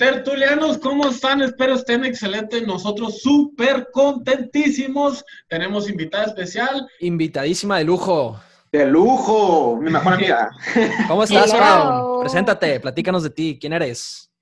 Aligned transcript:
Tertulianos, 0.00 0.78
¿cómo 0.78 1.08
están? 1.08 1.42
Espero 1.42 1.74
estén 1.74 2.06
excelentes. 2.06 2.66
Nosotros 2.66 3.20
súper 3.20 3.88
contentísimos. 3.92 5.22
Tenemos 5.46 5.90
invitada 5.90 6.24
especial. 6.24 6.88
Invitadísima 7.00 7.76
de 7.76 7.84
lujo. 7.84 8.40
De 8.72 8.86
lujo, 8.86 9.76
mi 9.76 9.90
mejor 9.90 10.14
amiga. 10.14 10.52
¿Cómo 11.06 11.24
estás, 11.24 11.52
Pau? 11.52 12.20
Preséntate, 12.20 12.80
platícanos 12.80 13.22
de 13.24 13.28
ti. 13.28 13.58
¿Quién 13.60 13.74
eres? 13.74 14.32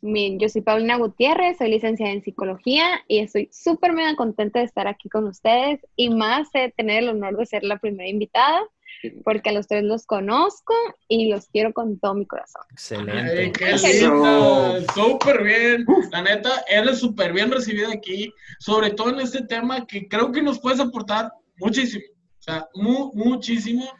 Yo 0.00 0.48
soy 0.48 0.60
Paulina 0.62 0.96
Gutiérrez, 0.96 1.58
soy 1.58 1.70
licenciada 1.70 2.12
en 2.12 2.22
psicología 2.22 3.00
y 3.08 3.18
estoy 3.18 3.48
súper 3.50 3.94
mega 3.94 4.14
contenta 4.14 4.60
de 4.60 4.66
estar 4.66 4.86
aquí 4.86 5.08
con 5.08 5.26
ustedes 5.26 5.80
y 5.96 6.10
más 6.10 6.52
de 6.52 6.72
tener 6.76 7.02
el 7.02 7.08
honor 7.08 7.36
de 7.36 7.46
ser 7.46 7.64
la 7.64 7.78
primera 7.78 8.08
invitada 8.08 8.60
porque 9.24 9.50
a 9.50 9.52
los 9.52 9.66
tres 9.66 9.84
los 9.84 10.06
conozco 10.06 10.74
y 11.08 11.28
los 11.28 11.46
quiero 11.48 11.72
con 11.72 11.98
todo 11.98 12.14
mi 12.14 12.26
corazón. 12.26 12.62
Excelente. 12.70 13.42
Ay, 13.42 13.52
qué 13.52 13.72
linda, 13.76 14.80
súper 14.94 15.42
bien. 15.42 15.86
La 16.10 16.22
neta, 16.22 16.64
eres 16.68 16.98
súper 16.98 17.32
bien 17.32 17.50
recibida 17.50 17.92
aquí, 17.92 18.32
sobre 18.58 18.90
todo 18.90 19.10
en 19.10 19.20
este 19.20 19.42
tema 19.42 19.86
que 19.86 20.08
creo 20.08 20.32
que 20.32 20.42
nos 20.42 20.60
puedes 20.60 20.80
aportar 20.80 21.32
muchísimo. 21.58 22.04
O 22.38 22.42
sea, 22.42 22.68
muchísimo. 22.74 23.90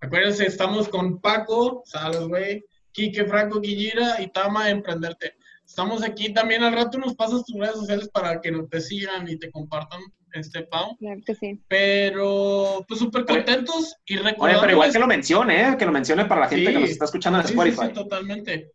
Acuérdense, 0.00 0.46
estamos 0.46 0.88
con 0.88 1.20
Paco, 1.20 1.82
Salas, 1.84 2.26
güey, 2.26 2.64
Quique, 2.92 3.24
Franco, 3.26 3.60
Guillira 3.60 4.20
y 4.20 4.28
Tama 4.28 4.70
Emprenderte. 4.70 5.34
Estamos 5.66 6.02
aquí 6.02 6.32
también 6.32 6.64
al 6.64 6.72
rato 6.72 6.98
nos 6.98 7.14
pasas 7.14 7.44
tus 7.44 7.56
redes 7.56 7.76
sociales 7.76 8.08
para 8.08 8.40
que 8.40 8.50
nos 8.50 8.68
te 8.68 8.80
sigan 8.80 9.28
y 9.28 9.38
te 9.38 9.50
compartan 9.52 10.00
este 10.32 10.62
Pau. 10.62 10.96
Claro 10.98 11.20
que 11.24 11.34
sí. 11.34 11.60
Pero 11.68 12.84
pues 12.86 13.00
súper 13.00 13.24
contentos 13.24 13.96
y 14.06 14.16
recordando. 14.16 14.44
Oye, 14.44 14.58
pero 14.60 14.72
igual 14.72 14.92
que 14.92 14.98
lo 14.98 15.06
mencione, 15.06 15.68
¿eh? 15.68 15.76
que 15.78 15.86
lo 15.86 15.92
mencione 15.92 16.24
para 16.24 16.42
la 16.42 16.48
gente 16.48 16.72
que 16.72 16.80
nos 16.80 16.90
está 16.90 17.04
escuchando 17.06 17.40
en 17.40 17.46
Spotify. 17.46 17.86
Sí, 17.86 17.92
totalmente. 17.92 18.72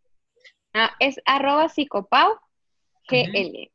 Ah, 0.74 0.90
es 1.00 1.16
arroba 1.24 1.68
psicopau 1.68 2.34
GL. 3.08 3.70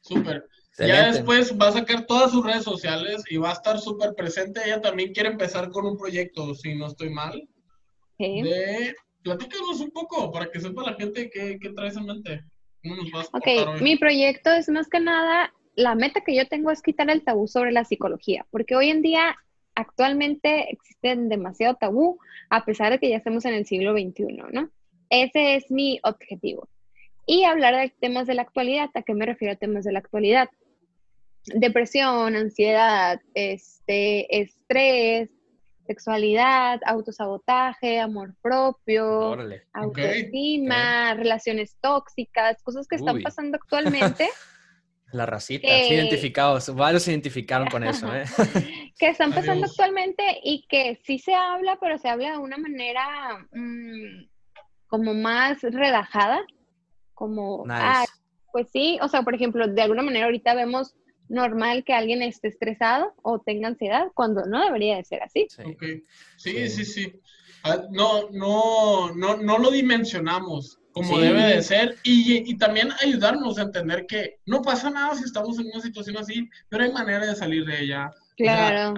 Súper. 0.00 0.46
Ya 0.78 1.12
después 1.12 1.56
va 1.56 1.68
a 1.68 1.72
sacar 1.72 2.04
todas 2.06 2.32
sus 2.32 2.44
redes 2.44 2.64
sociales 2.64 3.22
y 3.30 3.36
va 3.36 3.50
a 3.50 3.52
estar 3.52 3.78
súper 3.78 4.14
presente. 4.14 4.60
Ella 4.64 4.80
también 4.80 5.12
quiere 5.12 5.28
empezar 5.28 5.70
con 5.70 5.86
un 5.86 5.96
proyecto, 5.96 6.54
si 6.54 6.74
no 6.74 6.88
estoy 6.88 7.10
mal. 7.10 7.48
Sí. 8.18 8.42
De 8.42 8.94
platícanos 9.22 9.80
un 9.80 9.90
poco 9.90 10.30
para 10.30 10.50
que 10.50 10.60
sepa 10.60 10.82
la 10.82 10.94
gente 10.94 11.30
qué, 11.30 11.58
qué 11.60 11.70
traes 11.70 11.96
en 11.96 12.06
mente. 12.06 12.44
ok, 13.32 13.80
mi 13.80 13.96
proyecto 13.96 14.50
es 14.50 14.68
más 14.68 14.88
que 14.88 15.00
nada, 15.00 15.52
la 15.76 15.94
meta 15.94 16.20
que 16.20 16.34
yo 16.34 16.46
tengo 16.46 16.70
es 16.70 16.82
quitar 16.82 17.10
el 17.10 17.24
tabú 17.24 17.48
sobre 17.48 17.72
la 17.72 17.84
psicología, 17.84 18.46
porque 18.50 18.76
hoy 18.76 18.90
en 18.90 19.02
día 19.02 19.36
actualmente 19.74 20.70
existen 20.72 21.28
demasiado 21.28 21.74
tabú, 21.74 22.18
a 22.50 22.64
pesar 22.64 22.92
de 22.92 22.98
que 22.98 23.10
ya 23.10 23.16
estamos 23.16 23.44
en 23.44 23.54
el 23.54 23.66
siglo 23.66 23.92
XXI, 23.92 24.36
¿no? 24.52 24.70
Ese 25.10 25.56
es 25.56 25.70
mi 25.70 26.00
objetivo. 26.02 26.68
Y 27.26 27.44
hablar 27.44 27.74
de 27.74 27.92
temas 28.00 28.26
de 28.26 28.34
la 28.34 28.42
actualidad, 28.42 28.90
¿a 28.94 29.02
qué 29.02 29.14
me 29.14 29.26
refiero 29.26 29.54
a 29.54 29.56
temas 29.56 29.84
de 29.84 29.92
la 29.92 29.98
actualidad? 29.98 30.48
Depresión, 31.46 32.36
ansiedad, 32.36 33.20
este, 33.34 34.40
estrés, 34.40 35.30
sexualidad, 35.86 36.80
autosabotaje, 36.86 38.00
amor 38.00 38.34
propio, 38.40 39.36
autoestima, 39.72 41.14
relaciones 41.14 41.76
tóxicas, 41.80 42.62
cosas 42.62 42.86
que 42.86 42.96
están 42.96 43.22
pasando 43.22 43.56
actualmente. 43.56 44.28
La 45.14 45.26
racita, 45.26 45.68
sí, 45.86 45.94
identificados, 45.94 46.74
varios 46.74 47.04
se 47.04 47.12
identificaron 47.12 47.68
con 47.68 47.84
eso, 47.84 48.12
¿eh? 48.12 48.24
que 48.98 49.10
están 49.10 49.30
pasando 49.34 49.66
actualmente 49.66 50.24
y 50.42 50.66
que 50.68 51.00
sí 51.04 51.20
se 51.20 51.32
habla, 51.32 51.78
pero 51.80 51.98
se 51.98 52.08
habla 52.08 52.32
de 52.32 52.38
una 52.38 52.56
manera 52.56 53.46
mm, 53.52 54.26
como 54.88 55.14
más 55.14 55.62
relajada, 55.62 56.44
como, 57.14 57.64
pues 58.52 58.66
sí, 58.72 58.98
o 59.02 59.08
sea, 59.08 59.22
por 59.22 59.36
ejemplo, 59.36 59.68
de 59.68 59.82
alguna 59.82 60.02
manera 60.02 60.24
ahorita 60.24 60.52
vemos 60.54 60.96
normal 61.28 61.84
que 61.84 61.94
alguien 61.94 62.20
esté 62.20 62.48
estresado 62.48 63.14
o 63.22 63.38
tenga 63.38 63.68
ansiedad 63.68 64.08
cuando 64.14 64.44
no 64.46 64.64
debería 64.64 64.96
de 64.96 65.04
ser 65.04 65.22
así. 65.22 65.46
Sí, 66.36 66.68
sí, 66.68 66.84
sí. 66.84 67.20
Ah, 67.62 67.84
no, 67.92 68.30
no, 68.32 69.14
no, 69.14 69.36
no 69.36 69.58
lo 69.58 69.70
dimensionamos 69.70 70.80
como 70.94 71.18
debe 71.18 71.42
de 71.42 71.62
ser 71.62 71.96
y, 72.04 72.50
y, 72.50 72.56
también 72.56 72.90
ayudarnos 73.02 73.58
a 73.58 73.62
entender 73.62 74.06
que 74.06 74.38
no 74.46 74.62
pasa 74.62 74.90
nada 74.90 75.14
si 75.16 75.24
estamos 75.24 75.58
en 75.58 75.66
una 75.66 75.80
situación 75.80 76.16
así, 76.16 76.48
pero 76.68 76.84
hay 76.84 76.92
manera 76.92 77.26
de 77.26 77.34
salir 77.34 77.66
de 77.66 77.82
ella. 77.82 78.10
Claro. 78.36 78.94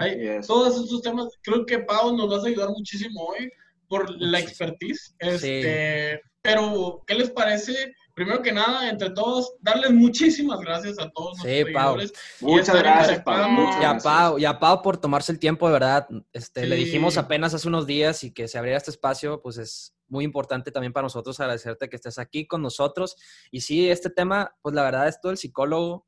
todos 0.47 0.83
estos 0.83 1.03
temas, 1.03 1.29
creo 1.43 1.67
que 1.67 1.81
Pau 1.81 2.17
nos 2.17 2.31
va 2.31 2.43
a 2.43 2.47
ayudar 2.47 2.69
muchísimo 2.69 3.25
hoy 3.25 3.51
por 3.89 4.11
la 4.21 4.39
expertise. 4.39 5.15
Este, 5.19 6.21
Pero, 6.43 7.03
¿qué 7.07 7.15
les 7.15 7.31
parece? 7.31 7.95
primero 8.17 8.41
que 8.41 8.51
nada, 8.51 8.89
entre 8.89 9.11
todos, 9.11 9.53
darles 9.61 9.91
muchísimas 9.93 10.59
gracias 10.61 10.99
a 10.99 11.11
todos. 11.11 11.37
Sí, 11.43 11.67
Pau. 11.73 11.99
Muchas 12.41 12.75
gracias, 12.75 13.23
Pau. 13.23 13.47
y, 13.79 13.85
a 13.85 13.99
Pau. 13.99 14.39
Y 14.39 14.45
a 14.47 14.59
Pau 14.59 14.81
por 14.81 14.97
tomarse 14.97 15.33
el 15.33 15.39
tiempo, 15.39 15.67
de 15.67 15.75
verdad. 15.75 16.09
Este, 16.33 16.67
Le 16.67 16.77
dijimos 16.77 17.19
apenas 17.19 17.53
hace 17.53 17.69
unos 17.69 17.87
días 17.87 18.25
y 18.25 18.33
que 18.33 18.49
se 18.49 18.57
abriera 18.57 18.79
este 18.79 18.91
espacio, 18.91 19.43
pues 19.43 19.59
es 19.59 19.96
muy 20.09 20.25
importante 20.25 20.71
también 20.71 20.93
para 20.93 21.05
nosotros 21.05 21.39
agradecerte 21.41 21.89
que 21.89 21.97
estés 21.97 22.19
aquí 22.19 22.47
con 22.47 22.63
nosotros. 22.63 23.17
Y 23.51 23.61
sí, 23.61 23.89
este 23.91 24.11
tema, 24.11 24.57
pues 24.63 24.75
la 24.75 24.83
verdad 24.83 25.09
es 25.09 25.21
todo 25.21 25.33
el 25.33 25.39
psicólogo 25.39 26.07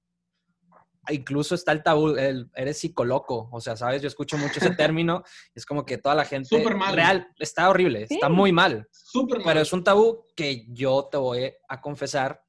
incluso 1.11 1.55
está 1.55 1.73
el 1.73 1.83
tabú, 1.83 2.17
el, 2.17 2.51
eres 2.55 2.79
psicoloco, 2.79 3.49
o 3.51 3.61
sea, 3.61 3.77
¿sabes? 3.77 4.03
Yo 4.03 4.09
escucho 4.09 4.37
mucho 4.37 4.61
ese 4.61 4.71
término, 4.77 5.23
es 5.55 5.65
como 5.65 5.85
que 5.85 5.99
toda 5.99 6.15
la 6.15 6.25
gente 6.25 6.63
real 6.93 7.29
está 7.39 7.69
horrible, 7.69 8.07
está 8.09 8.29
muy 8.29 8.53
mal. 8.53 8.87
Súper 8.91 9.39
mal. 9.39 9.47
Pero 9.47 9.61
es 9.61 9.73
un 9.73 9.85
tabú 9.85 10.27
que 10.37 10.67
yo 10.69 11.09
te 11.11 11.17
voy 11.17 11.53
a 11.69 11.81
confesar, 11.81 12.43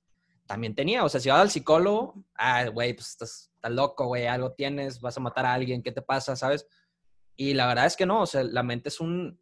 también 0.45 0.73
tenía, 0.73 1.03
o 1.03 1.09
sea, 1.09 1.19
si 1.19 1.29
vas 1.29 1.39
al 1.39 1.51
psicólogo, 1.51 2.25
ah, 2.35 2.67
güey, 2.67 2.93
pues 2.93 3.09
estás, 3.09 3.51
estás 3.53 3.71
loco, 3.71 4.07
güey, 4.07 4.25
algo 4.25 4.53
tienes, 4.53 4.99
vas 4.99 5.17
a 5.17 5.21
matar 5.21 5.45
a 5.45 5.53
alguien, 5.53 5.83
¿qué 5.83 5.91
te 5.91 6.01
pasa, 6.01 6.35
sabes? 6.35 6.65
Y 7.35 7.53
la 7.53 7.67
verdad 7.67 7.85
es 7.85 7.95
que 7.95 8.05
no, 8.05 8.21
o 8.21 8.25
sea, 8.25 8.43
la 8.43 8.63
mente 8.63 8.89
es 8.89 8.99
un, 8.99 9.39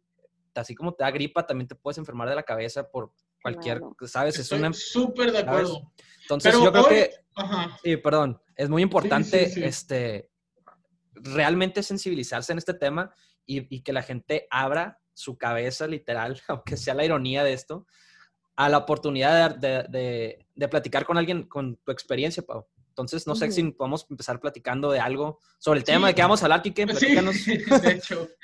así 0.54 0.74
como 0.74 0.94
te 0.94 1.04
da 1.04 1.10
gripa, 1.10 1.46
también 1.46 1.68
te 1.68 1.74
puedes 1.74 1.98
enfermar 1.98 2.28
de 2.28 2.34
la 2.34 2.42
cabeza 2.42 2.90
por 2.90 3.12
cualquier, 3.42 3.80
¿sabes? 4.06 4.38
Es 4.38 4.50
una... 4.52 4.72
Súper 4.72 5.32
de 5.32 5.38
acuerdo. 5.38 5.92
Entonces 6.22 6.54
yo 6.54 6.72
creo 6.72 6.88
que... 6.88 7.10
Sí, 7.82 7.96
perdón. 7.96 8.40
Es 8.56 8.68
muy 8.68 8.82
importante 8.82 9.66
este, 9.66 10.30
realmente 11.14 11.82
sensibilizarse 11.82 12.52
en 12.52 12.58
este 12.58 12.74
tema 12.74 13.12
y, 13.46 13.80
que 13.80 13.92
la 13.92 14.02
gente 14.02 14.46
abra 14.50 15.00
su 15.14 15.38
cabeza, 15.38 15.86
literal, 15.86 16.40
aunque 16.48 16.76
sea 16.76 16.94
la 16.94 17.04
ironía 17.04 17.44
de 17.44 17.52
esto, 17.52 17.86
a 18.56 18.68
la 18.68 18.78
oportunidad 18.78 19.56
de, 19.56 20.46
platicar 20.70 21.06
con 21.06 21.16
alguien 21.16 21.44
con 21.44 21.76
tu 21.76 21.92
experiencia, 21.92 22.42
Pau. 22.42 22.66
Entonces, 23.02 23.26
no 23.26 23.34
sé 23.34 23.50
si 23.50 23.62
podemos 23.70 24.06
empezar 24.10 24.40
platicando 24.40 24.90
de 24.90 25.00
algo 25.00 25.38
sobre 25.58 25.80
el 25.80 25.84
tema 25.84 26.08
de 26.08 26.14
que 26.14 26.22
vamos 26.22 26.42
a 26.42 26.46
hablar, 26.46 26.62
Kike. 26.62 26.86
Platícanos. 26.86 27.36
Sí, 27.36 27.56
de 27.82 27.92
hecho. 27.92 28.28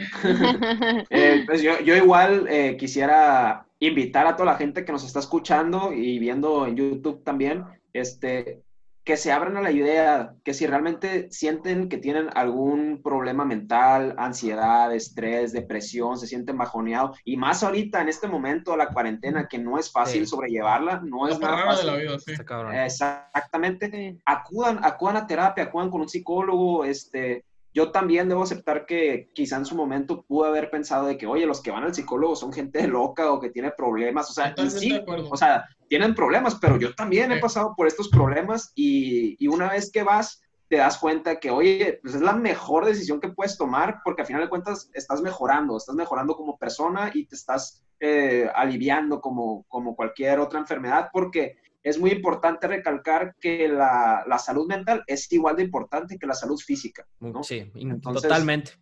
Eh, 1.10 1.44
pues 1.46 1.62
yo, 1.62 1.80
yo 1.80 1.96
igual 1.96 2.46
eh, 2.48 2.76
quisiera 2.78 3.66
invitar 3.78 4.26
a 4.26 4.36
toda 4.36 4.52
la 4.52 4.56
gente 4.56 4.84
que 4.84 4.92
nos 4.92 5.04
está 5.04 5.20
escuchando 5.20 5.92
y 5.92 6.18
viendo 6.18 6.66
en 6.66 6.76
YouTube 6.76 7.22
también, 7.22 7.64
este, 7.92 8.62
que 9.04 9.18
se 9.18 9.30
abran 9.30 9.56
a 9.58 9.60
la 9.60 9.70
idea, 9.70 10.34
que 10.44 10.54
si 10.54 10.66
realmente 10.66 11.30
sienten 11.30 11.90
que 11.90 11.98
tienen 11.98 12.30
algún 12.34 13.02
problema 13.02 13.44
mental, 13.44 14.14
ansiedad, 14.16 14.94
estrés, 14.94 15.52
depresión, 15.52 16.18
se 16.18 16.26
sienten 16.26 16.56
bajoneados, 16.56 17.20
y 17.22 17.36
más 17.36 17.62
ahorita 17.62 18.00
en 18.00 18.08
este 18.08 18.28
momento 18.28 18.70
de 18.72 18.78
la 18.78 18.88
cuarentena, 18.88 19.46
que 19.46 19.58
no 19.58 19.78
es 19.78 19.92
fácil 19.92 20.26
sobrellevarla, 20.26 21.02
no 21.04 21.28
es 21.28 21.38
nada 21.38 21.64
fácil. 21.64 21.86
De 21.86 21.92
la 21.92 21.98
vida, 21.98 22.18
sí. 22.18 22.32
Exactamente. 22.72 24.16
Acudan, 24.24 24.82
acudan 24.82 25.18
a 25.18 25.26
terapia, 25.26 25.64
acudan 25.64 25.90
con 25.90 26.00
un 26.00 26.08
psicólogo, 26.08 26.84
este, 26.84 27.44
yo 27.74 27.90
también 27.90 28.28
debo 28.28 28.44
aceptar 28.44 28.86
que 28.86 29.30
quizá 29.34 29.56
en 29.56 29.66
su 29.66 29.74
momento 29.74 30.22
pude 30.22 30.48
haber 30.48 30.70
pensado 30.70 31.06
de 31.06 31.18
que, 31.18 31.26
oye, 31.26 31.44
los 31.44 31.60
que 31.60 31.72
van 31.72 31.82
al 31.82 31.94
psicólogo 31.94 32.36
son 32.36 32.52
gente 32.52 32.86
loca 32.86 33.32
o 33.32 33.40
que 33.40 33.50
tiene 33.50 33.72
problemas, 33.72 34.30
o 34.30 34.32
sea, 34.32 34.54
sí, 34.70 34.98
o 35.06 35.36
sea, 35.36 35.64
tienen 35.88 36.14
problemas, 36.14 36.54
pero 36.54 36.78
yo 36.78 36.94
también 36.94 37.32
he 37.32 37.40
pasado 37.40 37.74
por 37.76 37.88
estos 37.88 38.08
problemas 38.08 38.70
y, 38.76 39.36
y, 39.44 39.48
una 39.48 39.68
vez 39.68 39.90
que 39.90 40.04
vas, 40.04 40.40
te 40.68 40.76
das 40.76 40.98
cuenta 40.98 41.40
que, 41.40 41.50
oye, 41.50 41.98
pues 42.00 42.14
es 42.14 42.20
la 42.22 42.34
mejor 42.34 42.84
decisión 42.84 43.20
que 43.20 43.28
puedes 43.30 43.58
tomar 43.58 44.00
porque 44.04 44.22
al 44.22 44.26
final 44.28 44.42
de 44.42 44.48
cuentas 44.48 44.88
estás 44.94 45.20
mejorando, 45.20 45.76
estás 45.76 45.96
mejorando 45.96 46.36
como 46.36 46.56
persona 46.56 47.10
y 47.12 47.26
te 47.26 47.34
estás 47.34 47.82
eh, 47.98 48.48
aliviando 48.54 49.20
como, 49.20 49.64
como 49.66 49.96
cualquier 49.96 50.38
otra 50.38 50.60
enfermedad 50.60 51.08
porque 51.12 51.56
es 51.84 51.98
muy 51.98 52.10
importante 52.10 52.66
recalcar 52.66 53.36
que 53.38 53.68
la, 53.68 54.24
la, 54.26 54.38
salud 54.38 54.66
mental 54.66 55.04
es 55.06 55.30
igual 55.30 55.56
de 55.56 55.64
importante 55.64 56.18
que 56.18 56.26
la 56.26 56.34
salud 56.34 56.58
física. 56.58 57.06
¿no? 57.20 57.44
Sí, 57.44 57.70
totalmente. 58.02 58.72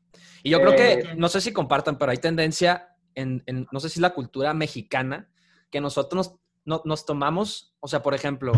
Y 0.44 0.50
yo 0.50 0.60
creo 0.60 0.76
que, 0.76 0.92
eh, 0.92 1.14
no 1.16 1.28
sé 1.28 1.40
si 1.40 1.52
compartan, 1.52 1.98
pero 1.98 2.12
hay 2.12 2.18
tendencia 2.18 2.96
en, 3.16 3.42
en, 3.46 3.66
no 3.72 3.80
sé 3.80 3.88
si 3.88 3.98
la 3.98 4.14
cultura 4.14 4.54
mexicana, 4.54 5.28
que 5.68 5.80
nosotros 5.80 6.36
nos, 6.64 6.84
nos 6.84 7.04
tomamos, 7.04 7.74
o 7.80 7.88
sea, 7.88 8.02
por 8.02 8.14
ejemplo, 8.14 8.52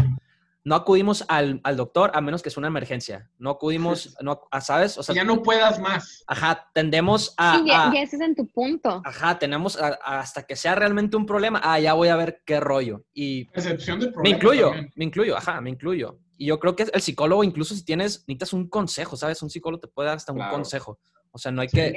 no 0.64 0.74
acudimos 0.74 1.24
al, 1.28 1.60
doctor 1.76 2.10
a 2.14 2.20
menos 2.22 2.42
que 2.42 2.48
sea 2.48 2.62
una 2.62 2.68
emergencia. 2.68 3.30
No 3.38 3.50
acudimos, 3.50 4.16
no, 4.22 4.40
¿sabes? 4.60 4.96
O 4.96 5.02
sea, 5.02 5.14
ya 5.14 5.24
no 5.24 5.42
puedas 5.42 5.78
más. 5.78 6.24
Ajá, 6.26 6.70
tendemos 6.72 7.34
a... 7.36 7.58
Sí, 7.58 7.64
ya, 7.66 7.92
ese 7.96 8.16
es 8.16 8.22
en 8.22 8.34
tu 8.34 8.46
punto. 8.48 9.02
Ajá, 9.04 9.38
tenemos 9.38 9.76
hasta 9.76 10.44
que 10.44 10.56
sea 10.56 10.74
realmente 10.74 11.16
un 11.16 11.26
problema. 11.26 11.60
Ah, 11.62 11.78
ya 11.78 11.92
voy 11.92 12.08
a 12.08 12.16
ver 12.16 12.42
qué 12.46 12.60
rollo. 12.60 13.04
Y... 13.12 13.42
Excepción 13.52 14.00
de 14.00 14.10
Me 14.16 14.30
incluyo, 14.30 14.72
me 14.96 15.04
incluyo, 15.04 15.36
ajá, 15.36 15.60
me 15.60 15.70
incluyo. 15.70 16.18
Y 16.38 16.46
yo 16.46 16.58
creo 16.58 16.74
que 16.74 16.84
el 16.92 17.00
psicólogo, 17.00 17.44
incluso 17.44 17.74
si 17.74 17.84
tienes, 17.84 18.24
necesitas 18.26 18.54
un 18.54 18.68
consejo, 18.68 19.16
¿sabes? 19.16 19.42
Un 19.42 19.50
psicólogo 19.50 19.82
te 19.82 19.88
puede 19.88 20.08
dar 20.08 20.16
hasta 20.16 20.32
un 20.32 20.48
consejo. 20.50 20.98
O 21.30 21.38
sea, 21.38 21.52
no 21.52 21.60
hay 21.60 21.68
que... 21.68 21.94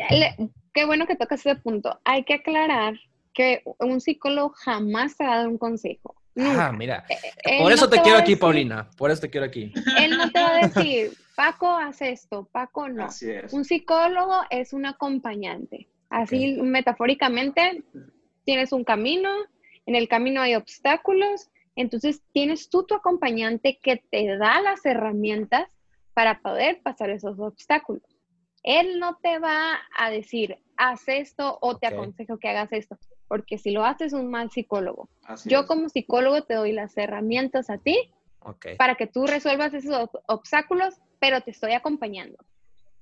Qué 0.74 0.86
bueno 0.86 1.08
que 1.08 1.16
tocas 1.16 1.40
ese 1.40 1.56
punto. 1.56 2.00
Hay 2.04 2.26
que 2.26 2.36
aclarar 2.36 2.96
que 3.34 3.62
un 3.80 4.02
psicólogo 4.02 4.50
jamás 4.50 5.16
te 5.16 5.26
va 5.26 5.34
a 5.34 5.38
dar 5.38 5.48
un 5.48 5.58
consejo. 5.58 6.16
Ah, 6.38 6.72
mira. 6.72 7.06
Eh, 7.10 7.16
eh, 7.44 7.62
Por 7.62 7.72
eso 7.72 7.90
te, 7.90 8.02
quiero 8.02 8.18
aquí, 8.18 8.36
Paulina. 8.36 8.90
Por 8.98 9.12
eso 9.12 9.22
te 9.22 9.30
quiero 9.30 9.46
aquí. 9.46 9.74
Él 10.00 10.18
no 10.18 10.30
te 10.30 10.40
va 10.40 10.56
a 10.56 10.68
decir, 10.68 11.12
Paco, 11.36 11.70
haz 11.70 12.02
esto, 12.02 12.48
Paco, 12.52 12.90
no. 12.90 13.06
Así 13.06 13.32
es. 13.32 13.54
Un 13.54 13.66
psicólogo 13.66 14.42
es 14.50 14.74
un 14.74 14.86
acompañante. 14.86 15.88
Así, 16.10 16.60
metafóricamente, 16.62 17.84
tienes 18.46 18.72
un 18.72 18.84
camino, 18.84 19.30
en 19.86 19.96
el 19.96 20.08
camino 20.08 20.42
hay 20.42 20.56
obstáculos, 20.56 21.50
entonces 21.76 22.22
tienes 22.32 22.70
tú 22.70 22.84
tu 22.84 22.96
acompañante 22.96 23.78
que 23.82 24.02
te 24.10 24.38
da 24.38 24.62
las 24.62 24.86
herramientas 24.86 25.68
para 26.14 26.40
poder 26.40 26.82
pasar 26.82 27.10
esos 27.10 27.40
obstáculos. 27.40 28.04
Él 28.64 29.00
no 29.00 29.18
te 29.22 29.40
va 29.40 29.78
a 29.98 30.10
decir, 30.10 30.58
haz 30.78 31.08
esto 31.08 31.58
o 31.62 31.78
te 31.78 31.88
aconsejo 31.88 32.38
que 32.38 32.50
hagas 32.50 32.72
esto 32.72 32.98
porque 33.28 33.58
si 33.58 33.72
lo 33.72 33.86
haces 33.86 34.14
un 34.14 34.30
mal 34.30 34.52
psicólogo. 34.52 35.10
Yo 35.46 35.68
como 35.68 35.90
psicólogo 35.90 36.44
te 36.44 36.54
doy 36.54 36.72
las 36.72 36.98
herramientas 36.98 37.70
a 37.70 37.78
ti 37.78 37.98
para 38.78 38.96
que 38.96 39.08
tú 39.08 39.28
resuelvas 39.28 39.74
esos 39.74 40.10
obstáculos, 40.28 40.96
pero 41.20 41.42
te 41.42 41.52
estoy 41.52 41.74
acompañando. 41.74 42.38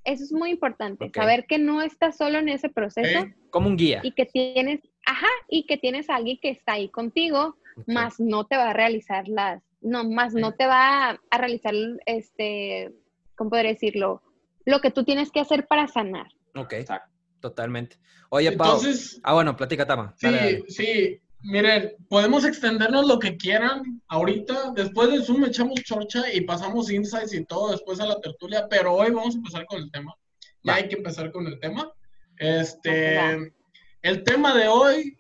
Eso 0.04 0.24
es 0.24 0.32
muy 0.32 0.52
importante, 0.52 1.10
saber 1.14 1.46
que 1.48 1.58
no 1.58 1.82
estás 1.82 2.18
solo 2.18 2.38
en 2.38 2.50
ese 2.50 2.70
proceso. 2.70 3.28
Como 3.50 3.68
un 3.68 3.78
guía. 3.78 4.02
Y 4.04 4.12
que 4.12 4.26
tienes, 4.26 4.82
ajá, 5.06 5.28
y 5.50 5.66
que 5.66 5.78
tienes 5.78 6.10
a 6.10 6.16
alguien 6.16 6.38
que 6.42 6.50
está 6.50 6.74
ahí 6.74 6.90
contigo, 6.90 7.56
más 7.88 8.20
no 8.20 8.46
te 8.46 8.56
va 8.56 8.70
a 8.70 8.74
realizar 8.74 9.28
las, 9.28 9.64
no, 9.82 10.04
más 10.04 10.34
no 10.34 10.54
te 10.54 10.68
va 10.68 11.20
a 11.30 11.38
realizar, 11.38 11.74
este, 12.06 12.94
¿cómo 13.36 13.50
podría 13.50 13.72
decirlo? 13.72 14.22
Lo 14.64 14.80
que 14.80 14.92
tú 14.92 15.04
tienes 15.04 15.32
que 15.32 15.40
hacer 15.40 15.68
para 15.68 15.88
sanar. 15.88 16.28
Ok. 16.56 16.74
Exacto. 16.74 17.15
Totalmente. 17.46 18.00
Oye, 18.30 18.52
Pau. 18.54 18.78
Entonces, 18.78 19.20
ah, 19.22 19.36
bueno, 19.36 19.56
platica, 19.56 19.86
Tama. 19.86 20.16
Sí, 20.18 20.64
sí. 20.68 21.22
Miren, 21.44 21.94
podemos 22.10 22.44
extendernos 22.44 23.06
lo 23.06 23.20
que 23.20 23.38
quieran 23.38 24.02
ahorita. 24.08 24.72
Después 24.76 25.12
de 25.12 25.22
Zoom 25.22 25.46
echamos 25.46 25.80
chorcha 25.84 26.24
y 26.34 26.42
pasamos 26.42 26.90
insights 26.90 27.36
y 27.36 27.46
todo 27.46 27.70
después 27.70 28.00
a 28.00 28.08
la 28.08 28.20
tertulia, 28.20 28.66
pero 28.68 28.96
hoy 28.96 29.12
vamos 29.12 29.36
a 29.36 29.38
empezar 29.38 29.68
con 29.68 29.80
el 29.80 29.92
tema. 29.92 30.16
Ya 30.64 30.74
hay 30.74 30.88
que 30.88 30.96
empezar 30.96 31.32
con 31.32 31.46
el 31.46 31.60
tema. 31.60 31.92
Este, 32.38 33.54
el 34.02 34.24
tema 34.24 34.58
de 34.58 34.68
hoy, 34.68 35.16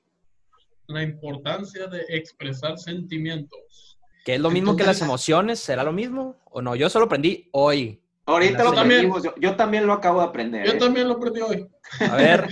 la 0.87 1.03
importancia 1.03 1.85
de 1.85 2.05
expresar 2.09 2.79
sentimientos. 2.79 3.99
¿Que 4.25 4.33
es 4.33 4.41
lo 4.41 4.49
mismo 4.49 4.75
que 4.75 4.83
las 4.83 4.99
emociones? 5.03 5.59
¿Será 5.59 5.83
lo 5.83 5.93
mismo? 5.93 6.37
¿O 6.45 6.59
no? 6.59 6.75
Yo 6.75 6.89
solo 6.89 7.05
aprendí 7.05 7.49
hoy. 7.51 8.01
Ahorita 8.27 8.63
lo 8.63 8.73
también, 8.73 9.11
yo, 9.39 9.55
también 9.55 9.85
lo 9.85 9.93
acabo 9.93 10.19
de 10.19 10.25
aprender. 10.25 10.65
Yo 10.65 10.73
¿eh? 10.73 10.77
también 10.77 11.07
lo 11.07 11.15
aprendí 11.15 11.41
hoy. 11.41 11.67
A 11.99 12.15
ver, 12.15 12.47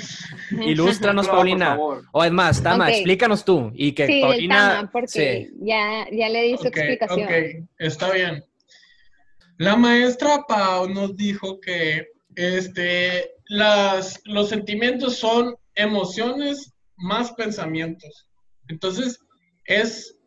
ilústranos, 0.51 1.27
Paulina. 1.29 1.77
O 2.11 2.23
es 2.23 2.31
más, 2.31 2.61
Tama, 2.61 2.91
explícanos 2.91 3.43
tú. 3.43 3.71
Y 3.73 3.93
que 3.93 4.05
sí, 4.05 4.21
Paulina. 4.21 4.75
Tama, 4.75 4.91
porque 4.91 5.49
ya, 5.59 6.05
ya 6.11 6.29
le 6.29 6.43
di 6.43 6.57
su 6.57 6.67
explicación. 6.67 7.23
Ok, 7.23 7.67
está 7.79 8.11
bien. 8.11 8.45
La 9.57 9.75
maestra 9.75 10.45
Pau 10.47 10.87
nos 10.89 11.15
dijo 11.15 11.59
que 11.59 12.07
este, 12.35 13.31
las, 13.47 14.21
los 14.25 14.49
sentimientos 14.49 15.17
son 15.17 15.55
emociones 15.73 16.73
más 16.97 17.31
pensamientos. 17.31 18.29
Entonces, 18.67 19.19
es 19.65 20.17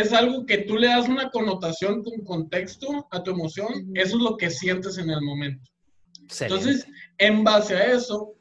es 0.00 0.12
algo 0.12 0.46
que 0.46 0.58
tú 0.58 0.76
le 0.76 0.88
das 0.88 1.08
una 1.08 1.30
connotación 1.30 2.02
con 2.02 2.24
contexto 2.24 3.06
a 3.10 3.22
tu 3.22 3.30
emoción, 3.32 3.90
eso 3.94 4.16
es 4.16 4.22
lo 4.22 4.36
que 4.36 4.50
sientes 4.50 4.98
en 4.98 5.10
el 5.10 5.22
momento. 5.22 5.70
Entonces, 6.40 6.86
en 7.18 7.44
base 7.44 7.76
a 7.76 7.92
eso, 7.92 8.34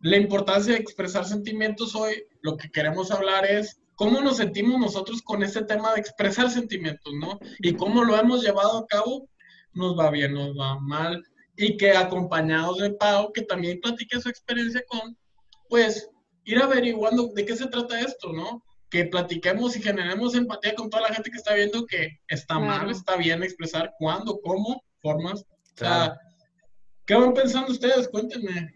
la 0.00 0.16
importancia 0.16 0.74
de 0.74 0.80
expresar 0.80 1.24
sentimientos 1.24 1.94
hoy, 1.94 2.24
lo 2.42 2.56
que 2.56 2.70
queremos 2.70 3.10
hablar 3.10 3.44
es 3.44 3.80
cómo 3.94 4.20
nos 4.20 4.38
sentimos 4.38 4.78
nosotros 4.80 5.20
con 5.22 5.42
este 5.42 5.62
tema 5.64 5.92
de 5.92 6.00
expresar 6.00 6.50
sentimientos, 6.50 7.12
¿no? 7.14 7.38
Y 7.58 7.74
cómo 7.74 8.04
lo 8.04 8.16
hemos 8.16 8.42
llevado 8.42 8.78
a 8.78 8.86
cabo, 8.86 9.28
nos 9.74 9.98
va 9.98 10.10
bien, 10.10 10.34
nos 10.34 10.58
va 10.58 10.78
mal, 10.80 11.22
y 11.56 11.76
que 11.76 11.92
acompañados 11.92 12.78
de 12.78 12.92
Pau, 12.92 13.32
que 13.32 13.42
también 13.42 13.80
platique 13.80 14.20
su 14.20 14.28
experiencia 14.28 14.82
con, 14.88 15.16
pues, 15.68 16.08
ir 16.44 16.58
averiguando 16.58 17.28
de 17.34 17.44
qué 17.44 17.54
se 17.54 17.66
trata 17.66 18.00
esto, 18.00 18.32
¿no? 18.32 18.62
Que 18.90 19.04
platiquemos 19.04 19.76
y 19.76 19.82
generemos 19.82 20.34
empatía 20.34 20.74
con 20.74 20.90
toda 20.90 21.04
la 21.08 21.14
gente 21.14 21.30
que 21.30 21.36
está 21.36 21.54
viendo 21.54 21.86
que 21.86 22.18
está 22.26 22.58
mal, 22.58 22.90
está 22.90 23.16
bien 23.16 23.42
expresar 23.42 23.94
cuándo, 23.98 24.40
cómo, 24.42 24.82
formas. 25.00 25.42
O 25.42 25.76
sea, 25.76 26.18
¿qué 27.06 27.14
van 27.14 27.32
pensando 27.32 27.70
ustedes? 27.70 28.08
Cuéntenme. 28.08 28.74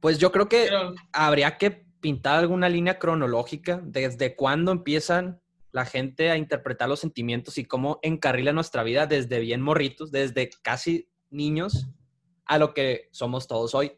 Pues 0.00 0.18
yo 0.18 0.30
creo 0.30 0.48
que 0.48 0.70
habría 1.12 1.58
que 1.58 1.84
pintar 2.00 2.38
alguna 2.38 2.68
línea 2.68 2.98
cronológica 2.98 3.80
desde 3.84 4.36
cuándo 4.36 4.72
empiezan 4.72 5.40
la 5.72 5.84
gente 5.84 6.30
a 6.30 6.36
interpretar 6.36 6.88
los 6.88 7.00
sentimientos 7.00 7.58
y 7.58 7.64
cómo 7.64 7.98
encarrila 8.02 8.52
nuestra 8.52 8.82
vida 8.82 9.06
desde 9.06 9.40
bien 9.40 9.60
morritos, 9.60 10.10
desde 10.10 10.48
casi 10.62 11.10
niños 11.28 11.88
a 12.46 12.58
lo 12.58 12.72
que 12.72 13.08
somos 13.12 13.46
todos 13.46 13.74
hoy. 13.74 13.92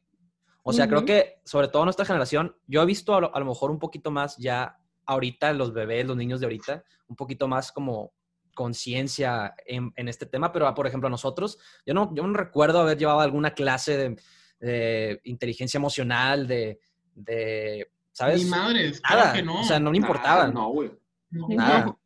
O 0.64 0.72
sea, 0.72 0.88
creo 0.88 1.04
que 1.04 1.40
sobre 1.44 1.68
todo 1.68 1.84
nuestra 1.84 2.04
generación, 2.04 2.56
yo 2.66 2.82
he 2.82 2.86
visto 2.86 3.14
a 3.14 3.40
lo 3.40 3.46
mejor 3.46 3.70
un 3.70 3.78
poquito 3.78 4.10
más 4.10 4.36
ya 4.36 4.78
ahorita 5.06 5.52
los 5.52 5.72
bebés, 5.72 6.06
los 6.06 6.16
niños 6.16 6.40
de 6.40 6.46
ahorita, 6.46 6.84
un 7.08 7.16
poquito 7.16 7.48
más 7.48 7.72
como 7.72 8.12
conciencia 8.54 9.54
en, 9.66 9.92
este 10.08 10.26
tema, 10.26 10.52
pero 10.52 10.72
por 10.74 10.86
ejemplo 10.86 11.08
nosotros, 11.08 11.58
yo 11.86 11.94
no, 11.94 12.14
yo 12.14 12.26
no 12.26 12.34
recuerdo 12.34 12.80
haber 12.80 12.98
llevado 12.98 13.20
alguna 13.20 13.54
clase 13.54 14.16
de, 14.60 15.20
inteligencia 15.24 15.78
emocional, 15.78 16.46
de, 16.46 16.78
de, 17.14 17.90
¿sabes? 18.12 18.44
Ni 18.44 18.50
madres, 18.50 19.00
nada, 19.08 19.32
que 19.32 19.42
no. 19.42 19.60
O 19.60 19.64
sea, 19.64 19.80
no 19.80 19.90
le 19.90 19.98
importaba. 19.98 20.46
no, 20.48 20.68
güey. 20.68 20.90
Nada. 21.30 21.96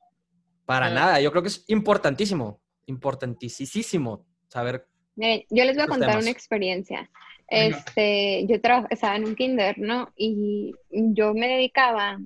Para 0.64 0.88
nada. 0.88 1.20
Yo 1.20 1.30
creo 1.30 1.42
que 1.42 1.48
es 1.48 1.64
importantísimo, 1.68 2.60
importantísimo 2.86 4.24
saber. 4.48 4.88
yo 5.16 5.64
les 5.64 5.76
voy 5.76 5.84
a 5.84 5.88
contar 5.88 6.18
una 6.18 6.30
experiencia. 6.30 7.10
Este, 7.48 8.46
yo 8.48 8.56
estaba 8.90 9.16
en 9.16 9.24
un 9.24 9.36
kinder, 9.36 9.78
¿no? 9.78 10.12
Y 10.16 10.74
yo 10.90 11.34
me 11.34 11.46
dedicaba 11.46 12.18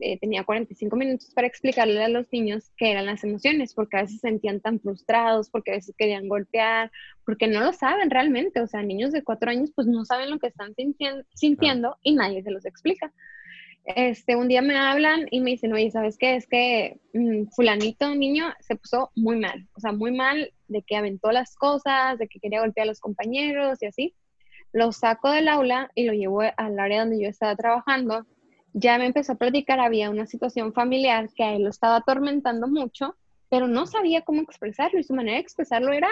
eh, 0.00 0.18
tenía 0.18 0.44
45 0.44 0.96
minutos 0.96 1.30
para 1.34 1.46
explicarle 1.46 2.02
a 2.02 2.08
los 2.08 2.30
niños 2.32 2.70
qué 2.76 2.90
eran 2.90 3.06
las 3.06 3.24
emociones, 3.24 3.74
porque 3.74 3.96
a 3.96 4.02
veces 4.02 4.20
se 4.20 4.28
sentían 4.28 4.60
tan 4.60 4.80
frustrados, 4.80 5.48
porque 5.50 5.72
a 5.72 5.74
veces 5.74 5.94
querían 5.96 6.28
golpear, 6.28 6.90
porque 7.24 7.46
no 7.46 7.60
lo 7.60 7.72
saben 7.72 8.10
realmente. 8.10 8.60
O 8.60 8.66
sea, 8.66 8.82
niños 8.82 9.12
de 9.12 9.22
cuatro 9.22 9.50
años 9.50 9.70
pues 9.74 9.86
no 9.86 10.04
saben 10.04 10.30
lo 10.30 10.38
que 10.38 10.48
están 10.48 10.74
sintiendo, 11.34 11.96
y 12.02 12.14
nadie 12.14 12.42
se 12.42 12.50
los 12.50 12.66
explica. 12.66 13.12
Este, 13.84 14.34
un 14.34 14.48
día 14.48 14.62
me 14.62 14.76
hablan 14.76 15.28
y 15.30 15.40
me 15.40 15.52
dicen, 15.52 15.72
oye, 15.72 15.90
¿sabes 15.90 16.18
qué? 16.18 16.34
Es 16.34 16.46
que 16.48 16.98
mm, 17.14 17.46
fulanito 17.54 18.14
niño 18.14 18.52
se 18.60 18.74
puso 18.74 19.12
muy 19.14 19.38
mal, 19.38 19.68
o 19.74 19.80
sea, 19.80 19.92
muy 19.92 20.12
mal 20.12 20.52
de 20.66 20.82
que 20.82 20.96
aventó 20.96 21.30
las 21.30 21.54
cosas, 21.54 22.18
de 22.18 22.26
que 22.26 22.40
quería 22.40 22.60
golpear 22.60 22.86
a 22.86 22.88
los 22.88 23.00
compañeros 23.00 23.80
y 23.82 23.86
así. 23.86 24.14
Lo 24.72 24.92
saco 24.92 25.30
del 25.30 25.48
aula 25.48 25.90
y 25.94 26.04
lo 26.04 26.12
llevo 26.12 26.40
al 26.40 26.78
área 26.78 27.00
donde 27.00 27.22
yo 27.22 27.28
estaba 27.28 27.54
trabajando 27.54 28.26
ya 28.78 28.98
me 28.98 29.06
empezó 29.06 29.32
a 29.32 29.36
platicar, 29.36 29.80
había 29.80 30.10
una 30.10 30.26
situación 30.26 30.74
familiar 30.74 31.30
que 31.34 31.42
a 31.42 31.54
él 31.54 31.62
lo 31.62 31.70
estaba 31.70 31.96
atormentando 31.96 32.68
mucho, 32.68 33.16
pero 33.48 33.68
no 33.68 33.86
sabía 33.86 34.20
cómo 34.20 34.42
expresarlo 34.42 35.00
y 35.00 35.02
su 35.02 35.14
manera 35.14 35.36
de 35.36 35.42
expresarlo 35.42 35.94
era 35.94 36.10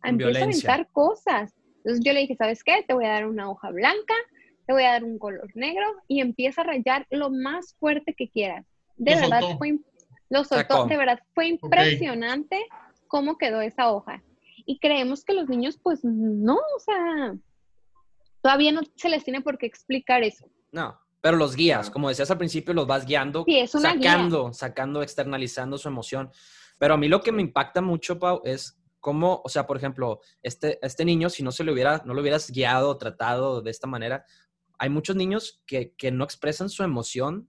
a 0.00 0.08
empezar 0.08 0.42
a 0.42 0.44
aventar 0.46 0.88
cosas. 0.92 1.54
Entonces 1.78 2.02
yo 2.02 2.14
le 2.14 2.20
dije, 2.20 2.34
¿sabes 2.34 2.64
qué? 2.64 2.82
Te 2.88 2.94
voy 2.94 3.04
a 3.04 3.10
dar 3.10 3.26
una 3.26 3.50
hoja 3.50 3.70
blanca, 3.70 4.14
te 4.66 4.72
voy 4.72 4.84
a 4.84 4.92
dar 4.92 5.04
un 5.04 5.18
color 5.18 5.54
negro 5.54 5.84
y 6.08 6.22
empieza 6.22 6.62
a 6.62 6.64
rayar 6.64 7.06
lo 7.10 7.28
más 7.28 7.74
fuerte 7.78 8.14
que 8.14 8.30
quieras. 8.30 8.64
De 8.96 9.14
verdad 9.14 9.42
fue 9.58 9.78
lo 10.30 10.42
soltó, 10.44 10.86
de 10.86 10.96
verdad 10.96 11.20
fue 11.34 11.48
impresionante 11.48 12.58
cómo 13.08 13.36
quedó 13.36 13.60
esa 13.60 13.92
hoja. 13.92 14.22
Y 14.64 14.78
creemos 14.78 15.22
que 15.22 15.34
los 15.34 15.50
niños 15.50 15.78
pues 15.82 16.02
no, 16.02 16.56
o 16.56 16.80
sea, 16.80 17.36
todavía 18.40 18.72
no 18.72 18.80
se 18.96 19.10
les 19.10 19.22
tiene 19.22 19.42
por 19.42 19.58
qué 19.58 19.66
explicar 19.66 20.22
eso. 20.22 20.48
No. 20.72 20.98
Pero 21.20 21.36
los 21.36 21.56
guías, 21.56 21.90
como 21.90 22.08
decías 22.08 22.30
al 22.30 22.38
principio, 22.38 22.74
los 22.74 22.86
vas 22.86 23.04
guiando, 23.06 23.44
sacando, 23.66 24.52
sacando, 24.52 25.02
externalizando 25.02 25.78
su 25.78 25.88
emoción. 25.88 26.30
Pero 26.78 26.94
a 26.94 26.96
mí 26.96 27.08
lo 27.08 27.20
que 27.20 27.32
me 27.32 27.42
impacta 27.42 27.80
mucho, 27.80 28.18
Pau, 28.18 28.42
es 28.44 28.78
cómo, 29.00 29.40
o 29.44 29.48
sea, 29.48 29.66
por 29.66 29.76
ejemplo, 29.76 30.20
este, 30.42 30.78
este 30.84 31.04
niño, 31.04 31.30
si 31.30 31.42
no 31.42 31.52
se 31.52 31.64
le 31.64 31.72
hubiera, 31.72 32.02
no 32.04 32.14
lo 32.14 32.20
hubieras 32.20 32.50
guiado, 32.50 32.96
tratado 32.98 33.62
de 33.62 33.70
esta 33.70 33.86
manera, 33.86 34.24
hay 34.78 34.90
muchos 34.90 35.16
niños 35.16 35.62
que, 35.66 35.94
que 35.96 36.10
no 36.10 36.24
expresan 36.24 36.68
su 36.68 36.82
emoción 36.82 37.48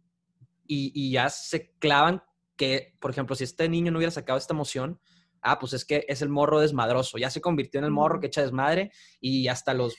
y, 0.65 0.91
y, 0.93 1.11
ya 1.11 1.29
se 1.29 1.71
clavan 1.79 2.23
que, 2.55 2.95
por 2.99 3.11
ejemplo, 3.11 3.35
si 3.35 3.43
este 3.43 3.67
niño 3.69 3.91
no 3.91 3.97
hubiera 3.97 4.11
sacado 4.11 4.37
esta 4.37 4.53
emoción, 4.53 4.99
ah, 5.41 5.59
pues 5.59 5.73
es 5.73 5.85
que 5.85 6.05
es 6.07 6.21
el 6.21 6.29
morro 6.29 6.59
desmadroso, 6.59 7.17
ya 7.17 7.29
se 7.29 7.41
convirtió 7.41 7.79
en 7.79 7.85
el 7.85 7.91
morro 7.91 8.19
que 8.19 8.27
echa 8.27 8.41
desmadre 8.41 8.91
y 9.19 9.47
hasta 9.47 9.73
los 9.73 9.95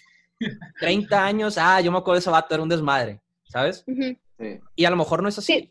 30 0.80 1.24
años, 1.24 1.58
ah, 1.58 1.80
yo 1.80 1.90
me 1.90 1.98
acuerdo 1.98 2.16
de 2.16 2.20
ese 2.20 2.30
vato, 2.30 2.54
era 2.54 2.62
un 2.62 2.68
desmadre, 2.68 3.20
¿sabes? 3.48 3.84
Y 4.76 4.84
a 4.84 4.90
lo 4.90 4.96
mejor 4.96 5.22
no 5.22 5.28
es 5.28 5.38
así. 5.38 5.70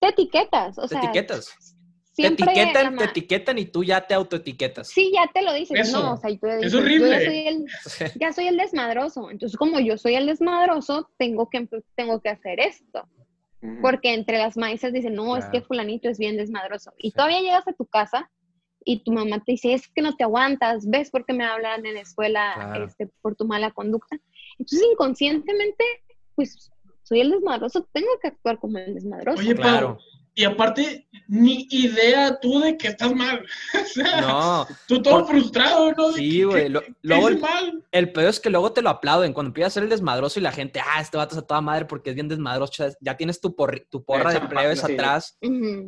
Te 0.00 0.08
etiquetas, 0.08 0.78
o 0.78 0.88
te 0.88 0.96
etiquetas. 0.96 1.76
Te 2.16 2.26
etiquetan, 2.26 2.96
te 2.96 3.04
etiquetan 3.04 3.58
y 3.58 3.66
tú 3.66 3.84
ya 3.84 4.06
te 4.06 4.14
autoetiquetas. 4.14 4.88
Sí, 4.88 5.12
ya 5.14 5.30
te 5.32 5.42
lo 5.42 5.52
dices. 5.52 5.92
no, 5.92 6.14
o 6.14 6.16
sea, 6.16 6.30
es 6.30 6.74
horrible. 6.74 7.10
ya, 7.10 7.24
soy 7.24 7.46
el, 7.46 7.66
ya 8.16 8.32
soy 8.32 8.46
el 8.48 8.56
desmadroso. 8.56 9.30
Entonces, 9.30 9.56
como 9.56 9.78
yo 9.80 9.96
soy 9.96 10.16
el 10.16 10.26
desmadroso, 10.26 11.10
tengo 11.18 11.48
que, 11.48 11.68
tengo 11.94 12.20
que 12.20 12.28
hacer 12.28 12.60
esto. 12.60 13.08
Porque 13.82 14.14
entre 14.14 14.38
las 14.38 14.56
maestras 14.56 14.92
dicen, 14.92 15.14
no, 15.14 15.36
es 15.36 15.44
que 15.46 15.60
fulanito 15.60 16.08
es 16.08 16.18
bien 16.18 16.36
desmadroso. 16.36 16.92
Y 16.96 17.12
todavía 17.12 17.40
llegas 17.40 17.68
a 17.68 17.74
tu 17.74 17.84
casa 17.84 18.30
y 18.84 19.04
tu 19.04 19.12
mamá 19.12 19.42
te 19.44 19.52
dice, 19.52 19.74
es 19.74 19.86
que 19.88 20.00
no 20.00 20.16
te 20.16 20.24
aguantas, 20.24 20.88
¿ves 20.88 21.10
por 21.10 21.26
qué 21.26 21.34
me 21.34 21.44
hablan 21.44 21.84
en 21.84 21.94
la 21.94 22.00
escuela 22.00 22.74
este, 22.86 23.10
por 23.20 23.36
tu 23.36 23.46
mala 23.46 23.70
conducta? 23.70 24.18
Entonces, 24.58 24.88
inconscientemente, 24.90 25.84
pues 26.40 26.70
soy 27.02 27.20
el 27.20 27.30
desmadroso, 27.30 27.86
tengo 27.92 28.08
que 28.22 28.28
actuar 28.28 28.58
como 28.58 28.78
el 28.78 28.94
desmadroso. 28.94 29.40
Oye, 29.40 29.54
claro. 29.54 29.98
Y 30.34 30.44
aparte, 30.44 31.08
ni 31.26 31.66
idea 31.70 32.38
tú 32.40 32.60
de 32.60 32.78
que 32.78 32.88
estás 32.88 33.14
mal. 33.14 33.44
o 33.74 33.84
sea, 33.84 34.20
no. 34.20 34.66
Tú 34.86 35.02
todo 35.02 35.26
frustrado, 35.26 35.92
¿no? 35.92 36.12
Sí, 36.12 36.44
güey. 36.44 36.72
luego 37.02 37.28
el, 37.28 37.40
mal? 37.40 37.84
el 37.90 38.12
peor 38.12 38.28
es 38.28 38.40
que 38.40 38.48
luego 38.48 38.72
te 38.72 38.80
lo 38.80 38.90
aplauden. 38.90 39.32
Cuando 39.32 39.48
empiezas 39.48 39.72
a 39.72 39.74
ser 39.74 39.82
el 39.82 39.90
desmadroso 39.90 40.38
y 40.38 40.42
la 40.42 40.52
gente, 40.52 40.80
ah, 40.80 41.00
este 41.00 41.16
vato 41.16 41.34
es 41.34 41.42
a 41.42 41.46
toda 41.46 41.60
madre 41.60 41.84
porque 41.84 42.10
es 42.10 42.14
bien 42.14 42.28
desmadroso. 42.28 42.84
Ya 43.00 43.16
tienes 43.16 43.40
tu, 43.40 43.54
tu 43.90 44.04
porra 44.04 44.32
de 44.32 44.40
plebes 44.40 44.84
atrás. 44.84 45.36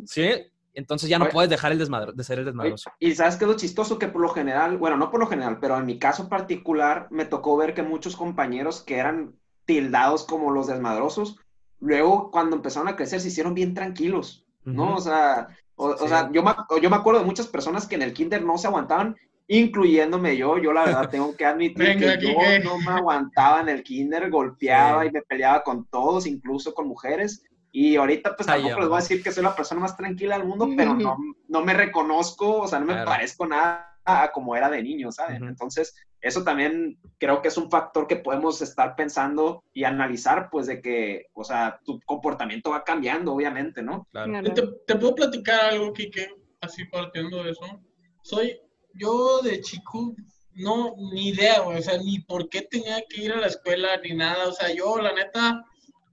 Sí. 0.06 0.28
Entonces 0.74 1.08
ya 1.08 1.18
no 1.18 1.28
puedes 1.28 1.50
dejar 1.50 1.72
el 1.72 1.78
desmadro, 1.78 2.12
de 2.12 2.24
ser 2.24 2.38
el 2.38 2.46
desmadroso. 2.46 2.90
Y 2.98 3.14
sabes 3.14 3.36
que 3.36 3.44
es 3.44 3.50
lo 3.50 3.56
chistoso 3.56 3.98
que 3.98 4.08
por 4.08 4.22
lo 4.22 4.30
general, 4.30 4.78
bueno, 4.78 4.96
no 4.96 5.10
por 5.10 5.20
lo 5.20 5.26
general, 5.26 5.58
pero 5.60 5.76
en 5.76 5.84
mi 5.84 5.98
caso 5.98 6.28
particular 6.28 7.08
me 7.10 7.26
tocó 7.26 7.56
ver 7.56 7.74
que 7.74 7.82
muchos 7.82 8.16
compañeros 8.16 8.82
que 8.82 8.96
eran 8.96 9.34
tildados 9.64 10.24
como 10.24 10.50
los 10.50 10.66
desmadrosos, 10.66 11.38
luego 11.80 12.30
cuando 12.30 12.56
empezaron 12.56 12.88
a 12.88 12.96
crecer 12.96 13.20
se 13.20 13.28
hicieron 13.28 13.54
bien 13.54 13.74
tranquilos, 13.74 14.46
¿no? 14.64 14.96
O 14.96 15.00
sea, 15.00 15.48
o, 15.74 16.08
sea 16.08 16.30
yo, 16.32 16.42
me, 16.42 16.52
yo 16.80 16.90
me 16.90 16.96
acuerdo 16.96 17.20
de 17.20 17.26
muchas 17.26 17.46
personas 17.46 17.86
que 17.86 17.96
en 17.96 18.02
el 18.02 18.12
kinder 18.12 18.44
no 18.44 18.58
se 18.58 18.68
aguantaban, 18.68 19.16
incluyéndome 19.48 20.36
yo, 20.36 20.58
yo 20.58 20.72
la 20.72 20.84
verdad 20.84 21.10
tengo 21.10 21.36
que 21.36 21.44
admitir 21.44 21.98
que 21.98 22.18
yo 22.20 22.64
no 22.64 22.78
me 22.78 22.92
aguantaba 22.92 23.60
en 23.60 23.68
el 23.68 23.82
kinder, 23.82 24.30
golpeaba 24.30 25.04
y 25.04 25.10
me 25.10 25.22
peleaba 25.22 25.62
con 25.62 25.84
todos, 25.86 26.26
incluso 26.26 26.72
con 26.74 26.88
mujeres, 26.88 27.44
y 27.72 27.96
ahorita 27.96 28.36
pues 28.36 28.46
tampoco 28.46 28.80
les 28.80 28.88
voy 28.88 28.98
a 28.98 29.00
decir 29.00 29.22
que 29.22 29.32
soy 29.32 29.42
la 29.42 29.56
persona 29.56 29.80
más 29.80 29.96
tranquila 29.96 30.38
del 30.38 30.46
mundo, 30.46 30.68
pero 30.76 30.94
no, 30.94 31.16
no 31.48 31.64
me 31.64 31.74
reconozco, 31.74 32.60
o 32.60 32.68
sea, 32.68 32.78
no 32.78 32.86
me 32.86 33.04
parezco 33.04 33.46
nada 33.46 33.91
a 34.04 34.32
como 34.32 34.56
era 34.56 34.68
de 34.70 34.82
niño, 34.82 35.12
¿saben? 35.12 35.44
Entonces, 35.44 35.94
eso 36.20 36.44
también 36.44 36.98
creo 37.18 37.42
que 37.42 37.48
es 37.48 37.56
un 37.56 37.70
factor 37.70 38.06
que 38.06 38.16
podemos 38.16 38.62
estar 38.62 38.94
pensando 38.96 39.64
y 39.72 39.84
analizar, 39.84 40.48
pues 40.50 40.66
de 40.66 40.80
que, 40.80 41.26
o 41.34 41.44
sea, 41.44 41.80
tu 41.84 42.00
comportamiento 42.06 42.70
va 42.70 42.84
cambiando, 42.84 43.34
obviamente, 43.34 43.82
¿no? 43.82 44.06
Claro. 44.12 44.42
¿Te, 44.54 44.62
te 44.86 44.96
puedo 44.96 45.14
platicar 45.14 45.72
algo, 45.72 45.92
Kike, 45.92 46.28
así 46.60 46.84
partiendo 46.86 47.42
de 47.42 47.50
eso? 47.50 47.80
Soy, 48.22 48.58
yo 48.94 49.40
de 49.42 49.60
chico, 49.60 50.14
no, 50.54 50.94
ni 51.12 51.28
idea, 51.28 51.62
o 51.62 51.80
sea, 51.80 51.98
ni 51.98 52.20
por 52.20 52.48
qué 52.48 52.62
tenía 52.62 53.02
que 53.08 53.22
ir 53.22 53.32
a 53.32 53.40
la 53.40 53.46
escuela, 53.46 53.88
ni 54.02 54.14
nada, 54.14 54.48
o 54.48 54.52
sea, 54.52 54.72
yo, 54.72 54.98
la 54.98 55.12
neta, 55.12 55.64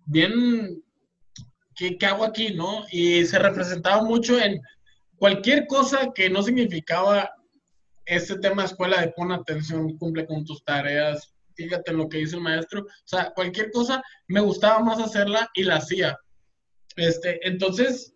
bien, 0.05 0.83
¿qué, 1.75 1.97
qué 1.97 2.05
hago 2.05 2.23
aquí, 2.23 2.53
no? 2.53 2.85
Y 2.91 3.25
se 3.25 3.37
representaba 3.37 4.03
mucho 4.03 4.39
en 4.39 4.59
cualquier 5.17 5.67
cosa 5.67 6.11
que 6.15 6.29
no 6.29 6.41
significaba 6.41 7.31
este 8.09 8.39
tema 8.39 8.63
de 8.63 8.69
escuela 8.69 9.01
de 9.01 9.09
pon 9.09 9.31
atención, 9.31 9.97
cumple 9.97 10.25
con 10.25 10.43
tus 10.43 10.63
tareas, 10.63 11.33
fíjate 11.53 11.91
en 11.91 11.97
lo 11.97 12.09
que 12.09 12.17
dice 12.17 12.35
el 12.35 12.41
maestro, 12.41 12.81
o 12.81 12.87
sea, 13.05 13.31
cualquier 13.35 13.71
cosa 13.71 14.01
me 14.27 14.41
gustaba 14.41 14.79
más 14.79 14.99
hacerla 14.99 15.49
y 15.53 15.63
la 15.63 15.77
hacía. 15.77 16.17
Este, 16.95 17.39
entonces, 17.47 18.13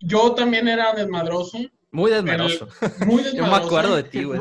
yo 0.00 0.34
también 0.34 0.68
era 0.68 0.94
desmadroso. 0.94 1.58
Muy 1.92 2.10
desmadroso. 2.10 2.68
muy 3.04 3.22
desmadroso. 3.22 3.36
Yo 3.36 3.46
me 3.46 3.56
acuerdo 3.56 3.96
de 3.96 4.04
ti, 4.04 4.22
güey. 4.22 4.40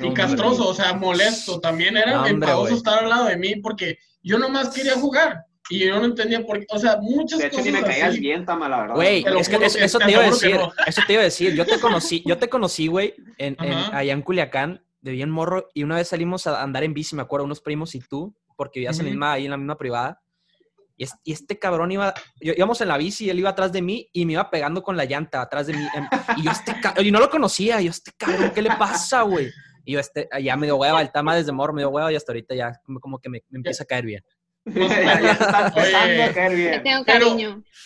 Y 0.00 0.12
castroso, 0.12 0.68
o 0.68 0.74
sea, 0.74 0.92
molesto. 0.92 1.60
También 1.60 1.96
era 1.96 2.30
no, 2.32 2.66
estar 2.66 3.04
al 3.04 3.08
lado 3.08 3.26
de 3.26 3.36
mí 3.36 3.56
porque 3.56 3.96
yo 4.22 4.38
nomás 4.38 4.70
quería 4.70 4.94
jugar. 4.94 5.44
Y 5.70 5.86
yo 5.86 6.00
no 6.00 6.04
entendía 6.04 6.44
por 6.44 6.58
qué, 6.58 6.66
o 6.68 6.78
sea, 6.78 6.96
muchas 7.00 7.38
de 7.38 7.46
hecho, 7.46 7.58
cosas. 7.58 7.72
ni 7.72 7.78
me 7.78 7.84
caías 7.84 8.18
bien, 8.18 8.44
Tama, 8.44 8.68
la 8.68 8.80
verdad. 8.80 8.94
Güey, 8.96 9.24
es 9.38 9.48
que, 9.48 9.56
eso, 9.64 9.98
te 10.00 10.10
iba 10.10 10.22
a 10.22 10.26
decir, 10.26 10.58
eso 10.86 11.02
te 11.06 11.12
iba 11.12 11.22
a 11.22 11.24
decir. 11.24 11.54
Yo 11.54 11.64
te 11.64 11.78
conocí, 11.78 12.24
yo 12.26 12.36
te 12.38 12.48
conocí, 12.48 12.88
güey, 12.88 13.14
en, 13.38 13.56
en, 13.60 13.72
allá 13.72 14.12
en 14.12 14.22
Culiacán, 14.22 14.84
de 15.00 15.12
bien 15.12 15.30
morro, 15.30 15.68
y 15.72 15.84
una 15.84 15.94
vez 15.94 16.08
salimos 16.08 16.48
a 16.48 16.60
andar 16.60 16.82
en 16.82 16.92
bici, 16.92 17.14
me 17.14 17.22
acuerdo, 17.22 17.46
unos 17.46 17.60
primos 17.60 17.94
y 17.94 18.00
tú, 18.00 18.34
porque 18.56 18.80
vivías 18.80 18.98
en 18.98 19.06
la 19.06 19.10
misma, 19.10 19.32
ahí 19.32 19.44
en 19.44 19.52
la 19.52 19.56
misma 19.56 19.78
privada. 19.78 20.20
Y, 20.96 21.04
y 21.22 21.32
este 21.32 21.56
cabrón 21.56 21.92
iba, 21.92 22.14
yo, 22.40 22.52
íbamos 22.54 22.80
en 22.80 22.88
la 22.88 22.98
bici 22.98 23.26
y 23.26 23.30
él 23.30 23.38
iba 23.38 23.50
atrás 23.50 23.70
de 23.70 23.80
mí 23.80 24.08
y 24.12 24.26
me 24.26 24.32
iba 24.32 24.50
pegando 24.50 24.82
con 24.82 24.96
la 24.96 25.04
llanta 25.04 25.40
atrás 25.40 25.68
de 25.68 25.74
mí. 25.74 25.86
Em, 25.94 26.08
y 26.36 26.42
yo, 26.42 26.50
este 26.50 26.74
y 27.00 27.12
no 27.12 27.20
lo 27.20 27.30
conocía, 27.30 27.80
y 27.80 27.84
yo, 27.84 27.90
este 27.92 28.10
cabrón, 28.16 28.50
¿qué 28.52 28.60
le 28.60 28.70
pasa, 28.76 29.22
güey? 29.22 29.50
Y 29.84 29.92
yo, 29.92 30.00
este, 30.00 30.28
ya 30.42 30.56
me 30.56 30.66
dio 30.66 30.76
hueva, 30.76 31.00
el 31.00 31.12
Tama 31.12 31.36
desde 31.36 31.52
morro 31.52 31.72
me 31.72 31.82
dio 31.82 31.90
hueva 31.90 32.12
y 32.12 32.16
hasta 32.16 32.32
ahorita 32.32 32.56
ya 32.56 32.72
como 33.00 33.20
que 33.20 33.28
me, 33.28 33.44
me 33.48 33.58
empieza 33.58 33.84
a 33.84 33.86
caer 33.86 34.04
bien. 34.04 34.24
Pero, 37.06 37.36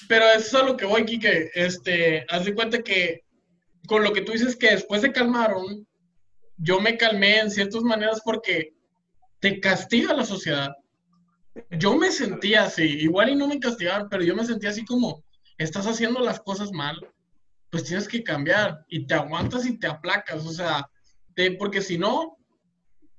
pero 0.09 0.25
eso 0.31 0.47
es 0.47 0.55
a 0.55 0.63
lo 0.63 0.77
que 0.77 0.87
voy, 0.87 1.05
Kike. 1.05 1.51
Este, 1.55 2.25
haz 2.29 2.45
de 2.45 2.55
cuenta 2.55 2.83
que 2.83 3.25
con 3.87 4.03
lo 4.03 4.13
que 4.13 4.23
tú 4.23 4.33
dices 4.33 4.57
que 4.57 4.71
después 4.71 5.03
se 5.03 5.13
calmaron, 5.13 5.87
yo 6.57 6.81
me 6.81 6.97
calmé 6.97 7.39
en 7.39 7.51
ciertas 7.51 7.83
maneras 7.83 8.21
porque 8.25 8.75
te 9.41 9.61
castiga 9.61 10.15
la 10.15 10.25
sociedad. 10.25 10.71
Yo 11.71 11.97
me 11.97 12.11
sentía 12.11 12.65
así, 12.65 12.83
igual 12.83 13.31
y 13.31 13.37
no 13.37 13.47
me 13.47 13.61
castigaron, 13.61 14.09
pero 14.09 14.25
yo 14.25 14.35
me 14.35 14.45
sentía 14.45 14.71
así 14.71 14.85
como, 14.85 15.23
estás 15.59 15.87
haciendo 15.87 16.21
las 16.21 16.41
cosas 16.41 16.73
mal, 16.73 16.97
pues 17.71 17.85
tienes 17.85 18.09
que 18.09 18.25
cambiar. 18.25 18.85
Y 18.89 19.07
te 19.07 19.15
aguantas 19.15 19.67
y 19.67 19.79
te 19.79 19.87
aplacas, 19.87 20.45
o 20.45 20.53
sea, 20.53 20.89
porque 21.59 21.83
si 21.83 21.99
no, 21.99 22.37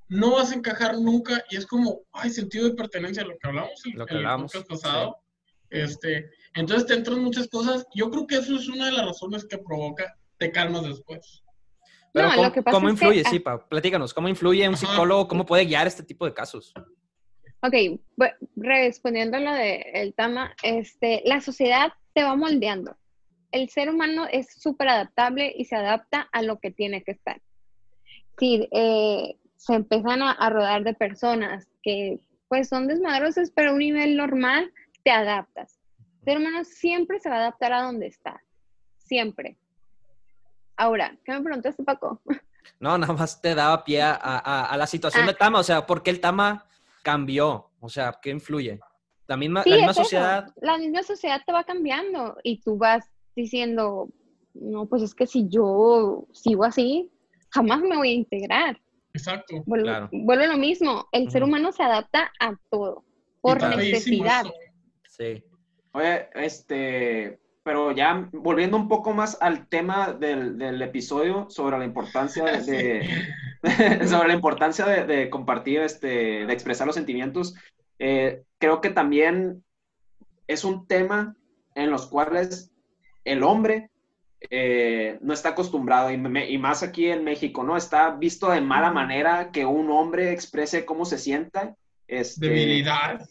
no 0.07 0.35
vas 0.35 0.51
a 0.51 0.55
encajar 0.55 0.97
nunca 0.99 1.43
y 1.49 1.57
es 1.57 1.65
como, 1.65 2.01
ay, 2.11 2.29
sentido 2.29 2.69
de 2.69 2.75
pertenencia, 2.75 3.23
lo 3.23 3.37
que 3.37 3.47
hablamos 3.47 3.85
en, 3.85 3.97
lo 3.97 4.05
que 4.05 4.15
hablamos, 4.15 4.55
el 4.55 4.65
pasado. 4.65 5.17
Este, 5.69 6.29
entonces 6.53 6.87
te 6.87 6.93
entran 6.93 7.19
muchas 7.19 7.47
cosas. 7.47 7.85
Yo 7.93 8.09
creo 8.09 8.27
que 8.27 8.35
eso 8.35 8.55
es 8.55 8.67
una 8.67 8.85
de 8.85 8.91
las 8.91 9.05
razones 9.05 9.45
que 9.45 9.57
provoca, 9.57 10.15
te 10.37 10.51
calmas 10.51 10.83
después. 10.83 11.43
Pero 12.13 12.29
¿cómo, 12.71 12.89
influye, 12.89 13.25
sí, 13.25 13.39
pa, 13.39 13.67
platícanos, 13.67 14.13
cómo 14.13 14.29
influye 14.29 14.69
un 14.69 14.77
psicólogo, 14.77 15.27
cómo 15.27 15.45
puede 15.45 15.65
guiar 15.65 15.85
este 15.85 16.01
tipo 16.01 16.25
de 16.25 16.33
casos? 16.33 16.73
Ok, 17.61 17.99
respondiendo 18.55 19.35
a 19.35 19.39
lo 19.41 19.51
del 19.51 20.13
tema, 20.13 20.55
este, 20.63 21.23
la 21.25 21.41
sociedad 21.41 21.91
te 22.13 22.23
va 22.23 22.35
moldeando. 22.35 22.95
El 23.51 23.69
ser 23.69 23.89
humano 23.89 24.27
es 24.31 24.47
súper 24.61 24.87
adaptable 24.87 25.53
y 25.57 25.65
se 25.65 25.75
adapta 25.75 26.29
a 26.31 26.41
lo 26.41 26.59
que 26.59 26.71
tiene 26.71 27.03
que 27.03 27.11
estar. 27.11 27.41
Sí, 28.37 28.67
eh, 28.71 29.35
se 29.55 29.73
empiezan 29.73 30.21
a, 30.21 30.49
rodar 30.49 30.83
de 30.83 30.93
personas 30.93 31.67
que 31.81 32.19
pues 32.47 32.69
son 32.69 32.87
desmadrosas, 32.87 33.51
pero 33.51 33.71
a 33.71 33.73
un 33.73 33.79
nivel 33.79 34.15
normal 34.15 34.71
te 35.03 35.11
adaptas. 35.11 35.79
El 36.19 36.25
ser 36.25 36.37
humano 36.37 36.63
siempre 36.63 37.19
se 37.19 37.29
va 37.29 37.35
a 37.35 37.39
adaptar 37.39 37.73
a 37.73 37.81
donde 37.83 38.07
está, 38.07 38.41
siempre. 38.97 39.57
Ahora, 40.77 41.17
¿qué 41.23 41.31
me 41.31 41.41
preguntaste, 41.41 41.83
Paco? 41.83 42.21
No, 42.79 42.97
nada 42.97 43.13
más 43.13 43.39
te 43.39 43.53
daba 43.53 43.83
pie 43.83 44.01
a, 44.01 44.75
la 44.75 44.87
situación 44.87 45.23
ah. 45.23 45.27
de 45.27 45.33
Tama, 45.35 45.59
o 45.59 45.63
sea, 45.63 45.85
¿por 45.85 46.01
qué 46.01 46.09
el 46.09 46.19
Tama 46.19 46.65
cambió? 47.03 47.69
O 47.79 47.89
sea, 47.89 48.17
¿qué 48.19 48.31
influye? 48.31 48.79
La 49.27 49.37
misma, 49.37 49.63
la 49.65 49.75
misma 49.75 49.93
sociedad. 49.93 50.53
La 50.61 50.77
misma 50.77 51.03
sociedad 51.03 51.41
te 51.45 51.53
va 51.53 51.63
cambiando 51.63 52.37
y 52.43 52.59
tú 52.61 52.77
vas 52.77 53.07
diciendo, 53.35 54.09
no, 54.53 54.87
pues 54.87 55.03
es 55.03 55.13
que 55.13 55.27
si 55.27 55.47
yo 55.47 56.27
sigo 56.33 56.63
así, 56.63 57.11
jamás 57.49 57.81
me 57.81 57.95
voy 57.95 58.09
a 58.09 58.13
integrar. 58.13 58.81
Exacto. 59.15 59.63
Vuelve, 59.65 60.47
lo 60.47 60.57
mismo, 60.57 61.07
el 61.13 61.31
ser 61.31 61.43
humano 61.43 61.71
se 61.71 61.83
adapta 61.83 62.31
a 62.39 62.55
todo, 62.69 63.03
por 63.41 63.61
necesidad. 63.63 64.43
Sí. 65.07 65.41
Oye, 65.93 66.27
este, 66.35 67.39
pero 67.63 67.93
ya 67.93 68.29
volviendo 68.33 68.75
un 68.75 68.89
poco 68.89 69.13
más 69.13 69.37
al 69.41 69.67
tema 69.67 70.11
del, 70.11 70.81
episodio 70.81 71.47
sobre 71.49 71.77
la 71.77 71.85
importancia 71.85 72.43
de, 72.61 73.07
sobre 74.07 74.27
la 74.27 74.33
importancia 74.33 74.85
de, 74.85 75.29
compartir, 75.29 75.79
este, 75.79 76.45
de 76.45 76.53
expresar 76.53 76.85
los 76.85 76.95
sentimientos, 76.95 77.55
eh, 77.99 78.43
creo 78.57 78.81
que 78.81 78.89
también 78.89 79.63
es 80.47 80.65
un 80.65 80.85
tema 80.87 81.37
en 81.73 81.89
los 81.89 82.07
cuales 82.07 82.71
el 83.23 83.43
hombre 83.43 83.89
eh, 84.49 85.17
no 85.21 85.33
está 85.33 85.49
acostumbrado, 85.49 86.11
y, 86.11 86.57
más 86.57 86.83
aquí 86.83 87.07
en 87.09 87.23
México, 87.23 87.63
¿no? 87.63 87.77
Está 87.77 88.11
visto 88.11 88.49
de 88.49 88.61
mala 88.61 88.91
manera 88.91 89.51
que 89.51 89.65
un 89.65 89.89
hombre 89.91 90.31
exprese 90.31 90.85
cómo 90.85 91.05
se 91.05 91.17
sienta 91.17 91.75
este, 92.07 92.49
debilidad, 92.49 93.27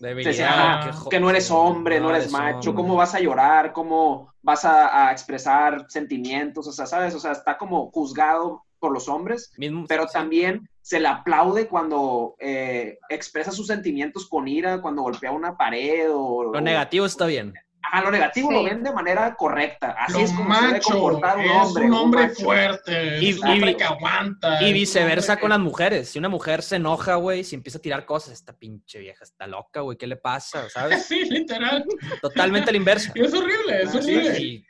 que 1.09 1.21
no 1.21 1.31
eres 1.31 1.51
hombre, 1.51 2.01
no, 2.01 2.11
eres 2.11 2.33
macho, 2.33 2.75
cómo 2.75 2.97
vas 2.97 3.15
a 3.15 3.21
llorar, 3.21 3.73
cómo 3.73 4.35
vas 4.43 4.65
a, 4.65 5.13
expresar 5.13 5.87
sentimientos, 5.89 6.67
o 6.67 6.73
sea, 6.73 6.87
¿sabes? 6.87 7.15
O 7.15 7.21
sea, 7.21 7.33
está 7.33 7.57
como 7.57 7.91
juzgado 7.93 8.65
por 8.81 8.93
los 8.93 9.09
hombres, 9.09 9.53
pero 9.89 10.07
también 10.07 10.69
se 10.83 11.01
le 11.01 11.09
aplaude 11.09 11.69
cuando 11.69 12.35
eh, 12.39 12.99
expresa 13.09 13.53
sus 13.53 13.69
sentimientos 13.69 14.29
con 14.29 14.49
ira, 14.49 14.83
cuando 14.83 15.03
golpea 15.03 15.31
una 15.31 15.57
pared 15.57 16.09
o... 16.13 16.53
Lo 16.53 16.61
negativo 16.61 17.07
está 17.07 17.27
bien. 17.27 17.55
A 17.93 18.01
lo 18.01 18.11
negativo 18.11 18.51
lo 18.51 18.65
ven 18.65 18.83
de 18.83 18.93
manera 18.93 19.35
correcta. 19.35 19.95
Así 19.99 20.23
es 20.23 20.33
como 20.33 20.55
se 20.55 20.67
debe 20.67 20.81
comportar 20.81 21.39
un 21.39 21.49
hombre. 21.49 21.85
Es 21.85 21.91
un 21.91 21.97
hombre 21.97 22.29
fuerte, 22.31 23.19
y, 23.21 23.75
que 23.77 23.85
aguanta. 23.85 24.63
Y 24.63 24.73
viceversa 24.73 25.39
con 25.39 25.51
las 25.51 25.59
mujeres. 25.59 26.09
Si 26.09 26.19
una 26.19 26.29
mujer 26.29 26.63
se 26.63 26.77
enoja, 26.77 27.17
güey, 27.17 27.45
si 27.45 27.55
empieza 27.55 27.79
a 27.79 27.83
tirar 27.83 28.05
cosas, 28.05 28.33
esta 28.33 28.53
pinche 28.53 28.99
vieja 28.99 29.25
está 29.25 29.47
loca, 29.47 29.81
güey, 29.81 29.97
¿qué 29.97 30.07
le 30.07 30.17
pasa? 30.17 30.69
¿Sabes? 30.71 31.07
sí, 31.07 31.25
literal. 31.29 31.85
Totalmente 32.21 32.71
la 32.71 32.79
inversa. 32.79 33.13
es 33.15 33.35
horrible, 33.35 33.83
es 33.83 33.95
horrible. 33.95 34.67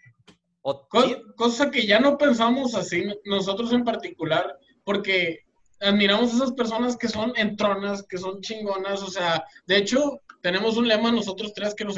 cosa 1.37 1.71
que 1.71 1.87
ya 1.87 2.01
no 2.01 2.19
pensamos 2.19 2.75
así, 2.75 3.05
nosotros 3.25 3.73
en 3.73 3.85
particular, 3.85 4.59
porque 4.85 5.45
admiramos 5.81 6.33
a 6.33 6.37
esas 6.37 6.53
personas 6.53 6.97
que 6.97 7.09
son 7.09 7.33
entronas, 7.37 8.03
que 8.03 8.19
son 8.19 8.41
chingonas, 8.41 9.03
o 9.03 9.11
sea, 9.11 9.45
de 9.67 9.77
hecho, 9.77 10.21
tenemos 10.45 10.77
un 10.77 10.87
lema 10.87 11.11
nosotros 11.11 11.55
tres 11.55 11.75
que 11.75 11.87
nos, 11.87 11.97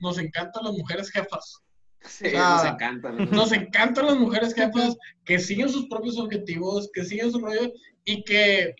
nos 0.00 0.18
encantan 0.18 0.64
las 0.64 0.72
mujeres 0.72 1.12
jefas. 1.12 1.60
Sí, 2.00 2.24
nos 2.32 2.64
encantan. 2.64 3.30
Nos 3.30 3.52
encantan 3.52 4.06
las 4.06 4.16
mujeres 4.16 4.52
jefas 4.52 4.96
que 5.24 5.38
siguen 5.38 5.68
sus 5.68 5.86
propios 5.86 6.18
objetivos, 6.18 6.90
que 6.92 7.04
siguen 7.04 7.30
su 7.30 7.38
rollo 7.38 7.72
y 8.04 8.24
que 8.24 8.74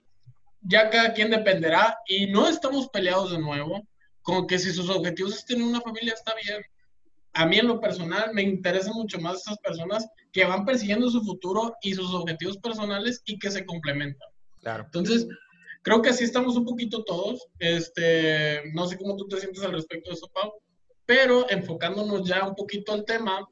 ya 0.62 0.90
cada 0.90 1.12
quien 1.12 1.30
dependerá 1.30 1.96
y 2.08 2.26
no 2.26 2.48
estamos 2.48 2.88
peleados 2.88 3.30
de 3.30 3.38
nuevo 3.38 3.86
con 4.20 4.48
que 4.48 4.58
si 4.58 4.72
sus 4.72 4.90
objetivos 4.90 5.36
es 5.36 5.46
tener 5.46 5.62
una 5.62 5.80
familia 5.80 6.12
está 6.12 6.34
bien. 6.42 6.64
A 7.34 7.46
mí 7.46 7.58
en 7.60 7.68
lo 7.68 7.80
personal 7.80 8.34
me 8.34 8.42
interesa 8.42 8.92
mucho 8.92 9.20
más 9.20 9.42
esas 9.42 9.58
personas 9.58 10.08
que 10.32 10.44
van 10.44 10.64
persiguiendo 10.64 11.08
su 11.08 11.22
futuro 11.22 11.76
y 11.82 11.94
sus 11.94 12.12
objetivos 12.12 12.58
personales 12.58 13.22
y 13.26 13.38
que 13.38 13.52
se 13.52 13.64
complementan. 13.64 14.28
Entonces, 14.64 15.28
creo 15.84 16.02
que 16.02 16.10
así 16.10 16.24
estamos 16.24 16.56
un 16.56 16.64
poquito 16.64 17.04
todos. 17.04 17.46
Este, 17.60 18.62
no 18.72 18.86
sé 18.86 18.96
cómo 18.96 19.16
tú 19.16 19.28
te 19.28 19.38
sientes 19.38 19.62
al 19.62 19.72
respecto 19.72 20.10
de 20.10 20.16
eso, 20.16 20.30
Pau, 20.34 20.52
pero 21.06 21.48
enfocándonos 21.50 22.26
ya 22.26 22.48
un 22.48 22.54
poquito 22.54 22.92
al 22.92 23.04
tema, 23.04 23.46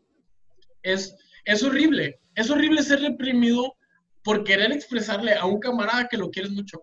es, 0.82 1.14
es 1.44 1.62
horrible. 1.62 2.18
Es 2.34 2.50
horrible 2.50 2.82
ser 2.82 3.00
reprimido 3.00 3.76
por 4.24 4.44
querer 4.44 4.72
expresarle 4.72 5.34
a 5.34 5.44
un 5.44 5.60
camarada 5.60 6.08
que 6.08 6.16
lo 6.16 6.30
quieres 6.30 6.50
mucho. 6.50 6.82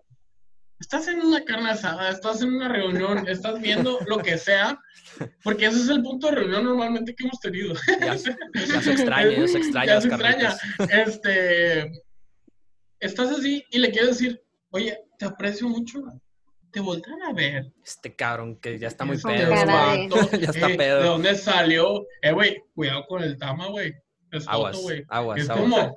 Estás 0.78 1.08
en 1.08 1.20
una 1.20 1.44
carne 1.44 1.70
asada, 1.70 2.08
estás 2.08 2.40
en 2.42 2.54
una 2.54 2.68
reunión, 2.68 3.26
estás 3.28 3.60
viendo 3.60 3.98
lo 4.06 4.18
que 4.18 4.38
sea, 4.38 4.78
porque 5.42 5.66
ese 5.66 5.80
es 5.80 5.88
el 5.88 6.02
punto 6.02 6.28
de 6.28 6.36
reunión 6.36 6.64
normalmente 6.64 7.14
que 7.14 7.24
hemos 7.24 7.40
tenido. 7.40 7.74
Ya, 8.00 8.16
se 8.16 8.30
extraña, 8.92 9.36
ya 9.36 9.48
se 9.48 9.58
extraña. 9.58 9.86
Ya 9.86 10.00
se 10.00 10.08
extraña. 10.08 10.56
Este, 11.04 11.90
estás 13.00 13.30
así 13.32 13.64
y 13.70 13.78
le 13.78 13.90
quieres 13.90 14.10
decir, 14.10 14.40
oye, 14.70 14.96
te 15.20 15.26
aprecio 15.26 15.68
mucho, 15.68 16.02
te 16.72 16.80
voltean 16.80 17.22
a 17.22 17.34
ver. 17.34 17.70
Este 17.84 18.16
cabrón 18.16 18.56
que 18.56 18.78
ya 18.78 18.88
está 18.88 19.04
muy 19.04 19.18
pedo. 19.18 19.50
ya 20.40 20.48
está 20.48 20.68
pedo. 20.68 21.00
¿De 21.02 21.06
dónde 21.08 21.34
salió? 21.34 22.06
Eh, 22.22 22.32
güey, 22.32 22.62
cuidado 22.74 23.04
con 23.06 23.22
el 23.22 23.36
tama, 23.36 23.66
güey. 23.68 23.94
Es 24.32 24.48
aguas, 24.48 24.78
güey. 24.78 25.04
Aguas, 25.10 25.40
es 25.40 25.48
como, 25.50 25.94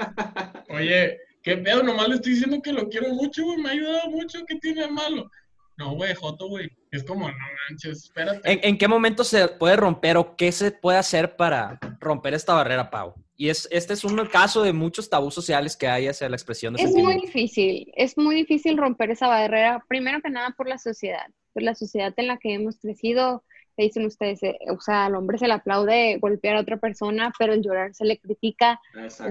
oye, 0.70 1.18
qué 1.42 1.56
pedo, 1.56 1.84
nomás 1.84 2.10
le 2.10 2.15
estoy 2.15 2.34
diciendo 2.34 2.62
que 2.62 2.74
lo 2.74 2.89
quiero 2.89 3.13
mucho, 3.13 3.46
güey, 3.46 3.60
me 3.60 3.70
ha 3.70 3.72
ayudado 3.72 4.10
mucho, 4.10 4.39
¿qué 4.46 4.56
tiene 4.56 4.82
de 4.82 4.88
malo? 4.89 5.32
No, 5.77 5.96
güey, 5.96 6.13
Joto, 6.15 6.50
güey. 6.50 6.70
Es 6.92 7.06
como, 7.06 7.30
no 7.30 7.38
manches, 7.70 8.03
espérate. 8.03 8.68
¿En, 8.68 8.77
qué 8.77 8.88
momento 8.89 9.24
se 9.24 9.48
puede 9.48 9.77
romper 9.77 10.18
o 10.18 10.36
qué 10.36 10.51
se 10.51 10.72
puede 10.72 10.98
hacer 10.98 11.38
para 11.38 11.80
romper 12.01 12.34
esta 12.34 12.56
barrera, 12.56 12.92
Pau? 12.92 13.15
Y 13.36 13.50
es, 13.50 13.68
este 13.72 13.94
es 13.94 14.04
un 14.04 14.16
caso 14.28 14.62
de 14.62 14.74
muchos 14.74 15.10
tabús 15.10 15.34
sociales 15.34 15.75
que 15.75 15.88
hay 15.88 16.08
hacia 16.08 16.30
la 16.30 16.36
expresión 16.36 16.74
de 16.74 16.84
Es 16.84 16.92
muy 16.92 17.20
difícil, 17.20 17.92
es 17.96 18.18
muy 18.18 18.36
difícil 18.36 18.78
romper 18.78 19.12
esa 19.12 19.28
barrera, 19.28 19.84
primero 19.88 20.22
que 20.22 20.30
nada 20.30 20.54
por 20.56 20.68
la 20.68 20.78
sociedad, 20.78 21.25
por 21.54 21.63
la 21.63 21.74
sociedad 21.74 22.13
en 22.18 22.28
la 22.28 22.38
que 22.38 22.54
hemos 22.54 22.78
crecido, 22.78 23.44
te 23.75 23.84
dicen 23.84 24.06
ustedes, 24.06 24.44
eh, 24.44 24.58
o 24.70 24.80
sea, 24.80 25.06
al 25.06 25.16
hombre 25.16 25.38
se 25.38 25.48
le 25.48 25.54
aplaude 25.54 26.18
golpear 26.20 26.58
a 26.58 26.62
otra 26.62 26.78
persona, 26.78 27.32
pero 27.40 27.54
el 27.54 27.63
llorar 27.63 27.94
se 27.96 28.06
le 28.06 28.20
critica 28.20 28.80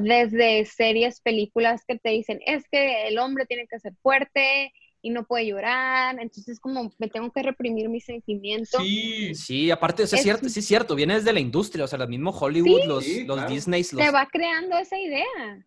desde 0.01 0.65
series, 0.65 1.21
películas 1.21 1.85
que 1.87 1.99
te 1.99 2.11
dicen, 2.11 2.41
es 2.45 2.65
que 2.69 3.07
el 3.07 3.19
hombre 3.19 3.47
tiene 3.47 3.67
que 3.69 3.79
ser 3.79 3.95
fuerte, 4.03 4.73
y 5.03 5.11
no 5.11 5.25
puede 5.25 5.47
llorar, 5.47 6.17
entonces 6.21 6.61
como 6.61 6.93
me 6.99 7.09
tengo 7.09 7.31
que 7.33 7.43
reprimir 7.43 7.89
mis 7.89 8.05
sentimientos. 8.05 8.81
Sí, 8.81 9.35
sí, 9.35 9.71
aparte, 9.71 10.05
es, 10.05 10.11
cierto, 10.11 10.49
sí 10.49 10.61
es 10.61 10.67
cierto, 10.67 10.95
viene 10.95 11.15
desde 11.15 11.33
la 11.33 11.41
industria, 11.41 11.85
o 11.85 11.89
sea, 11.89 11.99
el 12.01 12.09
mismo 12.09 12.31
Hollywood, 12.31 12.87
los, 12.87 13.07
los 13.27 13.49
Disney. 13.49 13.81
Los... 13.81 14.05
Se 14.05 14.11
va 14.13 14.29
creando 14.31 14.79
esa 14.79 14.99
idea. 14.99 15.67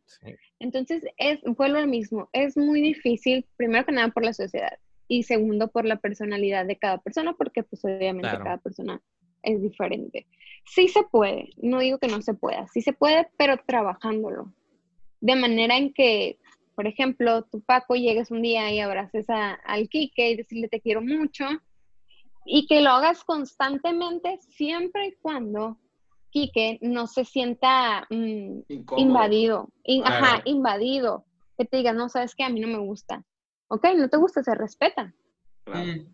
Entonces, 0.60 1.04
es, 1.18 1.40
fue 1.58 1.68
lo 1.68 1.86
mismo, 1.86 2.30
es 2.32 2.56
muy 2.56 2.82
difícil, 2.82 3.46
primero 3.58 3.86
que 3.86 3.92
nada 3.92 4.08
por 4.08 4.24
la 4.24 4.34
sociedad 4.34 4.80
y 5.08 5.24
segundo 5.24 5.68
por 5.68 5.86
la 5.86 5.98
personalidad 5.98 6.66
de 6.66 6.78
cada 6.78 7.00
persona, 7.00 7.34
porque 7.34 7.62
pues 7.64 7.84
obviamente 7.84 8.30
cada 8.42 8.58
persona 8.58 9.02
es 9.44 9.62
diferente. 9.62 10.28
Sí 10.66 10.88
se 10.88 11.04
puede, 11.04 11.50
no 11.58 11.80
digo 11.80 12.00
que 12.00 12.08
no 12.08 12.22
se 12.22 12.34
pueda, 12.34 12.68
sí 12.74 12.82
se 12.82 12.94
puede, 12.94 13.28
pero 13.38 13.58
trabajándolo. 13.68 14.54
De 15.20 15.36
manera 15.36 15.78
en 15.78 15.94
que 15.94 16.40
por 16.76 16.88
ejemplo, 16.88 17.44
tu 17.44 17.62
Paco 17.62 17.96
llegues 17.96 18.32
un 18.32 18.42
día 18.42 18.72
y 18.72 18.80
abraces 18.80 19.30
a, 19.30 19.54
al 19.54 19.90
Quique 19.90 20.30
y 20.30 20.36
decirle 20.36 20.68
te 20.68 20.82
quiero 20.82 21.02
mucho 21.02 21.46
y 22.46 22.68
que 22.68 22.82
lo 22.82 22.92
hagas 22.92 23.24
constantemente 23.24 24.40
siempre 24.42 25.08
y 25.08 25.16
cuando 25.22 25.80
Quique 26.30 26.78
no 26.82 27.08
se 27.08 27.26
sienta 27.26 28.06
mm, 28.10 28.60
invadido, 28.98 29.70
ajá, 30.04 30.42
invadido, 30.46 31.26
que 31.58 31.66
te 31.66 31.78
diga, 31.78 31.94
no, 31.94 32.10
sabes 32.10 32.36
que 32.36 32.44
a 32.44 32.50
mí 32.50 32.60
no 32.60 32.68
me 32.68 32.78
gusta. 32.78 33.24
Ok, 33.70 33.88
no 33.96 34.10
te 34.10 34.18
gusta, 34.18 34.44
se 34.44 34.54
respeta. 34.54 35.14
Mm. 35.66 36.14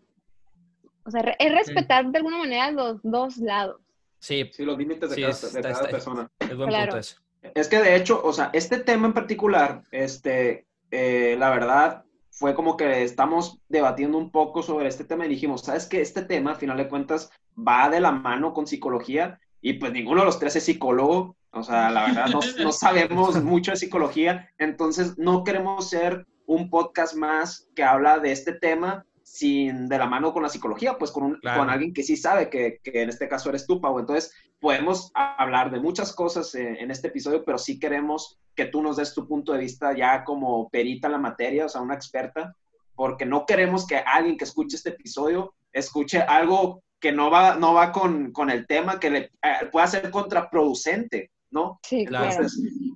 O 1.04 1.12
sea, 1.12 1.21
es 1.39 1.52
respetar 1.52 2.10
de 2.12 2.19
alguna 2.19 2.38
manera 2.38 2.71
los 2.71 3.02
dos 3.02 3.38
lados. 3.38 3.82
Sí, 4.19 4.47
sí 4.54 4.63
los 4.63 4.78
límites 4.78 5.10
de, 5.10 5.62
cada, 5.62 5.89
persona. 5.89 6.32
Es 6.39 6.56
buen 6.56 6.69
punto 6.69 6.97
eso. 6.97 7.19
Es 7.56 7.67
que 7.67 7.80
de 7.80 7.95
hecho, 7.95 8.21
o 8.23 8.34
sea, 8.34 8.49
este 8.54 8.77
tema 8.77 9.08
en 9.08 9.13
particular, 9.13 9.84
este, 9.91 10.67
eh, 10.91 11.36
la 11.39 11.49
verdad, 11.49 12.04
fue 12.30 12.56
como 12.56 12.77
que 12.77 13.04
estamos 13.04 13.60
debatiendo 13.67 14.17
un 14.17 14.32
poco 14.32 14.63
sobre 14.63 14.88
este 14.88 15.04
tema 15.04 15.25
y 15.25 15.30
dijimos, 15.30 15.62
¿sabes 15.62 15.86
qué? 15.86 16.01
Este 16.01 16.21
tema, 16.21 16.51
a 16.51 16.56
final 16.56 16.77
de 16.77 16.88
cuentas, 16.88 17.32
va 17.58 17.89
de 17.89 17.99
la 17.99 18.12
mano 18.12 18.54
con 18.54 18.67
psicología 18.67 19.39
y 19.62 19.73
pues 19.73 19.91
ninguno 19.91 20.21
de 20.21 20.25
los 20.25 20.39
tres 20.39 20.56
es 20.56 20.63
psicólogo, 20.63 21.36
o 21.51 21.63
sea, 21.63 21.91
la 21.91 22.08
verdad 22.08 22.27
no, 22.27 22.39
no 22.63 22.71
sabemos 22.71 23.43
mucho 23.43 23.71
de 23.71 23.77
psicología, 23.77 24.49
entonces 24.58 25.17
no 25.17 25.43
queremos 25.43 25.89
ser 25.89 26.25
un 26.45 26.69
podcast 26.69 27.15
más 27.15 27.67
que 27.75 27.84
habla 27.84 28.19
de 28.19 28.32
este 28.32 28.54
tema 28.54 29.06
sin 29.31 29.87
de 29.87 29.97
la 29.97 30.07
mano 30.07 30.33
con 30.33 30.43
la 30.43 30.49
psicología, 30.49 30.97
pues 30.97 31.09
con, 31.09 31.39
con 31.39 31.69
alguien 31.69 31.93
que 31.93 32.03
sí 32.03 32.17
sabe, 32.17 32.49
que, 32.49 32.81
que, 32.83 33.01
en 33.01 33.07
este 33.07 33.29
caso 33.29 33.47
eres 33.47 33.65
tú, 33.65 33.79
Pau. 33.79 33.97
Entonces, 33.97 34.33
podemos 34.59 35.09
hablar 35.15 35.71
de 35.71 35.79
muchas 35.79 36.13
cosas 36.13 36.53
en, 36.53 36.91
este 36.91 37.07
episodio, 37.07 37.45
pero 37.45 37.57
sí 37.57 37.79
queremos 37.79 38.37
que 38.55 38.65
tú 38.65 38.81
nos 38.81 38.97
des 38.97 39.13
tu 39.13 39.25
punto 39.25 39.53
de 39.53 39.59
vista 39.59 39.95
ya 39.95 40.25
como 40.25 40.69
perita 40.69 41.07
en 41.07 41.13
la 41.13 41.17
materia, 41.17 41.65
o 41.65 41.69
sea, 41.69 41.79
una 41.79 41.95
experta, 41.95 42.53
porque 42.93 43.25
no 43.25 43.45
queremos 43.45 43.87
que 43.87 43.95
alguien 43.95 44.37
que 44.37 44.43
escuche 44.43 44.75
este 44.75 44.89
episodio 44.89 45.53
escuche 45.71 46.19
algo 46.19 46.83
que 46.99 47.13
no 47.13 47.31
va, 47.31 47.55
no 47.55 47.73
va 47.73 47.93
con, 47.93 48.33
con 48.33 48.49
el 48.49 48.67
tema, 48.67 48.99
que 48.99 49.09
le 49.09 49.19
eh, 49.19 49.69
pueda 49.71 49.87
ser 49.87 50.11
contraproducente, 50.11 51.31
¿no? 51.51 51.79
Sí, 51.83 52.05
claro. 52.05 52.45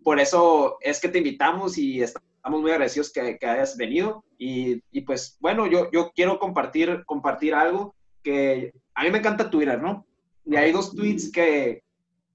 Por 0.03 0.19
eso 0.19 0.79
es 0.81 0.99
que 0.99 1.07
te 1.07 1.19
invitamos 1.19 1.77
y 1.77 2.03
estamos 2.03 2.27
estamos 2.45 2.61
muy 2.61 2.69
agradecidos 2.69 3.11
que, 3.11 3.39
que 3.39 3.47
hayas 3.47 3.75
venido 3.75 4.23
y, 4.37 4.79
y, 4.91 5.01
pues 5.01 5.35
bueno, 5.39 5.65
yo, 5.65 5.89
yo 5.91 6.11
quiero 6.15 6.37
compartir, 6.37 7.03
compartir 7.07 7.55
algo 7.55 7.95
que 8.21 8.71
a 8.93 9.03
mí 9.03 9.09
me 9.09 9.17
encanta 9.17 9.49
Twitter, 9.49 9.81
¿no? 9.81 10.05
Y 10.45 10.55
hay 10.55 10.71
dos 10.71 10.93
tweets 10.93 11.31
que, 11.31 11.81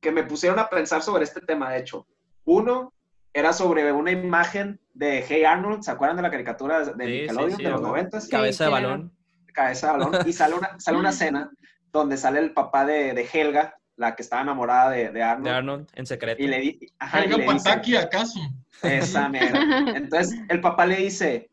que 0.01 0.11
me 0.11 0.25
pusieron 0.25 0.59
a 0.59 0.68
pensar 0.68 1.01
sobre 1.03 1.23
este 1.23 1.40
tema, 1.40 1.70
de 1.70 1.79
hecho. 1.79 2.09
Uno 2.44 2.92
era 3.33 3.53
sobre 3.53 3.92
una 3.92 4.11
imagen 4.11 4.81
de 4.94 5.25
Hey 5.29 5.44
Arnold, 5.44 5.85
¿se 5.85 5.92
acuerdan 5.92 6.16
de 6.16 6.23
la 6.23 6.31
caricatura 6.33 6.85
de 6.87 7.07
Nickelodeon 7.07 7.59
de 7.59 7.70
los 7.70 7.81
noventas? 7.81 8.27
Cabeza 8.27 8.64
de 8.64 8.70
balón. 8.70 9.12
Cabeza 9.55 9.92
de 9.92 9.99
balón. 9.99 10.29
Y 10.29 10.33
sale 10.33 10.57
una, 10.57 10.81
sale 10.81 10.99
una 10.99 11.11
escena 11.11 11.53
donde 11.92 12.16
sale 12.16 12.40
el 12.40 12.53
papá 12.53 12.85
de, 12.85 13.14
de 13.14 13.29
Helga, 13.33 13.77
la 14.00 14.16
que 14.16 14.22
estaba 14.22 14.40
enamorada 14.40 14.90
de, 14.90 15.10
de 15.10 15.22
Arnold. 15.22 15.44
De 15.44 15.50
Arnold, 15.50 15.88
en 15.94 16.06
secreto. 16.06 16.42
Y 16.42 16.46
le, 16.46 16.58
di, 16.58 16.92
Helga 17.12 17.44
Pataki, 17.44 17.96
¿acaso? 17.96 18.40
Esa 18.82 19.28
mierda. 19.28 19.60
Entonces 19.94 20.40
el 20.48 20.62
papá 20.62 20.86
le 20.86 20.96
dice, 20.96 21.50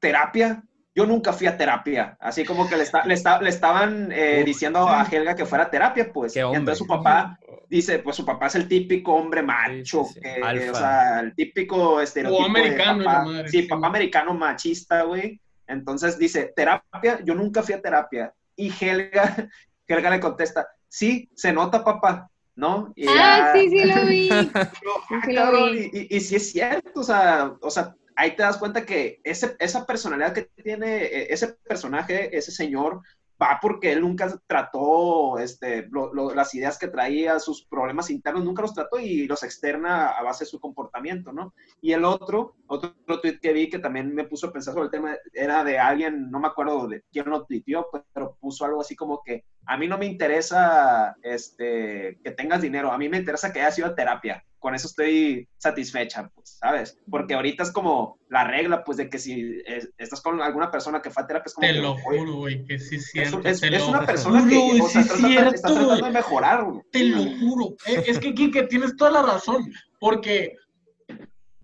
¿terapia? 0.00 0.62
Yo 0.94 1.04
nunca 1.04 1.34
fui 1.34 1.46
a 1.46 1.56
terapia. 1.56 2.16
Así 2.20 2.46
como 2.46 2.66
que 2.66 2.76
le, 2.78 2.84
le, 3.04 3.16
le 3.42 3.48
estaban 3.50 4.10
eh, 4.12 4.42
diciendo 4.46 4.88
a 4.88 5.04
Helga 5.04 5.36
que 5.36 5.44
fuera 5.44 5.64
a 5.64 5.70
terapia, 5.70 6.10
pues. 6.10 6.34
Y 6.34 6.38
entonces 6.38 6.78
su 6.78 6.86
papá 6.86 7.38
dice, 7.68 7.98
pues 7.98 8.16
su 8.16 8.24
papá 8.24 8.46
es 8.46 8.54
el 8.54 8.66
típico 8.66 9.12
hombre 9.14 9.42
macho, 9.42 10.02
o 10.02 10.74
sea, 10.74 11.20
el 11.20 11.34
típico 11.34 12.00
estereotipo. 12.00 12.44
O 12.44 12.46
americano, 12.46 13.46
Sí, 13.48 13.64
papá 13.64 13.88
americano 13.88 14.32
machista, 14.32 15.02
güey. 15.02 15.38
Entonces 15.66 16.18
dice, 16.18 16.50
terapia, 16.56 17.20
yo 17.22 17.34
nunca 17.34 17.62
fui 17.62 17.74
a 17.74 17.82
terapia. 17.82 18.32
Y 18.56 18.72
Helga, 18.72 19.48
Helga 19.86 20.10
le 20.10 20.20
contesta, 20.20 20.66
sí, 20.92 21.30
se 21.34 21.54
nota, 21.54 21.82
papá, 21.82 22.30
¿no? 22.54 22.92
ah, 23.08 23.52
sí, 23.54 23.70
sí 23.70 23.84
lo 23.84 24.06
vi. 24.06 24.28
Y, 26.10 26.20
sí 26.20 26.36
es 26.36 26.52
cierto, 26.52 27.00
o 27.00 27.02
sea, 27.02 27.54
o 27.62 27.70
sea, 27.70 27.96
ahí 28.14 28.36
te 28.36 28.42
das 28.42 28.58
cuenta 28.58 28.84
que 28.84 29.18
ese, 29.24 29.56
esa 29.58 29.86
personalidad 29.86 30.34
que 30.34 30.50
tiene 30.62 31.04
e, 31.04 31.32
ese 31.32 31.48
personaje, 31.48 32.36
ese 32.36 32.52
señor, 32.52 33.00
va 33.42 33.58
porque 33.60 33.92
él 33.92 34.00
nunca 34.00 34.32
trató 34.46 35.38
este, 35.38 35.88
las 36.34 36.54
ideas 36.54 36.78
que 36.78 36.88
traía, 36.88 37.40
sus 37.40 37.64
problemas 37.64 38.10
internos, 38.10 38.44
nunca 38.44 38.62
los 38.62 38.74
trató 38.74 39.00
y 39.00 39.26
los 39.26 39.42
externa 39.42 40.08
a 40.08 40.22
base 40.22 40.44
de 40.44 40.50
su 40.50 40.60
comportamiento, 40.60 41.32
¿no? 41.32 41.52
Y 41.80 41.92
el 41.92 42.04
otro, 42.04 42.54
otro, 42.66 42.94
tweet 43.20 43.40
que 43.40 43.52
vi 43.52 43.68
que 43.68 43.78
también 43.78 44.14
me 44.14 44.24
puso 44.24 44.46
a 44.46 44.52
pensar 44.52 44.74
sobre 44.74 44.86
el 44.86 44.90
tema, 44.92 45.16
era 45.32 45.64
de 45.64 45.78
alguien, 45.78 46.30
no 46.30 46.38
me 46.38 46.48
acuerdo 46.48 46.86
de 46.86 47.02
quién 47.10 47.28
lo 47.28 47.44
tuiteó, 47.44 47.88
pero 48.12 48.36
puso 48.40 48.64
algo 48.64 48.80
así 48.80 48.94
como 48.94 49.22
que 49.24 49.44
a 49.66 49.76
mí 49.76 49.88
no 49.88 49.98
me 49.98 50.06
interesa 50.06 51.16
este, 51.22 52.18
que 52.22 52.30
tengas 52.30 52.62
dinero, 52.62 52.92
a 52.92 52.98
mí 52.98 53.08
me 53.08 53.18
interesa 53.18 53.52
que 53.52 53.60
hayas 53.60 53.78
ido 53.78 53.88
a 53.88 53.94
terapia 53.94 54.44
con 54.62 54.76
eso 54.76 54.86
estoy 54.86 55.48
satisfecha, 55.58 56.30
pues, 56.32 56.58
¿sabes? 56.60 56.96
Porque 57.10 57.34
ahorita 57.34 57.64
es 57.64 57.72
como 57.72 58.20
la 58.28 58.44
regla, 58.44 58.84
pues, 58.84 58.96
de 58.96 59.10
que 59.10 59.18
si 59.18 59.60
estás 59.98 60.20
con 60.20 60.40
alguna 60.40 60.70
persona 60.70 61.02
que 61.02 61.10
fue 61.10 61.24
a 61.24 61.26
terapia, 61.26 61.48
es 61.48 61.54
como... 61.54 61.66
Te 61.66 61.72
lo 61.74 61.98
juro, 61.98 62.36
güey, 62.36 62.64
que 62.64 62.78
sí 62.78 62.94
es 62.94 63.10
cierto. 63.10 63.40
Es, 63.42 63.60
una 63.88 64.06
persona 64.06 64.48
que, 64.48 64.80
o 64.80 64.88
sea, 64.88 65.00
está, 65.02 65.16
tratando 65.18 65.96
de 65.96 66.10
mejorar, 66.12 66.64
güey. 66.64 66.80
Te 66.92 67.02
lo 67.02 67.24
juro. 67.40 67.76
Eh, 67.86 68.04
es 68.06 68.20
que, 68.20 68.32
Kike, 68.32 68.68
tienes 68.68 68.96
toda 68.96 69.10
la 69.10 69.22
razón, 69.22 69.72
porque 69.98 70.54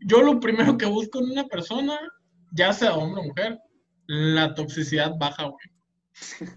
yo 0.00 0.20
lo 0.20 0.40
primero 0.40 0.76
que 0.76 0.86
busco 0.86 1.20
en 1.20 1.30
una 1.30 1.46
persona, 1.46 2.00
ya 2.50 2.72
sea 2.72 2.96
hombre 2.96 3.20
o 3.20 3.24
mujer, 3.26 3.60
la 4.08 4.54
toxicidad 4.54 5.12
baja, 5.16 5.44
güey. 5.44 6.50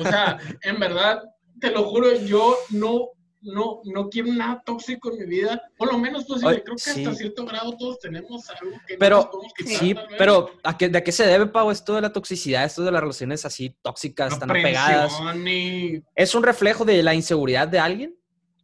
O 0.00 0.02
sea, 0.02 0.38
en 0.62 0.80
verdad, 0.80 1.22
te 1.60 1.70
lo 1.70 1.84
juro, 1.84 2.12
yo 2.16 2.56
no 2.70 3.10
no, 3.40 3.80
no 3.84 4.08
quiero 4.08 4.32
nada 4.32 4.62
tóxico 4.64 5.12
en 5.12 5.18
mi 5.20 5.26
vida, 5.26 5.62
por 5.76 5.92
lo 5.92 5.98
menos 5.98 6.24
pues 6.26 6.40
creo 6.40 6.62
que 6.62 6.72
hasta 6.72 7.14
cierto 7.14 7.44
grado 7.44 7.76
todos 7.76 7.98
tenemos 8.00 8.48
algo 8.50 8.76
que 8.86 8.96
pero, 8.96 9.30
Sí, 9.64 9.94
pero 10.16 10.50
¿a 10.62 10.76
qué, 10.76 10.88
¿de 10.88 11.02
qué 11.02 11.12
se 11.12 11.26
debe, 11.26 11.46
Pau, 11.46 11.70
esto 11.70 11.94
de 11.94 12.00
la 12.00 12.12
toxicidad, 12.12 12.64
esto 12.64 12.82
de 12.82 12.90
las 12.90 13.00
relaciones 13.00 13.44
así 13.44 13.74
tóxicas, 13.82 14.38
tan 14.38 14.50
apegadas? 14.50 15.12
¿Es 16.14 16.34
un 16.34 16.42
reflejo 16.42 16.84
de 16.84 17.02
la 17.02 17.14
inseguridad 17.14 17.68
de 17.68 17.78
alguien? 17.78 18.14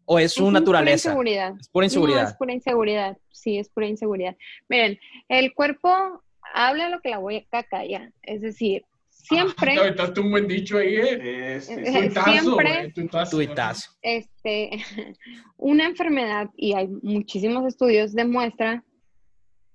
¿O 0.06 0.18
es 0.18 0.32
su 0.32 0.50
naturaleza? 0.50 1.14
Pura 1.14 1.30
inseguridad. 1.30 1.54
Es 1.58 1.68
pura 1.68 1.87
inseguridad. 1.87 2.28
es 2.28 2.34
pura 2.34 2.52
inseguridad. 2.52 3.18
Sí, 3.30 3.58
es 3.58 3.68
pura 3.70 3.87
inseguridad. 3.87 4.37
Miren, 4.68 4.98
el 5.28 5.54
cuerpo 5.54 6.22
habla 6.52 6.90
lo 6.90 7.00
que 7.00 7.08
la 7.08 7.18
boca 7.18 7.62
calla. 7.62 8.12
Es 8.22 8.42
decir, 8.42 8.84
siempre. 9.24 9.76
Ah, 9.98 10.12
un 10.20 10.30
buen 10.30 10.46
dicho 10.46 10.78
ahí, 10.78 10.96
¿eh? 10.96 11.60
siempre. 11.60 12.92
Este, 14.02 14.70
una 15.56 15.87
enfermedad, 15.87 16.50
y 16.56 16.74
hay 16.74 16.88
muchísimos 17.02 17.66
estudios, 17.66 18.14
demuestra 18.14 18.84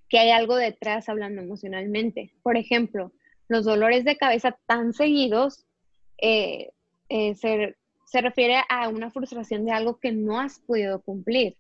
que 0.08 0.20
hay 0.20 0.32
algo 0.32 0.56
detrás 0.56 1.10
hablando 1.10 1.42
emocionalmente. 1.42 2.34
Por 2.42 2.58
ejemplo, 2.58 3.12
los 3.48 3.66
dolores 3.66 4.06
de 4.06 4.18
cabeza 4.18 4.58
tan 4.66 4.94
seguidos 4.94 5.66
eh, 6.22 6.72
eh, 7.10 7.36
se, 7.36 7.76
se 8.06 8.22
refiere 8.22 8.62
a 8.70 8.90
una 8.90 9.12
frustración 9.12 9.66
de 9.66 9.72
algo 9.72 10.00
que 10.00 10.12
no 10.12 10.40
has 10.40 10.60
podido 10.60 11.02
cumplir. 11.02 11.56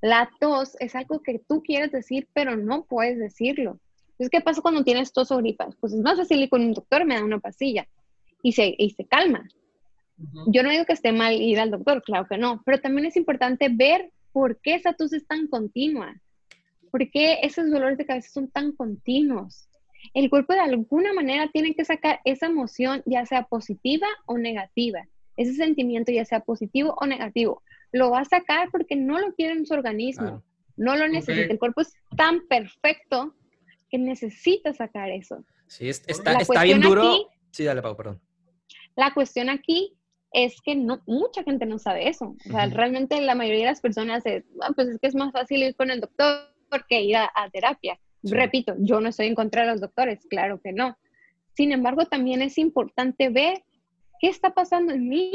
La 0.00 0.30
tos 0.38 0.76
es 0.80 0.94
algo 0.94 1.22
que 1.22 1.40
tú 1.40 1.62
quieres 1.62 1.90
decir, 1.90 2.28
pero 2.32 2.56
no 2.56 2.84
puedes 2.84 3.18
decirlo. 3.18 3.80
Entonces, 4.18 4.30
¿qué 4.30 4.40
pasa 4.40 4.60
cuando 4.60 4.82
tienes 4.82 5.12
tos 5.12 5.30
o 5.30 5.36
gripas? 5.36 5.76
Pues 5.76 5.92
es 5.92 6.00
más 6.00 6.18
fácil 6.18 6.42
ir 6.42 6.48
con 6.48 6.60
un 6.60 6.72
doctor, 6.72 7.04
me 7.04 7.14
da 7.14 7.24
una 7.24 7.38
pastilla 7.38 7.86
y 8.42 8.50
se, 8.50 8.74
y 8.76 8.90
se 8.90 9.04
calma. 9.04 9.48
Yo 10.48 10.64
no 10.64 10.70
digo 10.70 10.84
que 10.84 10.94
esté 10.94 11.12
mal 11.12 11.40
ir 11.40 11.60
al 11.60 11.70
doctor, 11.70 12.02
claro 12.02 12.26
que 12.26 12.36
no, 12.36 12.60
pero 12.66 12.80
también 12.80 13.06
es 13.06 13.16
importante 13.16 13.68
ver 13.70 14.10
por 14.32 14.60
qué 14.60 14.74
esa 14.74 14.92
tos 14.92 15.12
es 15.12 15.24
tan 15.24 15.46
continua, 15.46 16.20
por 16.90 17.08
qué 17.10 17.38
esos 17.42 17.70
dolores 17.70 17.96
de 17.96 18.06
cabeza 18.06 18.28
son 18.30 18.48
tan 18.48 18.72
continuos. 18.72 19.68
El 20.14 20.28
cuerpo 20.28 20.52
de 20.52 20.60
alguna 20.60 21.12
manera 21.12 21.48
tiene 21.52 21.76
que 21.76 21.84
sacar 21.84 22.18
esa 22.24 22.46
emoción, 22.46 23.04
ya 23.06 23.24
sea 23.24 23.44
positiva 23.44 24.08
o 24.26 24.36
negativa, 24.36 25.06
ese 25.36 25.54
sentimiento, 25.54 26.10
ya 26.10 26.24
sea 26.24 26.40
positivo 26.40 26.96
o 27.00 27.06
negativo. 27.06 27.62
Lo 27.92 28.10
va 28.10 28.22
a 28.22 28.24
sacar 28.24 28.70
porque 28.72 28.96
no 28.96 29.20
lo 29.20 29.32
quiere 29.34 29.52
en 29.52 29.66
su 29.66 29.74
organismo, 29.74 30.42
no 30.76 30.96
lo 30.96 31.06
necesita. 31.06 31.52
El 31.52 31.60
cuerpo 31.60 31.82
es 31.82 31.94
tan 32.16 32.48
perfecto 32.48 33.34
que 33.90 33.98
necesita 33.98 34.72
sacar 34.72 35.10
eso. 35.10 35.44
Sí, 35.66 35.88
está, 35.88 36.34
está 36.34 36.62
bien 36.62 36.80
duro. 36.80 37.28
sí, 37.50 37.64
dale, 37.64 37.82
Pau, 37.82 37.96
perdón. 37.96 38.20
La 38.96 39.14
cuestión 39.14 39.48
aquí 39.48 39.98
es 40.32 40.60
que 40.60 40.74
no, 40.74 41.02
mucha 41.06 41.42
gente 41.42 41.66
no 41.66 41.78
sabe 41.78 42.08
eso. 42.08 42.36
O 42.46 42.50
sea, 42.50 42.66
realmente 42.66 43.20
la 43.20 43.34
mayoría 43.34 43.60
de 43.60 43.70
las 43.70 43.80
personas 43.80 44.24
es, 44.26 44.44
ah, 44.60 44.72
pues 44.74 44.88
es 44.88 44.98
que 44.98 45.06
es 45.06 45.14
más 45.14 45.32
fácil 45.32 45.62
ir 45.62 45.74
con 45.76 45.90
el 45.90 46.00
doctor 46.00 46.48
que 46.88 47.00
ir 47.00 47.16
a, 47.16 47.30
terapia. 47.52 47.98
Repito, 48.22 48.74
yo 48.78 49.00
no 49.00 49.08
estoy 49.08 49.26
en 49.26 49.34
contra 49.34 49.62
de 49.62 49.72
los 49.72 49.80
doctores, 49.80 50.26
claro 50.28 50.60
que 50.60 50.72
no. 50.72 50.98
Sin 51.54 51.72
embargo, 51.72 52.06
también 52.06 52.42
es 52.42 52.58
importante 52.58 53.30
ver 53.30 53.62
qué 54.20 54.28
está 54.28 54.52
pasando 54.52 54.92
en 54.92 55.08
mí, 55.08 55.32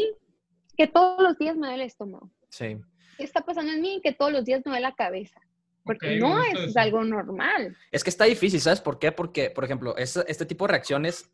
que 0.77 0.87
todos 0.87 1.21
los 1.23 1.37
días 1.37 1.55
me 1.55 1.67
duele 1.67 1.83
el 1.83 1.87
estómago. 1.87 2.29
Sí. 2.49 2.77
¿Qué 3.17 3.23
está 3.23 3.41
pasando 3.41 3.71
en 3.71 3.81
mí? 3.81 4.01
Que 4.03 4.11
todos 4.11 4.31
los 4.31 4.45
días 4.45 4.61
me 4.65 4.71
duele 4.71 4.81
la 4.81 4.95
cabeza. 4.95 5.39
Porque 5.83 6.17
no 6.17 6.41
es, 6.41 6.75
algo 6.77 7.03
normal. 7.03 7.75
Es 7.91 8.03
que 8.03 8.09
está 8.09 8.25
difícil, 8.25 8.61
¿sabes 8.61 8.79
por 8.79 8.99
qué? 8.99 9.11
Porque, 9.11 9.49
por 9.49 9.65
ejemplo, 9.65 9.95
este, 9.97 10.45
tipo 10.45 10.65
de 10.65 10.71
reacciones 10.71 11.29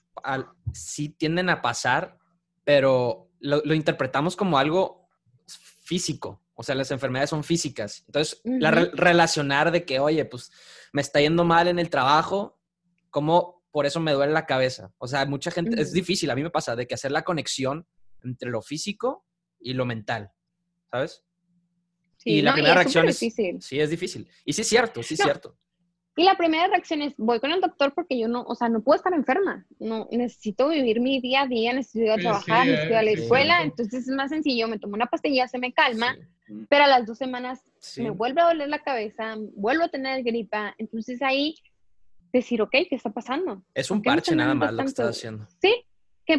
sí 0.74 1.10
tienden 1.10 1.50
a 1.50 1.62
pasar, 1.62 2.18
pero 2.64 3.30
lo, 3.40 3.74
interpretamos 3.74 4.36
como 4.36 4.58
algo 4.58 5.08
físico. 5.84 6.42
O 6.56 6.64
sea, 6.64 6.76
las 6.76 6.92
enfermedades 6.92 7.30
son 7.30 7.44
físicas. 7.44 8.04
Entonces, 8.08 8.42
la 8.44 8.72
relacionar 8.72 9.72
de 9.72 9.86
que, 9.86 10.00
oye, 10.00 10.26
pues 10.26 10.52
me 10.92 11.02
está 11.02 11.22
yendo 11.22 11.46
mal 11.46 11.68
en 11.68 11.80
el 11.80 11.90
trabajo, 11.90 12.60
como 13.10 13.64
por 13.72 13.86
eso 13.86 14.00
me 14.00 14.12
duele 14.12 14.34
la 14.34 14.46
cabeza. 14.46 14.92
O 14.98 15.08
sea, 15.08 15.26
mucha 15.26 15.52
gente, 15.52 15.80
es 15.80 15.94
difícil, 15.94 16.30
a 16.32 16.36
mí 16.36 16.44
me 16.44 16.50
pasa, 16.50 16.76
de 16.76 16.88
que 16.88 16.96
hacer 16.96 17.12
la 17.12 17.24
conexión 17.24 17.88
entre 18.24 18.50
lo 18.50 18.62
físico 18.62 19.26
y 19.60 19.74
lo 19.74 19.86
mental, 19.86 20.32
¿sabes? 20.92 21.24
Y 22.26 22.42
la 22.42 22.54
primera 22.54 22.76
reacción 22.76 23.08
es, 23.08 23.18
sí, 23.18 23.80
es 23.80 23.90
difícil. 23.90 24.28
Y 24.46 24.54
sí 24.54 24.62
es 24.62 24.68
cierto, 24.68 25.02
sí 25.04 25.14
es 25.14 25.20
cierto. 25.20 25.56
Y 26.16 26.24
la 26.24 26.36
primera 26.36 26.68
reacción 26.68 27.02
es, 27.02 27.14
voy 27.16 27.40
con 27.40 27.52
el 27.52 27.62
doctor 27.62 27.94
porque 27.94 28.20
yo 28.20 28.28
no, 28.28 28.42
o 28.44 28.54
sea, 28.54 28.68
no 28.68 28.82
puedo 28.82 28.98
estar 28.98 29.14
enferma. 29.14 29.66
No, 29.80 30.06
necesito 30.12 30.68
vivir 30.68 31.00
mi 31.00 31.22
día 31.22 31.44
a 31.44 31.48
día, 31.48 31.72
necesito 31.72 32.06
ir 32.06 32.12
a 32.12 32.18
trabajar, 32.18 32.66
necesito 32.68 32.92
ir 32.92 32.98
a 32.98 33.04
la 33.04 33.12
escuela. 33.12 33.64
Entonces 33.64 34.08
es 34.08 34.14
más 34.14 34.30
sencillo, 34.30 34.68
me 34.68 34.80
tomo 34.80 34.96
una 34.96 35.06
pastilla, 35.06 35.48
se 35.48 35.60
me 35.60 35.72
calma, 35.72 36.18
pero 36.68 36.84
a 36.84 36.88
las 36.88 37.06
dos 37.06 37.18
semanas 37.18 37.64
me 37.96 38.10
vuelve 38.10 38.42
a 38.42 38.48
doler 38.48 38.68
la 38.68 38.80
cabeza, 38.80 39.36
vuelvo 39.56 39.86
a 39.86 39.88
tener 39.88 40.22
gripa. 40.24 40.76
Entonces 40.78 41.22
ahí 41.22 41.56
decir, 42.34 42.62
ok, 42.62 42.72
¿qué 42.72 42.96
está 42.96 43.12
pasando? 43.12 43.64
Es 43.74 43.90
un 43.90 44.02
parche 44.02 44.36
nada 44.36 44.54
más 44.54 44.74
lo 44.74 44.80
que 44.80 44.90
estás 44.90 45.16
haciendo. 45.16 45.48
Sí, 45.62 45.74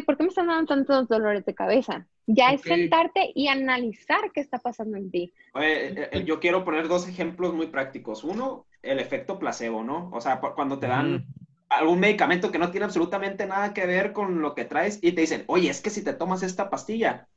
¿por 0.05 0.15
qué 0.15 0.23
me 0.23 0.29
están 0.29 0.45
dando 0.45 0.67
tantos 0.67 1.07
dolores 1.07 1.43
de 1.43 1.55
cabeza? 1.55 2.07
Ya 2.27 2.51
es 2.51 2.61
sentarte 2.61 3.31
y 3.35 3.47
analizar 3.47 4.31
qué 4.33 4.41
está 4.41 4.59
pasando 4.59 4.97
en 4.97 5.11
ti. 5.11 5.33
Eh, 5.55 6.09
eh, 6.11 6.23
yo 6.25 6.39
quiero 6.39 6.63
poner 6.63 6.87
dos 6.87 7.07
ejemplos 7.07 7.53
muy 7.53 7.67
prácticos. 7.67 8.23
Uno, 8.23 8.65
el 8.83 8.99
efecto 8.99 9.39
placebo, 9.39 9.83
¿no? 9.83 10.09
O 10.13 10.21
sea, 10.21 10.39
cuando 10.39 10.79
te 10.79 10.87
dan 10.87 11.25
algún 11.69 11.99
medicamento 11.99 12.51
que 12.51 12.59
no 12.59 12.71
tiene 12.71 12.85
absolutamente 12.85 13.45
nada 13.45 13.73
que 13.73 13.85
ver 13.85 14.13
con 14.13 14.41
lo 14.41 14.55
que 14.55 14.65
traes 14.65 14.99
y 15.01 15.13
te 15.13 15.21
dicen, 15.21 15.43
oye, 15.47 15.69
es 15.69 15.81
que 15.81 15.89
si 15.89 16.03
te 16.03 16.13
tomas 16.13 16.43
esta 16.43 16.69
pastilla, 16.69 17.27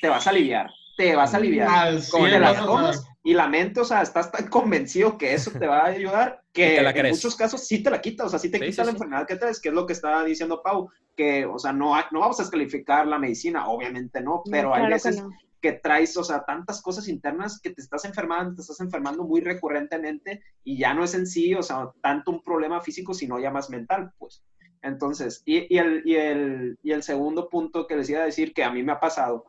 te 0.00 0.08
vas 0.08 0.26
a 0.26 0.30
aliviar, 0.30 0.70
te 0.96 1.16
vas 1.16 1.34
a 1.34 1.38
aliviar. 1.38 1.68
Ah, 1.70 1.98
como 2.10 2.26
te 2.26 2.38
la 2.38 2.54
tomas 2.54 3.06
y 3.22 3.34
la 3.34 3.48
mente, 3.48 3.80
o 3.80 3.84
sea, 3.84 4.02
estás 4.02 4.32
tan 4.32 4.48
convencido 4.48 5.18
que 5.18 5.34
eso 5.34 5.50
te 5.50 5.66
va 5.66 5.80
a 5.80 5.86
ayudar 5.86 6.42
que 6.52 6.78
en 6.78 7.10
muchos 7.10 7.36
casos 7.36 7.66
sí 7.66 7.82
te 7.82 7.90
la 7.90 8.00
quita, 8.00 8.24
o 8.24 8.28
sea, 8.28 8.38
sí 8.38 8.50
te 8.50 8.60
quita 8.60 8.84
la 8.84 8.92
enfermedad 8.92 9.26
que 9.26 9.36
traes, 9.36 9.60
que 9.60 9.68
es 9.68 9.74
lo 9.74 9.86
que 9.86 9.92
estaba 9.92 10.24
diciendo 10.24 10.62
Pau, 10.62 10.90
que, 11.16 11.44
o 11.44 11.58
sea, 11.58 11.72
no, 11.72 11.94
no 12.10 12.20
vamos 12.20 12.40
a 12.40 12.44
descalificar 12.44 13.06
la 13.06 13.18
medicina, 13.18 13.68
obviamente 13.68 14.20
no, 14.22 14.42
pero 14.50 14.74
hay 14.74 14.88
veces 14.88 15.22
que, 15.60 15.72
traes, 15.72 16.16
o 16.16 16.24
sea, 16.24 16.44
tantas 16.44 16.80
cosas 16.80 17.08
internas 17.08 17.60
que 17.60 17.70
te 17.70 17.82
estás 17.82 18.06
enfermando, 18.06 18.54
te 18.54 18.62
estás 18.62 18.80
enfermando 18.80 19.24
muy 19.24 19.42
recurrentemente 19.42 20.42
y 20.64 20.78
ya 20.78 20.94
no 20.94 21.04
es 21.04 21.12
en 21.12 21.26
sí, 21.26 21.54
o 21.54 21.62
sea, 21.62 21.90
tanto 22.00 22.30
un 22.30 22.42
problema 22.42 22.80
físico, 22.80 23.12
sino 23.12 23.38
ya 23.38 23.50
más 23.50 23.68
mental, 23.68 24.12
pues. 24.18 24.42
Entonces, 24.82 25.42
y, 25.44 25.72
y, 25.74 25.76
el, 25.76 26.02
y, 26.06 26.14
el, 26.14 26.78
y 26.82 26.92
el 26.92 27.02
segundo 27.02 27.50
punto 27.50 27.86
que 27.86 27.96
les 27.96 28.08
iba 28.08 28.22
a 28.22 28.24
decir 28.24 28.54
que 28.54 28.64
a 28.64 28.70
mí 28.70 28.82
me 28.82 28.92
ha 28.92 29.00
pasado, 29.00 29.44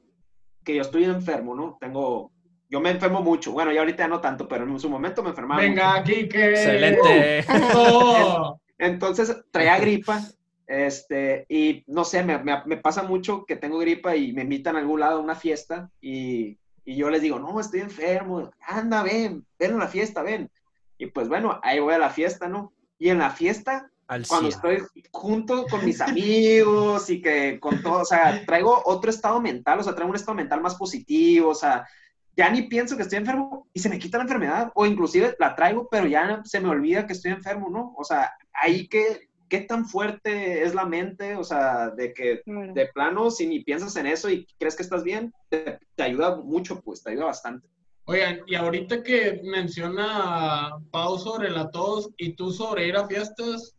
que 0.64 0.76
yo 0.76 0.82
estoy 0.82 1.06
enfermo, 1.06 1.56
¿no? 1.56 1.78
Tengo 1.80 2.32
yo 2.72 2.80
me 2.80 2.90
enfermo 2.90 3.22
mucho. 3.22 3.52
Bueno, 3.52 3.74
ya 3.74 3.82
ahorita 3.82 4.08
no 4.08 4.22
tanto, 4.22 4.48
pero 4.48 4.64
en 4.64 4.80
su 4.80 4.90
momento 4.90 5.22
me 5.22 5.30
enfermaba. 5.30 5.62
Venga, 5.62 6.02
que. 6.04 6.22
Excelente. 6.22 7.46
Entonces 8.78 9.44
traía 9.52 9.78
gripa. 9.78 10.22
Este, 10.66 11.46
y 11.50 11.84
no 11.88 12.06
sé, 12.06 12.24
me, 12.24 12.40
me, 12.40 12.78
pasa 12.78 13.04
mucho 13.04 13.44
que 13.46 13.58
tengo 13.58 13.78
gripa 13.78 14.16
y 14.16 14.32
me 14.32 14.44
invitan 14.44 14.78
a 14.78 14.80
algún 14.80 15.02
lado 15.02 15.18
a 15.18 15.22
una 15.22 15.36
fiesta 15.36 15.90
y, 16.00 16.58
y 16.86 16.96
yo 16.96 17.10
les 17.10 17.22
digo, 17.22 17.40
no, 17.40 17.60
estoy 17.60 17.82
enfermo, 17.82 18.50
anda, 18.66 19.04
ven, 19.04 19.46
ven 19.60 19.74
a 19.74 19.80
la 19.80 19.88
fiesta, 19.90 20.24
ven. 20.24 20.50
Y 20.98 21.08
pues 21.08 21.28
bueno, 21.28 21.60
ahí 21.62 21.82
voy 21.82 21.94
a 21.96 22.00
la 22.00 22.10
fiesta, 22.10 22.48
¿no? 22.48 22.72
Y 22.98 23.10
en 23.10 23.18
la 23.18 23.32
fiesta 23.32 23.92
cuando 24.28 24.50
estoy 24.50 24.84
junto 25.12 25.66
con 25.68 25.86
mis 25.86 26.02
amigos 26.02 27.10
y 27.10 27.22
que 27.22 27.60
con 27.60 27.82
todo, 27.82 28.02
o 28.02 28.06
sea, 28.06 28.46
traigo 28.46 28.82
otro 28.86 29.10
estado 29.10 29.40
mental, 29.40 29.80
o 29.80 29.84
sea, 29.84 29.96
traigo 29.96 30.10
un 30.10 30.16
estado 30.16 30.36
mental 30.36 30.62
más 30.62 30.76
positivo, 30.76 31.50
o 31.50 31.56
sea, 31.56 31.88
ya 32.36 32.50
ni 32.50 32.64
pienso 32.64 32.96
que 32.96 33.04
estoy 33.04 33.20
enfermo 33.20 33.68
y 33.74 33.80
se 33.80 33.90
me 33.90 34.00
quita 34.00 34.18
la 34.18 34.24
enfermedad, 34.24 34.72
o 34.76 34.86
inclusive 34.86 35.36
la 35.40 35.56
traigo, 35.56 35.88
pero 35.90 36.08
ya 36.08 36.42
se 36.44 36.60
me 36.60 36.70
olvida 36.70 37.08
que 37.08 37.14
estoy 37.14 37.32
enfermo, 37.32 37.70
¿no? 37.70 37.94
O 37.98 38.04
sea, 38.04 38.32
ahí 38.54 38.88
que, 38.88 39.30
¿qué 39.48 39.62
tan 39.62 39.86
fuerte 39.86 40.64
es 40.64 40.74
la 40.74 40.86
mente? 40.86 41.36
O 41.36 41.44
sea, 41.44 41.90
de 41.90 42.14
que 42.14 42.42
de 42.46 42.90
plano, 42.94 43.32
si 43.32 43.48
ni 43.48 43.64
piensas 43.64 43.96
en 43.96 44.08
eso 44.08 44.30
y 44.30 44.46
crees 44.60 44.76
que 44.76 44.84
estás 44.84 45.04
bien, 45.04 45.34
te, 45.50 45.80
te 45.96 46.04
ayuda 46.04 46.38
mucho, 46.38 46.82
pues, 46.82 47.04
te 47.04 47.12
ayuda 47.12 47.26
bastante. 47.26 47.68
Oigan, 48.06 48.42
y 48.48 48.56
ahorita 48.56 49.04
que 49.04 49.42
menciona 49.44 50.72
Pau 50.92 51.18
sobre 51.18 51.50
la 51.50 51.70
tos 51.70 52.10
y 52.18 52.34
tú 52.34 52.52
sobre 52.52 52.88
ir 52.88 52.98
a 52.98 53.08
fiestas, 53.08 53.76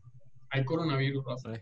hay 0.52 0.64
coronavirus, 0.64 1.24
Rafa. 1.24 1.52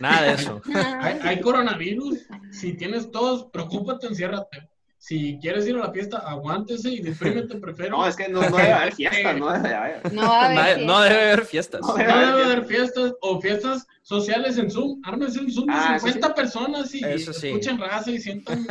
Nada 0.00 0.22
de 0.22 0.32
eso. 0.34 0.60
hay, 1.22 1.40
coronavirus. 1.40 2.18
Si 2.50 2.74
tienes 2.74 3.10
tos, 3.10 3.44
preocúpate, 3.52 4.08
enciérrate. 4.08 4.68
Si 4.98 5.38
quieres 5.40 5.66
ir 5.66 5.76
a 5.76 5.86
la 5.86 5.92
fiesta, 5.92 6.18
aguántese 6.18 6.90
y 6.90 7.00
deprímete, 7.00 7.56
prefiero. 7.58 7.96
No, 7.96 8.06
es 8.06 8.16
que 8.16 8.28
no, 8.28 8.40
debe 8.40 8.72
haber 8.72 8.92
fiestas, 8.92 9.38
no 9.38 9.52
debe 9.52 9.74
haber. 9.74 10.12
No, 10.12 11.00
debe 11.00 11.22
haber 11.22 11.44
fiestas. 11.46 11.80
No 11.80 11.94
debe 11.94 12.12
haber 12.12 12.66
fiestas 12.66 13.14
o 13.22 13.40
fiestas 13.40 13.86
sociales 14.02 14.58
en 14.58 14.70
Zoom. 14.70 15.00
Ármense 15.04 15.38
en 15.38 15.50
Zoom 15.50 15.66
de 15.68 16.00
50 16.00 16.26
ah, 16.26 16.34
personas 16.34 16.94
y 16.94 17.02
escuchen 17.04 17.78
raza 17.78 18.10
y 18.10 18.18
sientan 18.18 18.66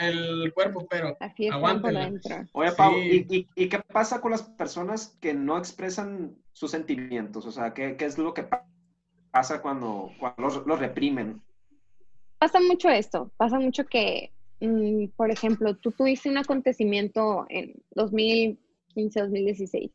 el, 0.00 0.52
cuerpo, 0.52 0.86
pero 0.88 1.16
aguántenla. 1.50 2.12
Oye, 2.52 2.72
Pau, 2.72 2.98
¿y, 2.98 3.48
y, 3.56 3.68
qué 3.68 3.80
pasa 3.80 4.20
con 4.20 4.30
las 4.30 4.42
personas 4.42 5.16
que 5.20 5.34
no 5.34 5.58
expresan 5.58 6.36
sus 6.52 6.70
sentimientos? 6.70 7.46
O 7.46 7.50
sea, 7.50 7.74
¿qué, 7.74 7.96
qué 7.96 8.04
es 8.04 8.18
lo 8.18 8.34
que 8.34 8.44
pasa? 8.44 8.71
Pasa 9.32 9.60
cuando, 9.60 10.12
cuando 10.20 10.62
los, 10.64 10.78
reprimen? 10.78 11.42
Pasa 12.38 12.60
mucho 12.60 12.88
esto, 12.88 13.32
pasa 13.36 13.58
mucho 13.58 13.84
que, 13.86 14.30
mm, 14.60 15.06
por 15.16 15.30
ejemplo, 15.30 15.74
tú 15.76 15.90
tuviste 15.90 16.28
un 16.28 16.38
acontecimiento 16.38 17.46
en 17.48 17.74
2015, 17.92 19.20
2016. 19.20 19.90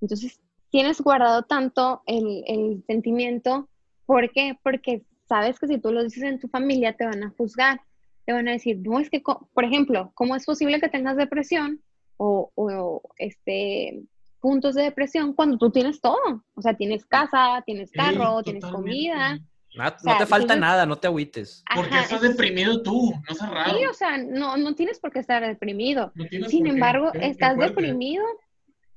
Entonces, 0.00 0.40
tienes 0.70 1.00
guardado 1.00 1.42
tanto 1.42 2.02
el, 2.06 2.44
el 2.46 2.84
sentimiento. 2.86 3.68
¿Por 4.06 4.30
qué? 4.30 4.56
Porque 4.62 5.02
sabes 5.28 5.58
que 5.58 5.66
si 5.66 5.78
tú 5.78 5.92
lo 5.92 6.04
dices 6.04 6.22
en 6.22 6.38
tu 6.38 6.48
familia, 6.48 6.94
te 6.94 7.04
van 7.04 7.24
a 7.24 7.30
juzgar. 7.36 7.80
Te 8.24 8.32
van 8.32 8.48
a 8.48 8.52
decir, 8.52 8.78
no, 8.78 9.00
es 9.00 9.10
que, 9.10 9.20
por 9.20 9.64
ejemplo, 9.64 10.12
¿cómo 10.14 10.36
es 10.36 10.46
posible 10.46 10.80
que 10.80 10.88
tengas 10.88 11.16
depresión 11.16 11.82
o, 12.16 12.52
o 12.54 13.02
este, 13.18 14.04
puntos 14.42 14.74
de 14.74 14.82
depresión 14.82 15.32
cuando 15.32 15.56
tú 15.56 15.70
tienes 15.70 16.00
todo. 16.00 16.44
O 16.54 16.60
sea, 16.60 16.74
tienes 16.74 17.06
casa, 17.06 17.62
tienes 17.64 17.90
carro, 17.92 18.42
tienes 18.42 18.64
comida. 18.66 19.38
No, 19.74 20.18
te 20.18 20.26
falta 20.26 20.54
nada, 20.56 20.84
no 20.84 20.96
te 20.96 21.06
agüites. 21.06 21.64
Porque 21.74 21.98
estás 21.98 22.20
deprimido 22.20 22.82
tú, 22.82 23.12
no 23.26 23.34
seas 23.34 23.50
raro. 23.50 23.78
Sí, 23.78 23.86
o 23.86 23.94
sea, 23.94 24.18
no, 24.18 24.58
no 24.58 24.74
tienes 24.74 24.98
por 24.98 25.12
qué 25.12 25.20
estar 25.20 25.46
deprimido. 25.46 26.12
Sin 26.48 26.66
embargo, 26.66 27.10
estás 27.14 27.56
deprimido, 27.56 28.24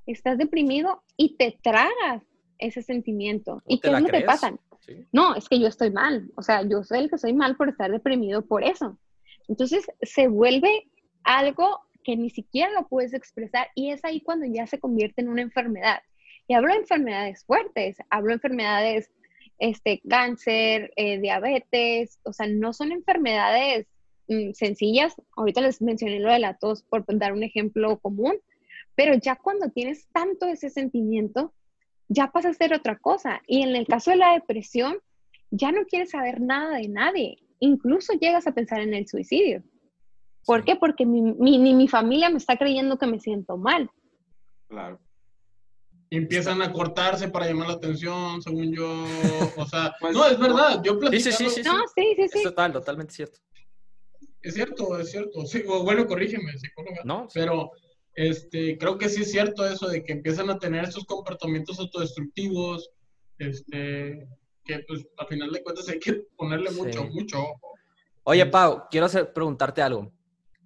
estás 0.06 0.38
deprimido 0.38 1.04
y 1.16 1.38
te 1.38 1.58
tragas 1.64 2.24
ese 2.58 2.82
sentimiento. 2.82 3.62
¿Y 3.68 3.80
qué 3.80 3.90
es 3.90 4.02
lo 4.02 4.08
que 4.08 4.22
pasa? 4.22 4.54
No, 5.14 5.36
es 5.36 5.48
que 5.48 5.60
yo 5.60 5.68
estoy 5.68 5.92
mal. 5.92 6.30
O 6.36 6.42
sea, 6.42 6.64
yo 6.64 6.84
soy 6.84 7.00
el 7.00 7.10
que 7.10 7.18
soy 7.18 7.34
mal 7.34 7.56
por 7.56 7.70
estar 7.70 7.92
deprimido 7.92 8.46
por 8.46 8.64
eso. 8.64 8.98
Entonces, 9.48 9.86
se 10.02 10.28
vuelve 10.28 10.90
algo 11.24 11.86
que 12.06 12.16
ni 12.16 12.30
siquiera 12.30 12.72
lo 12.72 12.88
puedes 12.88 13.14
expresar 13.14 13.68
y 13.76 13.90
es 13.90 14.06
ahí 14.06 14.22
cuando 14.22 14.46
ya 14.46 14.68
se 14.68 14.80
convierte 14.80 15.22
en 15.22 15.30
una 15.30 15.42
enfermedad. 15.42 16.02
Y 16.48 16.54
hablo 16.54 16.72
de 16.72 16.80
enfermedades 16.80 17.44
fuertes, 17.44 17.98
hablo 18.10 18.30
de 18.30 18.36
enfermedades, 18.36 19.12
este, 19.58 20.02
cáncer, 20.08 20.92
eh, 20.96 21.20
diabetes, 21.20 22.20
o 22.24 22.32
sea, 22.32 22.48
no 22.48 22.72
son 22.74 22.92
enfermedades 22.92 23.88
mm, 24.28 24.52
sencillas. 24.54 25.16
Ahorita 25.36 25.62
les 25.62 25.82
mencioné 25.82 26.20
lo 26.20 26.32
de 26.32 26.40
la 26.40 26.54
tos 26.54 26.84
por 26.84 27.04
dar 27.18 27.34
un 27.34 27.44
ejemplo 27.44 27.98
común, 28.00 28.36
pero 28.96 29.16
ya 29.16 29.36
cuando 29.36 29.70
tienes 29.72 30.08
tanto 30.14 30.46
ese 30.46 30.70
sentimiento, 30.70 31.54
ya 32.08 32.28
pasa 32.28 32.50
a 32.50 32.54
ser 32.54 32.74
otra 32.74 32.98
cosa. 32.98 33.42
Y 33.48 33.64
en 33.64 33.76
el 33.76 33.88
caso 33.88 34.12
de 34.12 34.18
la 34.18 34.34
depresión, 34.34 35.00
ya 35.50 35.72
no 35.72 35.86
quieres 35.86 36.12
saber 36.12 36.40
nada 36.40 36.78
de 36.78 36.88
nadie. 36.88 37.40
Incluso 37.60 38.14
llegas 38.14 38.46
a 38.46 38.54
pensar 38.54 38.82
en 38.82 38.94
el 38.94 39.08
suicidio. 39.08 39.64
¿Por 40.46 40.64
qué? 40.64 40.76
Porque 40.76 41.06
mi, 41.06 41.22
ni 41.22 41.74
mi 41.74 41.88
familia 41.88 42.30
me 42.30 42.38
está 42.38 42.58
creyendo 42.58 42.98
que 42.98 43.08
me 43.08 43.20
siento 43.20 43.58
mal. 43.58 43.90
Claro. 44.68 45.00
empiezan 46.10 46.62
a 46.62 46.72
cortarse 46.72 47.30
para 47.30 47.48
llamar 47.48 47.68
la 47.68 47.74
atención, 47.76 48.42
según 48.42 48.74
yo. 48.74 49.06
O 49.58 49.66
sea, 49.66 49.94
pues, 50.00 50.14
no, 50.14 50.26
es 50.28 50.40
verdad. 50.40 50.82
Yo 50.84 51.00
Sí, 51.12 51.20
sí, 51.20 51.32
sí, 51.32 51.50
sí. 51.50 51.62
No, 51.64 51.80
sí, 51.94 52.14
sí, 52.16 52.28
sí. 52.28 52.38
Es 52.40 52.44
total, 52.44 52.74
totalmente 52.74 53.14
cierto. 53.14 53.40
Es 54.42 54.54
cierto, 54.54 55.00
es 55.00 55.12
cierto. 55.12 55.46
Sí, 55.46 55.64
bueno, 55.64 56.06
corrígeme, 56.06 56.58
psicóloga. 56.58 57.02
No. 57.04 57.28
Pero 57.34 57.72
este, 58.14 58.78
creo 58.78 58.98
que 58.98 59.10
sí 59.10 59.24
es 59.24 59.32
cierto 59.32 59.68
eso 59.68 59.88
de 59.88 60.04
que 60.04 60.14
empiezan 60.14 60.50
a 60.50 60.60
tener 60.60 60.84
estos 60.84 61.06
comportamientos 61.06 61.80
autodestructivos, 61.80 62.92
este, 63.40 64.28
que 64.64 64.80
pues 64.88 65.06
a 65.18 65.26
final 65.26 65.52
de 65.52 65.64
cuentas 65.64 65.90
hay 65.90 66.00
que 66.00 66.26
ponerle 66.38 66.72
mucho, 66.72 67.04
mucho 67.06 67.42
ojo. 67.42 67.74
Oye, 68.24 68.46
Pau, 68.46 68.86
quiero 68.90 69.08
hacer, 69.08 69.34
preguntarte 69.34 69.82
algo. 69.82 70.12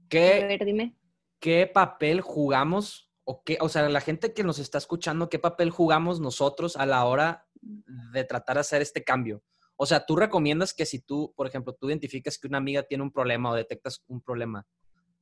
¿Qué, 0.10 0.60
dime. 0.66 0.98
¿Qué 1.40 1.68
papel 1.68 2.22
jugamos? 2.22 3.12
O, 3.24 3.44
qué, 3.44 3.58
o 3.62 3.70
sea, 3.70 3.88
la 3.88 4.02
gente 4.02 4.34
que 4.34 4.44
nos 4.44 4.60
está 4.60 4.78
escuchando, 4.78 5.30
¿qué 5.30 5.40
papel 5.40 5.70
jugamos 5.70 6.20
nosotros 6.20 6.76
a 6.76 6.86
la 6.86 7.06
hora 7.06 7.48
de 7.62 8.24
tratar 8.24 8.56
de 8.56 8.62
hacer 8.62 8.82
este 8.82 9.04
cambio? 9.04 9.44
O 9.76 9.86
sea, 9.86 10.06
tú 10.06 10.16
recomiendas 10.16 10.74
que 10.74 10.86
si 10.86 11.00
tú, 11.00 11.34
por 11.38 11.48
ejemplo, 11.48 11.74
tú 11.74 11.88
identificas 11.88 12.38
que 12.38 12.48
una 12.48 12.58
amiga 12.58 12.84
tiene 12.84 13.04
un 13.04 13.12
problema 13.12 13.52
o 13.52 13.56
detectas 13.56 14.04
un 14.08 14.22
problema, 14.22 14.68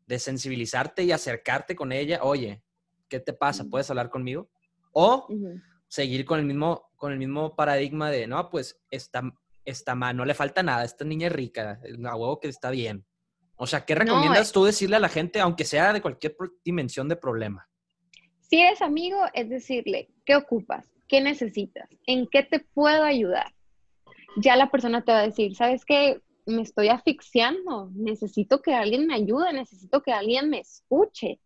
de 0.07 0.19
sensibilizarte 0.19 1.03
y 1.03 1.11
acercarte 1.11 1.75
con 1.75 1.91
ella, 1.91 2.21
oye, 2.23 2.63
¿qué 3.09 3.19
te 3.19 3.33
pasa? 3.33 3.65
¿Puedes 3.69 3.89
hablar 3.89 4.09
conmigo? 4.09 4.49
O 4.93 5.27
seguir 5.87 6.25
con 6.25 6.39
el 6.39 6.45
mismo, 6.45 6.89
con 6.95 7.11
el 7.11 7.19
mismo 7.19 7.55
paradigma 7.55 8.09
de, 8.09 8.25
no, 8.25 8.49
pues 8.49 8.81
está, 8.89 9.21
está 9.65 9.95
mal, 9.95 10.15
no 10.15 10.25
le 10.25 10.33
falta 10.33 10.63
nada, 10.63 10.85
esta 10.85 11.05
niña 11.05 11.27
es 11.27 11.33
rica, 11.33 11.79
a 12.05 12.15
huevo 12.15 12.39
que 12.39 12.47
está 12.47 12.71
bien. 12.71 13.05
O 13.57 13.65
sea, 13.65 13.85
¿qué 13.85 13.95
recomiendas 13.95 14.51
tú 14.51 14.63
decirle 14.63 14.95
a 14.95 14.99
la 14.99 15.09
gente, 15.09 15.39
aunque 15.39 15.65
sea 15.65 15.91
de 15.91 16.01
cualquier 16.01 16.35
dimensión 16.63 17.09
de 17.09 17.15
problema? 17.15 17.67
Si 18.41 18.61
eres 18.61 18.81
amigo, 18.81 19.17
es 19.33 19.49
decirle, 19.49 20.09
¿qué 20.25 20.35
ocupas? 20.35 20.87
¿Qué 21.07 21.21
necesitas? 21.21 21.89
¿En 22.05 22.27
qué 22.27 22.43
te 22.43 22.59
puedo 22.59 23.03
ayudar? 23.03 23.51
Ya 24.37 24.55
la 24.55 24.69
persona 24.69 25.03
te 25.03 25.11
va 25.11 25.19
a 25.19 25.27
decir, 25.27 25.55
¿sabes 25.55 25.83
qué? 25.85 26.21
Me 26.45 26.61
estoy 26.61 26.89
asfixiando, 26.89 27.89
necesito 27.93 28.61
que 28.61 28.73
alguien 28.73 29.07
me 29.07 29.15
ayude, 29.15 29.51
necesito 29.51 30.01
que 30.01 30.13
alguien 30.13 30.49
me 30.49 30.59
escuche. 30.59 31.39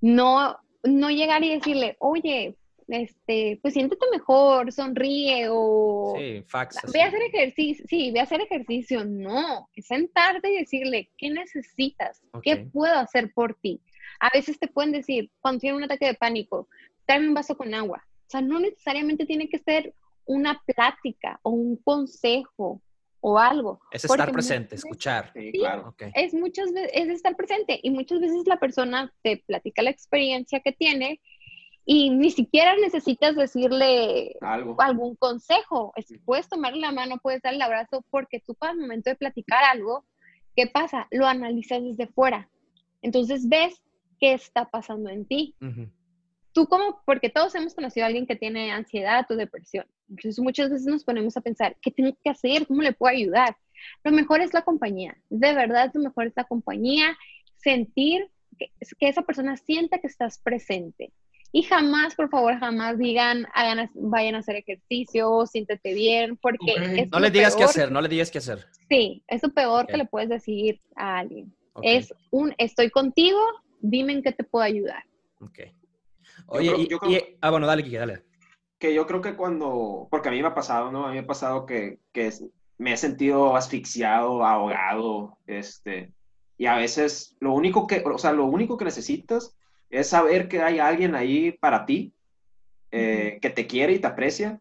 No, 0.00 0.56
no 0.82 1.10
llegar 1.10 1.44
y 1.44 1.50
decirle, 1.50 1.96
oye, 2.00 2.56
este, 2.90 3.58
pues 3.62 3.74
siéntete 3.74 4.04
mejor, 4.12 4.72
sonríe 4.72 5.48
o... 5.50 6.14
Sí, 6.18 6.42
fax. 6.46 6.76
Ve 6.92 7.02
a 7.02 7.06
hacer 7.06 7.22
ejercicio, 7.22 7.84
sí, 7.88 8.10
ve 8.10 8.20
a 8.20 8.24
hacer 8.24 8.40
ejercicio. 8.40 9.04
No, 9.04 9.68
es 9.74 9.86
sentarte 9.86 10.52
y 10.52 10.58
decirle, 10.58 11.10
¿qué 11.16 11.30
necesitas? 11.30 12.22
¿Qué 12.42 12.56
puedo 12.56 12.94
hacer 12.94 13.32
por 13.32 13.54
ti? 13.54 13.80
A 14.18 14.28
veces 14.34 14.58
te 14.58 14.68
pueden 14.68 14.92
decir, 14.92 15.30
cuando 15.40 15.60
tienen 15.60 15.78
un 15.78 15.84
ataque 15.84 16.06
de 16.06 16.14
pánico, 16.14 16.68
dame 17.06 17.28
un 17.28 17.34
vaso 17.34 17.56
con 17.56 17.72
agua. 17.74 18.04
O 18.26 18.30
sea, 18.30 18.40
no 18.40 18.60
necesariamente 18.60 19.26
tiene 19.26 19.48
que 19.48 19.58
ser 19.58 19.94
una 20.26 20.62
plática 20.66 21.40
o 21.42 21.50
un 21.50 21.76
consejo 21.76 22.80
o 23.20 23.38
algo. 23.38 23.80
Es 23.90 24.04
estar 24.04 24.32
presente, 24.32 24.76
escuchar. 24.76 25.32
Sí, 25.34 25.52
claro. 25.52 25.94
Es 26.14 26.32
muchas 26.34 26.72
veces, 26.72 26.90
es 26.94 27.08
estar 27.08 27.36
presente 27.36 27.78
y 27.82 27.90
muchas 27.90 28.20
veces 28.20 28.46
la 28.46 28.58
persona 28.58 29.12
te 29.22 29.42
platica 29.46 29.82
la 29.82 29.90
experiencia 29.90 30.60
que 30.60 30.72
tiene 30.72 31.20
y 31.84 32.10
ni 32.10 32.30
siquiera 32.30 32.76
necesitas 32.76 33.34
decirle 33.36 34.36
algún 34.40 35.16
consejo. 35.16 35.92
puedes 36.24 36.48
tomarle 36.48 36.80
la 36.80 36.92
mano, 36.92 37.18
puedes 37.18 37.42
darle 37.42 37.56
el 37.56 37.62
abrazo, 37.62 38.04
porque 38.10 38.40
tú 38.40 38.54
para 38.54 38.72
el 38.72 38.78
momento 38.78 39.10
de 39.10 39.16
platicar 39.16 39.64
algo, 39.64 40.04
¿qué 40.54 40.66
pasa? 40.66 41.08
Lo 41.10 41.26
analizas 41.26 41.82
desde 41.82 42.06
fuera. 42.06 42.48
Entonces 43.02 43.48
ves 43.48 43.82
qué 44.18 44.34
está 44.34 44.70
pasando 44.70 45.10
en 45.10 45.24
ti. 45.24 45.54
Tú 46.52 46.66
como, 46.66 47.00
porque 47.06 47.30
todos 47.30 47.54
hemos 47.54 47.74
conocido 47.74 48.04
a 48.04 48.08
alguien 48.08 48.26
que 48.26 48.36
tiene 48.36 48.72
ansiedad 48.72 49.24
o 49.30 49.36
depresión. 49.36 49.86
Entonces 50.08 50.38
muchas 50.40 50.70
veces 50.70 50.86
nos 50.86 51.04
ponemos 51.04 51.36
a 51.36 51.40
pensar, 51.40 51.76
¿qué 51.80 51.90
tengo 51.90 52.16
que 52.22 52.30
hacer? 52.30 52.66
¿Cómo 52.66 52.82
le 52.82 52.92
puedo 52.92 53.14
ayudar? 53.14 53.56
Lo 54.04 54.12
mejor 54.12 54.42
es 54.42 54.52
la 54.52 54.62
compañía. 54.62 55.16
De 55.30 55.54
verdad, 55.54 55.90
lo 55.94 56.02
mejor 56.02 56.26
es 56.26 56.34
la 56.36 56.44
compañía. 56.44 57.16
Sentir 57.56 58.30
que, 58.58 58.70
que 58.98 59.08
esa 59.08 59.22
persona 59.22 59.56
sienta 59.56 59.98
que 59.98 60.08
estás 60.08 60.38
presente 60.38 61.12
y 61.52 61.62
jamás, 61.62 62.14
por 62.14 62.28
favor, 62.28 62.58
jamás 62.58 62.98
digan, 62.98 63.46
hagan, 63.54 63.90
vayan 63.94 64.36
a 64.36 64.38
hacer 64.38 64.56
ejercicio, 64.56 65.46
siéntete 65.46 65.94
bien, 65.94 66.36
porque 66.36 67.08
No 67.10 67.18
le 67.18 67.30
digas 67.30 67.56
qué 67.56 67.64
hacer, 67.64 67.90
no 67.90 68.00
le 68.00 68.08
digas 68.08 68.30
qué 68.30 68.38
hacer. 68.38 68.66
Sí, 68.88 69.24
es 69.26 69.42
lo 69.42 69.50
peor 69.50 69.86
que 69.86 69.96
le 69.96 70.04
puedes 70.04 70.28
decir 70.28 70.80
a 70.94 71.18
alguien. 71.18 71.52
Es 71.82 72.14
un, 72.30 72.54
estoy 72.58 72.90
contigo, 72.90 73.40
dime 73.80 74.12
en 74.12 74.22
qué 74.22 74.32
te 74.32 74.44
puedo 74.44 74.64
ayudar. 74.64 75.02
Ok. 75.40 75.60
Oye, 76.46 76.72
y, 76.78 76.88
ah, 77.40 77.50
bueno, 77.50 77.66
dale, 77.66 77.82
Kiki, 77.82 77.96
dale. 77.96 78.22
que 78.78 78.94
yo 78.94 79.06
creo 79.06 79.20
que 79.20 79.36
cuando, 79.36 80.08
porque 80.10 80.28
a 80.28 80.32
mí 80.32 80.40
me 80.40 80.48
ha 80.48 80.54
pasado, 80.54 80.90
¿no? 80.90 81.04
A 81.04 81.08
mí 81.08 81.14
me 81.14 81.20
ha 81.20 81.26
pasado 81.26 81.66
que, 81.66 81.98
que 82.12 82.32
me 82.78 82.92
he 82.92 82.96
sentido 82.96 83.56
asfixiado, 83.56 84.44
ahogado, 84.44 85.38
este, 85.46 86.12
y 86.56 86.66
a 86.66 86.76
veces 86.76 87.36
lo 87.40 87.52
único 87.52 87.86
que, 87.86 88.02
o 88.04 88.18
sea, 88.18 88.32
lo 88.32 88.46
único 88.46 88.76
que 88.76 88.84
necesitas 88.84 89.56
es 89.90 90.08
saber 90.08 90.48
que 90.48 90.62
hay 90.62 90.78
alguien 90.78 91.14
ahí 91.14 91.52
para 91.52 91.84
ti, 91.84 92.14
eh, 92.92 93.38
que 93.42 93.50
te 93.50 93.66
quiere 93.66 93.92
y 93.94 93.98
te 93.98 94.06
aprecia, 94.06 94.60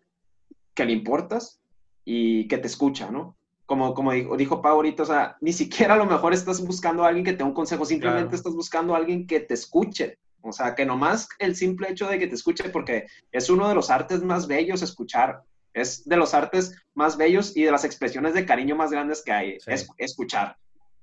que 0.74 0.86
le 0.86 0.94
importas 0.94 1.62
y 2.04 2.48
que 2.48 2.58
te 2.58 2.68
escucha, 2.68 3.12
¿no? 3.12 3.38
Como, 3.65 3.94
como 3.94 4.12
dijo, 4.12 4.36
dijo 4.36 4.62
Pau 4.62 4.76
ahorita, 4.76 5.04
o 5.04 5.06
sea, 5.06 5.38
ni 5.42 5.54
siquiera 5.54 5.94
a 5.94 5.98
lo 5.98 6.06
mejor 6.06 6.34
estás 6.34 6.65
buscando 6.65 7.04
a 7.04 7.08
alguien 7.08 7.24
que 7.24 7.32
te 7.34 7.38
dé 7.39 7.44
un 7.44 7.54
consejo, 7.54 7.86
simplemente 7.86 8.36
estás 8.36 8.54
buscando 8.54 8.94
a 8.94 8.98
alguien 8.98 9.28
que 9.28 9.39
te 9.39 9.54
escuche. 9.54 10.18
O 10.42 10.54
sea, 10.54 10.74
que 10.74 10.86
nomás 10.86 11.28
el 11.38 11.56
simple 11.56 11.92
hecho 11.92 12.08
de 12.08 12.18
que 12.18 12.28
te 12.28 12.36
escuche, 12.36 12.70
porque 12.70 13.08
es 13.32 13.50
uno 13.50 13.68
de 13.68 13.76
los 13.76 13.89
artes 13.89 14.24
más 14.24 14.48
bellos 14.48 14.82
escuchar. 14.82 15.44
Es 15.74 16.06
de 16.06 16.15
los 16.15 16.34
artes 16.34 16.76
más 16.96 17.18
bellos 17.18 17.56
y 17.56 17.63
de 17.63 17.72
las 17.72 17.84
expresiones 17.84 18.34
de 18.34 18.46
cariño 18.46 18.76
más 18.76 18.89
grandes 18.89 19.22
que 19.22 19.32
hay, 19.32 19.58
es 19.68 19.88
escuchar, 19.98 20.58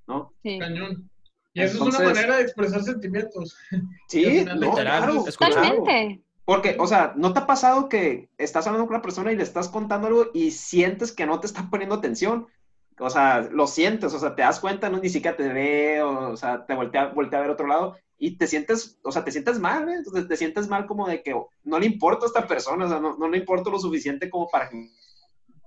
¿no? 0.07 0.33
Sí. 0.43 0.59
Cañón. 0.59 1.09
Y 1.57 1.63
eso 1.63 1.89
es 1.89 1.95
una 1.97 2.07
manera 2.07 2.37
de 2.37 2.43
expresar 2.43 2.83
sentimientos. 2.83 3.57
Sí, 4.09 4.45
no, 4.45 4.75
claro, 4.75 5.25
Totalmente. 5.25 6.23
Porque, 6.45 6.77
o 6.79 6.87
sea, 6.87 7.15
¿no 7.17 7.33
te 7.33 7.41
ha 7.41 7.47
pasado 7.47 7.89
que 7.89 8.29
estás 8.39 8.67
hablando 8.67 8.87
con 8.87 8.95
una 8.95 9.03
persona 9.03 9.33
y 9.33 9.37
le 9.37 9.43
estás 9.43 9.69
contando 9.69 10.07
algo 10.07 10.27
y 10.33 10.53
sientes 10.53 11.11
que 11.11 11.27
no 11.27 11.41
te 11.41 11.47
está 11.47 11.69
poniendo 11.71 11.97
atención? 11.97 12.47
O 12.99 13.11
sea, 13.11 13.41
lo 13.51 13.67
sientes, 13.67 14.13
o 14.13 14.19
sea, 14.19 14.37
te 14.37 14.43
das 14.43 14.61
cuenta, 14.61 14.91
no 14.91 14.99
ni 14.99 15.09
siquiera 15.09 15.37
te 15.37 15.49
ve, 15.49 16.03
o, 16.03 16.37
sea, 16.37 16.65
te 16.67 16.75
voltea, 16.75 17.07
voltea 17.09 17.39
a 17.39 17.43
ver 17.43 17.51
otro 17.51 17.67
lado 17.67 17.97
y 18.19 18.37
te 18.37 18.47
sientes, 18.47 18.99
o 19.03 19.11
sea, 19.11 19.25
te 19.25 19.33
sientes 19.33 19.59
mal, 19.59 19.89
¿eh? 19.89 19.95
Entonces 19.97 20.29
te 20.29 20.37
sientes 20.37 20.69
mal 20.69 20.87
como 20.87 21.09
de 21.09 21.23
que 21.23 21.35
no 21.65 21.79
le 21.79 21.87
importa 21.87 22.27
a 22.27 22.29
esta 22.29 22.47
persona, 22.47 22.85
o 22.85 22.89
sea, 22.89 23.01
no, 23.01 23.17
no 23.17 23.29
le 23.29 23.39
importa 23.39 23.71
lo 23.71 23.79
suficiente 23.79 24.31
como 24.31 24.49
para 24.49 24.69
que 24.69 24.91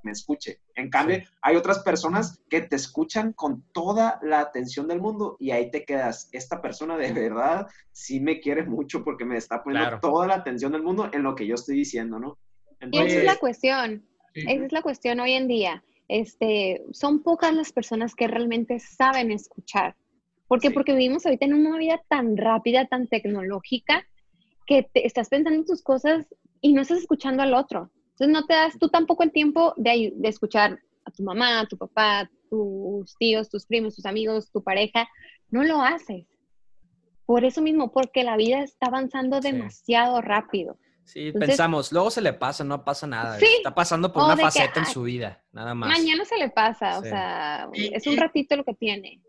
me 0.04 0.12
escuche. 0.12 0.60
En 0.76 0.90
cambio, 0.90 1.20
hay 1.42 1.56
otras 1.56 1.80
personas 1.80 2.40
que 2.50 2.62
te 2.62 2.76
escuchan 2.76 3.34
con 3.34 3.64
toda 3.72 4.20
la 4.22 4.40
atención 4.40 4.88
del 4.88 5.02
mundo 5.02 5.38
y 5.40 5.52
ahí 5.52 5.72
te 5.72 5.86
quedas. 5.86 6.30
Esta 6.32 6.62
persona 6.62 6.98
de 6.98 7.12
verdad 7.14 7.68
sí 7.92 8.20
me 8.20 8.40
quiere 8.40 8.64
mucho 8.64 9.04
porque 9.04 9.26
me 9.26 9.38
está 9.38 9.64
poniendo 9.64 10.00
toda 10.00 10.28
la 10.28 10.36
atención 10.36 10.72
del 10.72 10.84
mundo 10.84 11.10
en 11.12 11.24
lo 11.24 11.36
que 11.36 11.48
yo 11.48 11.56
estoy 11.56 11.78
diciendo, 11.78 12.20
¿no? 12.20 12.38
y 12.92 12.98
esa 12.98 13.20
es 13.20 13.26
la 13.26 13.36
cuestión. 13.38 14.06
Esa 14.34 14.66
es 14.66 14.72
la 14.72 14.82
cuestión 14.82 15.20
hoy 15.20 15.34
en 15.34 15.48
día. 15.48 15.84
Este, 16.08 16.84
son 16.92 17.22
pocas 17.22 17.54
las 17.54 17.72
personas 17.72 18.16
que 18.16 18.28
realmente 18.28 18.80
saben 18.80 19.32
escuchar. 19.32 19.96
¿Por 20.48 20.60
qué? 20.60 20.72
Porque 20.72 20.94
vivimos 20.94 21.26
ahorita 21.26 21.46
en 21.46 21.54
una 21.54 21.78
vida 21.78 22.02
tan 22.08 22.36
rápida, 22.36 22.86
tan 22.88 23.08
tecnológica, 23.08 24.08
que 24.66 24.84
te 24.84 25.06
estás 25.06 25.30
pensando 25.30 25.60
en 25.60 25.66
tus 25.66 25.84
cosas 25.84 26.28
y 26.62 26.74
no 26.74 26.82
estás 26.82 27.00
escuchando 27.00 27.44
al 27.44 27.54
otro. 27.54 27.92
Entonces 28.20 28.42
no 28.42 28.46
te 28.46 28.54
das 28.54 28.78
tú 28.78 28.90
tampoco 28.90 29.24
el 29.24 29.32
tiempo 29.32 29.74
de, 29.78 30.12
de 30.14 30.28
escuchar 30.28 30.78
a 31.06 31.12
tu 31.12 31.24
mamá, 31.24 31.62
a 31.62 31.66
tu 31.68 31.78
papá, 31.78 32.30
tus 32.50 33.16
tíos, 33.18 33.50
tus 33.50 33.66
primos, 33.66 33.96
tus 33.96 34.06
amigos, 34.06 34.52
tu 34.52 34.62
pareja. 34.62 35.08
No 35.50 35.64
lo 35.64 35.82
haces. 35.82 36.26
Por 37.26 37.46
eso 37.46 37.62
mismo, 37.62 37.92
porque 37.92 38.26
la 38.26 38.36
vida 38.36 38.62
está 38.62 38.88
avanzando 38.88 39.40
demasiado 39.40 40.22
rápido. 40.22 40.78
Sí, 41.06 41.32
pensamos, 41.32 41.92
luego 41.92 42.12
se 42.12 42.22
le 42.22 42.34
pasa, 42.34 42.64
no 42.64 42.84
pasa 42.84 43.08
nada. 43.08 43.40
está 43.40 43.74
pasando 43.74 44.12
por 44.12 44.24
una 44.24 44.38
faceta 44.38 44.82
en 44.82 44.86
su 44.86 45.04
vida, 45.04 45.42
nada 45.54 45.74
más. 45.74 45.90
Mañana 45.90 46.26
se 46.26 46.38
le 46.38 46.50
pasa, 46.50 47.00
o 47.00 47.04
sea, 47.04 47.70
es 47.74 48.06
un 48.06 48.18
ratito 48.18 48.56
lo 48.58 48.66
que 48.66 48.74
tiene. 48.74 49.22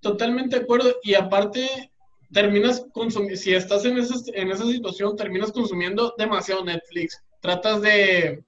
Totalmente 0.00 0.56
de 0.56 0.62
acuerdo. 0.62 0.96
Y 1.02 1.14
aparte, 1.14 1.92
terminas 2.32 2.86
consumiendo, 2.92 3.36
si 3.36 3.54
estás 3.54 3.84
en 3.84 3.98
esa 3.98 4.64
situación, 4.64 5.16
terminas 5.16 5.52
consumiendo 5.52 6.14
demasiado 6.16 6.64
Netflix, 6.64 7.22
tratas 7.40 7.82
de 7.82 8.44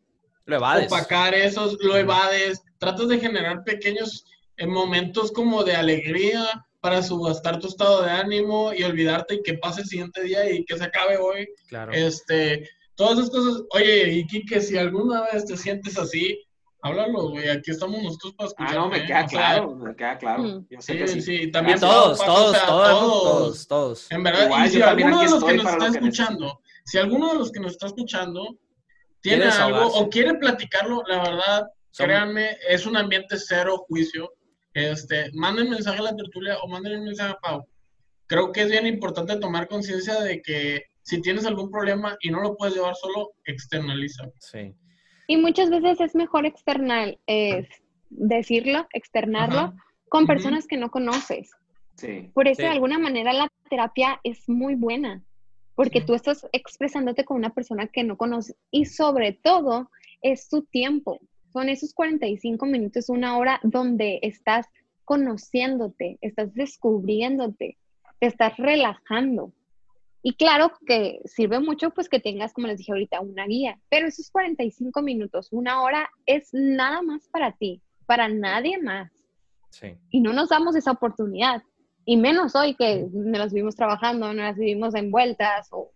opacar 0.47 1.35
esos, 1.35 1.79
lo 1.81 1.97
evades, 1.97 2.63
tratas 2.79 3.09
de 3.09 3.19
generar 3.19 3.63
pequeños 3.65 4.25
eh, 4.57 4.67
momentos 4.67 5.33
como 5.33 5.63
de 5.65 5.77
alegría 5.77 6.67
para 6.81 7.03
subastar 7.03 7.61
tu 7.61 7.69
estado 7.69 8.03
de 8.03 8.11
ánimo 8.11 8.73
y 8.73 8.83
olvidarte 8.83 9.35
y 9.35 9.43
que 9.43 9.55
pase 9.55 9.83
el 9.83 9.87
siguiente 9.87 10.23
día 10.23 10.51
y 10.51 10.65
que 10.65 10.79
se 10.79 10.85
acabe 10.85 11.19
hoy. 11.19 11.49
Claro. 11.69 11.93
Este, 11.93 12.69
todas 12.95 13.19
esas 13.19 13.31
cosas. 13.31 13.63
Oye, 13.71 14.13
y 14.15 14.27
Kike, 14.27 14.61
si 14.61 14.79
alguna 14.79 15.23
vez 15.33 15.45
te 15.45 15.57
sientes 15.57 15.99
así, 15.99 16.39
háblalo, 16.83 17.31
güey. 17.31 17.49
Aquí 17.49 17.71
estamos 17.71 18.03
nosotros 18.03 18.35
para 18.35 18.49
escuchar. 18.49 18.73
Ah, 18.73 18.81
no, 18.81 18.89
me 18.89 19.05
queda 19.05 19.27
claro, 19.27 19.77
me 19.77 19.95
queda 19.95 20.19
claro. 20.19 20.43
Mm. 20.43 20.67
sí, 20.79 21.23
sí, 21.23 21.51
también 21.51 21.79
todos, 21.79 22.19
todos, 22.19 22.67
todos, 22.67 22.99
todos, 22.99 23.69
todos, 23.69 24.11
En 24.11 24.23
verdad, 24.23 24.51
y 24.65 24.69
si 24.71 24.83
alguno 24.83 25.21
de 25.21 25.31
los 25.31 25.45
que 25.45 25.55
nos 25.55 25.67
está 25.67 25.87
escuchando, 25.87 26.61
si 26.85 26.99
alguno 26.99 27.33
de 27.33 27.39
los 27.39 27.53
que 27.53 27.61
nos 27.61 27.73
está 27.73 27.87
escuchando 27.87 28.57
tiene 29.21 29.45
algo 29.45 29.87
o 29.87 30.09
quiere 30.09 30.35
platicarlo, 30.35 31.03
la 31.07 31.19
verdad, 31.19 31.69
créanme, 31.97 32.57
es 32.69 32.87
un 32.87 32.97
ambiente 32.97 33.37
cero 33.39 33.85
juicio. 33.89 34.33
Este, 34.73 35.31
manden 35.35 35.69
mensaje 35.69 35.99
a 35.99 36.03
la 36.03 36.17
tertulia 36.17 36.59
o 36.59 36.69
manden 36.69 37.01
un 37.01 37.07
mensaje 37.07 37.33
a 37.33 37.39
Pau. 37.41 37.67
Creo 38.27 38.53
que 38.53 38.63
es 38.63 38.71
bien 38.71 38.87
importante 38.87 39.37
tomar 39.37 39.67
conciencia 39.67 40.21
de 40.21 40.41
que 40.41 40.85
si 41.03 41.21
tienes 41.21 41.45
algún 41.45 41.71
problema 41.71 42.17
y 42.21 42.31
no 42.31 42.41
lo 42.41 42.57
puedes 42.57 42.77
llevar 42.77 42.95
solo, 42.95 43.33
externaliza. 43.45 44.31
Sí. 44.39 44.75
Y 45.27 45.37
muchas 45.37 45.71
veces 45.71 46.01
es 46.01 46.15
mejor 46.15 46.47
external, 46.47 47.19
es 47.27 47.67
decirlo, 48.11 48.87
externarlo 48.93 49.75
con 50.09 50.27
personas 50.27 50.67
que 50.67 50.77
no 50.77 50.91
conoces. 50.91 51.51
Sí. 51.97 52.31
Por 52.33 52.49
eso, 52.49 52.63
de 52.63 52.69
alguna 52.69 52.99
manera, 52.99 53.33
la 53.33 53.49
terapia 53.69 54.21
es 54.25 54.49
muy 54.49 54.75
buena 54.75 55.23
porque 55.81 56.03
tú 56.03 56.15
estás 56.15 56.47
expresándote 56.53 57.25
con 57.25 57.39
una 57.39 57.55
persona 57.55 57.87
que 57.87 58.05
no 58.05 58.19
conoces 58.19 58.55
y 58.71 58.85
sobre 58.85 59.33
todo 59.33 59.91
es 60.21 60.51
tu 60.51 60.61
tiempo. 60.65 61.21
Son 61.55 61.71
esos 61.71 61.95
45 61.95 62.67
minutos, 62.67 63.09
una 63.09 63.39
hora 63.39 63.61
donde 63.63 64.19
estás 64.21 64.67
conociéndote, 65.07 66.19
estás 66.21 66.53
descubriéndote, 66.53 67.79
te 68.19 68.27
estás 68.27 68.59
relajando. 68.59 69.55
Y 70.23 70.35
claro 70.35 70.71
que 70.85 71.23
sirve 71.25 71.61
mucho 71.61 71.89
pues 71.93 72.11
que 72.11 72.21
tengas, 72.21 72.53
como 72.53 72.67
les 72.67 72.77
dije 72.77 72.93
ahorita, 72.93 73.23
una 73.23 73.47
guía, 73.47 73.81
pero 73.89 74.07
esos 74.07 74.31
45 74.31 75.01
minutos, 75.01 75.49
una 75.51 75.81
hora 75.81 76.11
es 76.27 76.51
nada 76.53 77.01
más 77.01 77.27
para 77.29 77.53
ti, 77.53 77.81
para 78.05 78.29
nadie 78.29 78.77
más. 78.83 79.11
Sí. 79.71 79.97
Y 80.11 80.21
no 80.21 80.35
nos 80.35 80.51
damos 80.51 80.77
esa 80.77 80.91
oportunidad. 80.91 81.63
Y 82.05 82.17
menos 82.17 82.55
hoy 82.55 82.75
que 82.75 83.07
nos 83.13 83.39
las 83.39 83.53
vivimos 83.53 83.77
trabajando, 83.77 84.33
no 84.33 84.43
las 84.43 84.57
vivimos 84.57 84.95
envueltas 84.95 85.69
o 85.71 85.93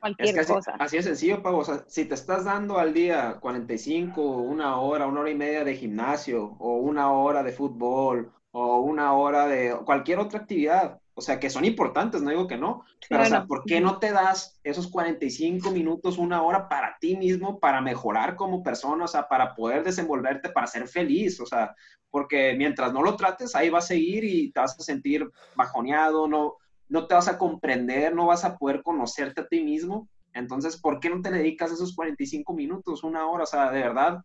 cualquier 0.00 0.40
así, 0.40 0.52
cosa. 0.52 0.74
Así 0.78 0.96
es 0.96 1.04
sencillo, 1.04 1.42
Pau. 1.42 1.58
O 1.58 1.64
sea, 1.64 1.84
si 1.86 2.04
te 2.04 2.14
estás 2.14 2.44
dando 2.44 2.78
al 2.78 2.92
día 2.92 3.38
45, 3.40 4.22
una 4.22 4.78
hora, 4.78 5.06
una 5.06 5.20
hora 5.20 5.30
y 5.30 5.34
media 5.34 5.64
de 5.64 5.76
gimnasio, 5.76 6.56
o 6.58 6.76
una 6.78 7.12
hora 7.12 7.42
de 7.42 7.52
fútbol, 7.52 8.32
o 8.50 8.80
una 8.80 9.12
hora 9.14 9.46
de 9.46 9.76
cualquier 9.84 10.18
otra 10.18 10.40
actividad, 10.40 11.00
o 11.18 11.22
sea, 11.22 11.40
que 11.40 11.48
son 11.48 11.64
importantes, 11.64 12.20
no 12.20 12.28
digo 12.28 12.46
que 12.46 12.58
no, 12.58 12.84
pero, 13.08 13.22
o 13.22 13.26
sea, 13.26 13.46
¿por 13.46 13.64
qué 13.64 13.80
no 13.80 13.98
te 13.98 14.12
das 14.12 14.60
esos 14.62 14.86
45 14.88 15.70
minutos, 15.70 16.18
una 16.18 16.42
hora 16.42 16.68
para 16.68 16.98
ti 17.00 17.16
mismo, 17.16 17.58
para 17.58 17.80
mejorar 17.80 18.36
como 18.36 18.62
persona, 18.62 19.04
o 19.04 19.08
sea, 19.08 19.26
para 19.26 19.54
poder 19.54 19.82
desenvolverte, 19.82 20.50
para 20.50 20.66
ser 20.66 20.86
feliz, 20.86 21.40
o 21.40 21.46
sea, 21.46 21.74
porque 22.10 22.54
mientras 22.58 22.92
no 22.92 23.02
lo 23.02 23.16
trates, 23.16 23.54
ahí 23.54 23.70
va 23.70 23.78
a 23.78 23.82
seguir 23.82 24.24
y 24.24 24.52
te 24.52 24.60
vas 24.60 24.78
a 24.78 24.82
sentir 24.82 25.26
bajoneado, 25.54 26.28
no, 26.28 26.56
no 26.90 27.06
te 27.06 27.14
vas 27.14 27.28
a 27.28 27.38
comprender, 27.38 28.14
no 28.14 28.26
vas 28.26 28.44
a 28.44 28.58
poder 28.58 28.82
conocerte 28.82 29.40
a 29.40 29.48
ti 29.48 29.62
mismo. 29.62 30.10
Entonces, 30.34 30.76
¿por 30.76 31.00
qué 31.00 31.08
no 31.08 31.22
te 31.22 31.30
dedicas 31.30 31.72
esos 31.72 31.94
45 31.96 32.52
minutos, 32.52 33.02
una 33.04 33.26
hora? 33.26 33.44
O 33.44 33.46
sea, 33.46 33.70
de 33.70 33.80
verdad, 33.80 34.18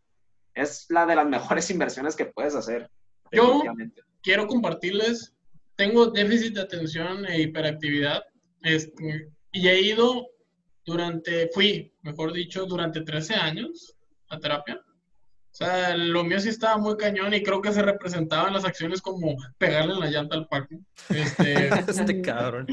es 0.54 0.88
la 0.90 1.06
de 1.06 1.16
las 1.16 1.26
mejores 1.56 1.70
inversiones 1.72 2.18
que 2.18 2.26
puedes 2.26 2.54
hacer. 2.54 2.92
Yo 3.32 3.62
quiero 4.22 4.46
compartirles 4.46 5.34
tengo 5.82 6.12
déficit 6.12 6.54
de 6.54 6.62
atención 6.62 7.26
e 7.26 7.42
hiperactividad 7.42 8.24
este, 8.62 9.32
y 9.52 9.68
he 9.68 9.82
ido 9.82 10.28
durante, 10.86 11.50
fui, 11.52 11.92
mejor 12.04 12.34
dicho, 12.34 12.68
durante 12.68 13.02
13 13.02 13.34
años 13.34 13.96
a 14.30 14.38
terapia. 14.38 14.80
O 14.80 15.54
sea, 15.56 15.98
lo 15.98 16.24
mío 16.24 16.40
sí 16.40 16.50
estaba 16.50 16.78
muy 16.78 16.98
cañón 16.98 17.34
y 17.34 17.42
creo 17.42 17.64
que 17.64 17.74
se 17.74 17.82
representaba 17.82 18.48
en 18.48 18.54
las 18.54 18.64
acciones 18.64 19.02
como 19.02 19.36
pegarle 19.58 19.94
en 19.94 20.02
la 20.02 20.12
llanta 20.12 20.36
al 20.36 20.48
parque. 20.48 20.78
Este, 21.10 21.70
este 21.90 22.22
cabrón. 22.22 22.68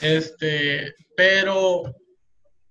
Este, 0.00 0.94
pero 1.14 1.82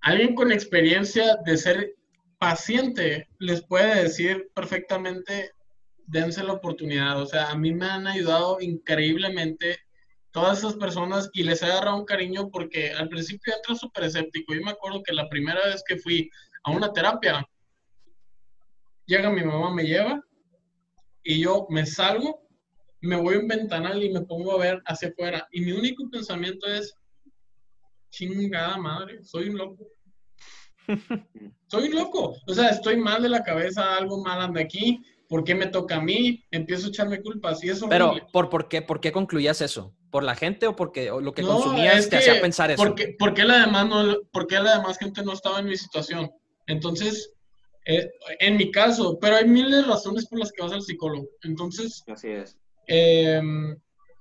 alguien 0.00 0.34
con 0.34 0.50
experiencia 0.50 1.36
de 1.46 1.56
ser 1.56 1.94
paciente 2.40 3.28
les 3.38 3.64
puede 3.64 4.02
decir 4.02 4.50
perfectamente 4.56 5.52
dense 6.12 6.44
la 6.44 6.52
oportunidad. 6.52 7.20
O 7.20 7.26
sea, 7.26 7.50
a 7.50 7.56
mí 7.56 7.72
me 7.72 7.86
han 7.86 8.06
ayudado 8.06 8.60
increíblemente 8.60 9.78
todas 10.30 10.58
esas 10.58 10.74
personas 10.74 11.30
y 11.32 11.42
les 11.42 11.62
he 11.62 11.66
agarrado 11.66 11.96
un 11.96 12.04
cariño 12.04 12.50
porque 12.50 12.92
al 12.92 13.08
principio 13.08 13.54
entra 13.54 13.74
súper 13.74 14.04
escéptico. 14.04 14.54
Yo 14.54 14.62
me 14.62 14.72
acuerdo 14.72 15.02
que 15.02 15.14
la 15.14 15.28
primera 15.28 15.60
vez 15.66 15.82
que 15.86 15.96
fui 15.96 16.30
a 16.64 16.70
una 16.70 16.92
terapia, 16.92 17.44
llega 19.06 19.30
mi 19.30 19.42
mamá, 19.42 19.74
me 19.74 19.84
lleva 19.84 20.22
y 21.22 21.42
yo 21.42 21.66
me 21.70 21.86
salgo, 21.86 22.42
me 23.00 23.16
voy 23.16 23.36
a 23.36 23.38
un 23.38 23.48
ventanal 23.48 24.02
y 24.02 24.10
me 24.10 24.20
pongo 24.20 24.52
a 24.52 24.58
ver 24.58 24.82
hacia 24.84 25.08
afuera. 25.08 25.48
Y 25.50 25.62
mi 25.62 25.72
único 25.72 26.08
pensamiento 26.10 26.66
es, 26.66 26.94
chingada 28.10 28.76
madre, 28.76 29.24
soy 29.24 29.48
un 29.48 29.56
loco. 29.56 29.88
Soy 31.68 31.88
loco. 31.90 32.36
O 32.46 32.52
sea, 32.52 32.68
estoy 32.70 32.96
mal 32.96 33.22
de 33.22 33.28
la 33.28 33.44
cabeza, 33.44 33.96
algo 33.96 34.22
mal 34.22 34.42
anda 34.42 34.60
aquí. 34.60 35.00
¿Por 35.32 35.44
qué 35.44 35.54
me 35.54 35.66
toca 35.66 35.96
a 35.96 36.00
mí? 36.02 36.44
Empiezo 36.50 36.84
a 36.84 36.88
echarme 36.90 37.22
culpas 37.22 37.64
y 37.64 37.70
eso. 37.70 37.88
Pero, 37.88 38.12
¿por, 38.34 38.50
por, 38.50 38.68
qué, 38.68 38.82
¿por 38.82 39.00
qué 39.00 39.12
concluías 39.12 39.62
eso? 39.62 39.96
¿Por 40.10 40.24
la 40.24 40.34
gente 40.34 40.66
o 40.66 40.76
porque 40.76 41.06
lo 41.06 41.32
que 41.32 41.40
consumías 41.40 42.10
te 42.10 42.18
hacía 42.18 42.38
pensar 42.38 42.70
eso? 42.70 42.82
Porque, 42.82 43.16
porque, 43.18 43.42
la 43.44 43.60
demás 43.60 43.88
no, 43.88 44.18
porque 44.30 44.60
la 44.60 44.76
demás 44.76 44.98
gente 44.98 45.24
no 45.24 45.32
estaba 45.32 45.60
en 45.60 45.68
mi 45.68 45.76
situación. 45.78 46.30
Entonces, 46.66 47.32
eh, 47.86 48.10
en 48.40 48.58
mi 48.58 48.70
caso, 48.70 49.18
pero 49.22 49.36
hay 49.36 49.48
miles 49.48 49.70
de 49.70 49.90
razones 49.90 50.28
por 50.28 50.38
las 50.38 50.52
que 50.52 50.64
vas 50.64 50.72
al 50.72 50.82
psicólogo. 50.82 51.26
Entonces, 51.44 52.04
así 52.08 52.28
es. 52.28 52.58
Eh, 52.86 53.40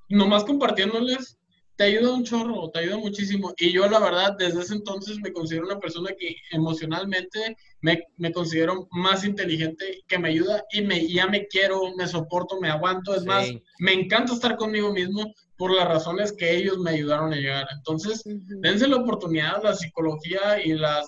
nomás 0.07 0.45
compartiéndoles, 0.45 1.37
te 1.81 1.87
ayuda 1.87 2.13
un 2.13 2.23
chorro, 2.23 2.69
te 2.69 2.77
ayuda 2.77 2.99
muchísimo. 2.99 3.55
Y 3.57 3.71
yo 3.71 3.89
la 3.89 3.97
verdad, 3.97 4.35
desde 4.37 4.61
ese 4.61 4.75
entonces 4.75 5.17
me 5.17 5.33
considero 5.33 5.65
una 5.65 5.79
persona 5.79 6.11
que 6.15 6.35
emocionalmente 6.51 7.57
me, 7.81 8.03
me 8.17 8.31
considero 8.31 8.87
más 8.91 9.25
inteligente, 9.25 10.03
que 10.07 10.19
me 10.19 10.29
ayuda 10.29 10.63
y 10.71 10.83
me, 10.83 11.07
ya 11.07 11.25
me 11.25 11.47
quiero, 11.47 11.81
me 11.97 12.05
soporto, 12.05 12.61
me 12.61 12.69
aguanto. 12.69 13.15
Es 13.15 13.25
más, 13.25 13.49
me 13.79 13.93
encanta 13.93 14.33
estar 14.33 14.57
conmigo 14.57 14.93
mismo 14.93 15.33
por 15.57 15.73
las 15.73 15.87
razones 15.87 16.31
que 16.33 16.55
ellos 16.55 16.77
me 16.77 16.91
ayudaron 16.91 17.33
a 17.33 17.37
llegar. 17.37 17.65
Entonces, 17.75 18.21
dense 18.25 18.87
la 18.87 18.97
oportunidad, 18.97 19.63
la 19.63 19.73
psicología 19.73 20.63
y 20.63 20.73
la, 20.73 21.03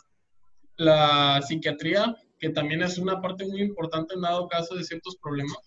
la 0.78 1.40
psiquiatría, 1.48 2.16
que 2.40 2.50
también 2.50 2.82
es 2.82 2.98
una 2.98 3.22
parte 3.22 3.46
muy 3.46 3.62
importante 3.62 4.16
en 4.16 4.22
dado 4.22 4.48
caso 4.48 4.74
de 4.74 4.84
ciertos 4.84 5.18
problemas, 5.18 5.60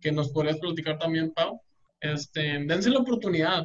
que 0.00 0.10
nos 0.10 0.30
podrías 0.30 0.56
platicar 0.58 0.98
también, 0.98 1.34
Pau. 1.34 1.60
Este, 2.00 2.64
dense 2.64 2.88
la 2.88 3.00
oportunidad 3.00 3.64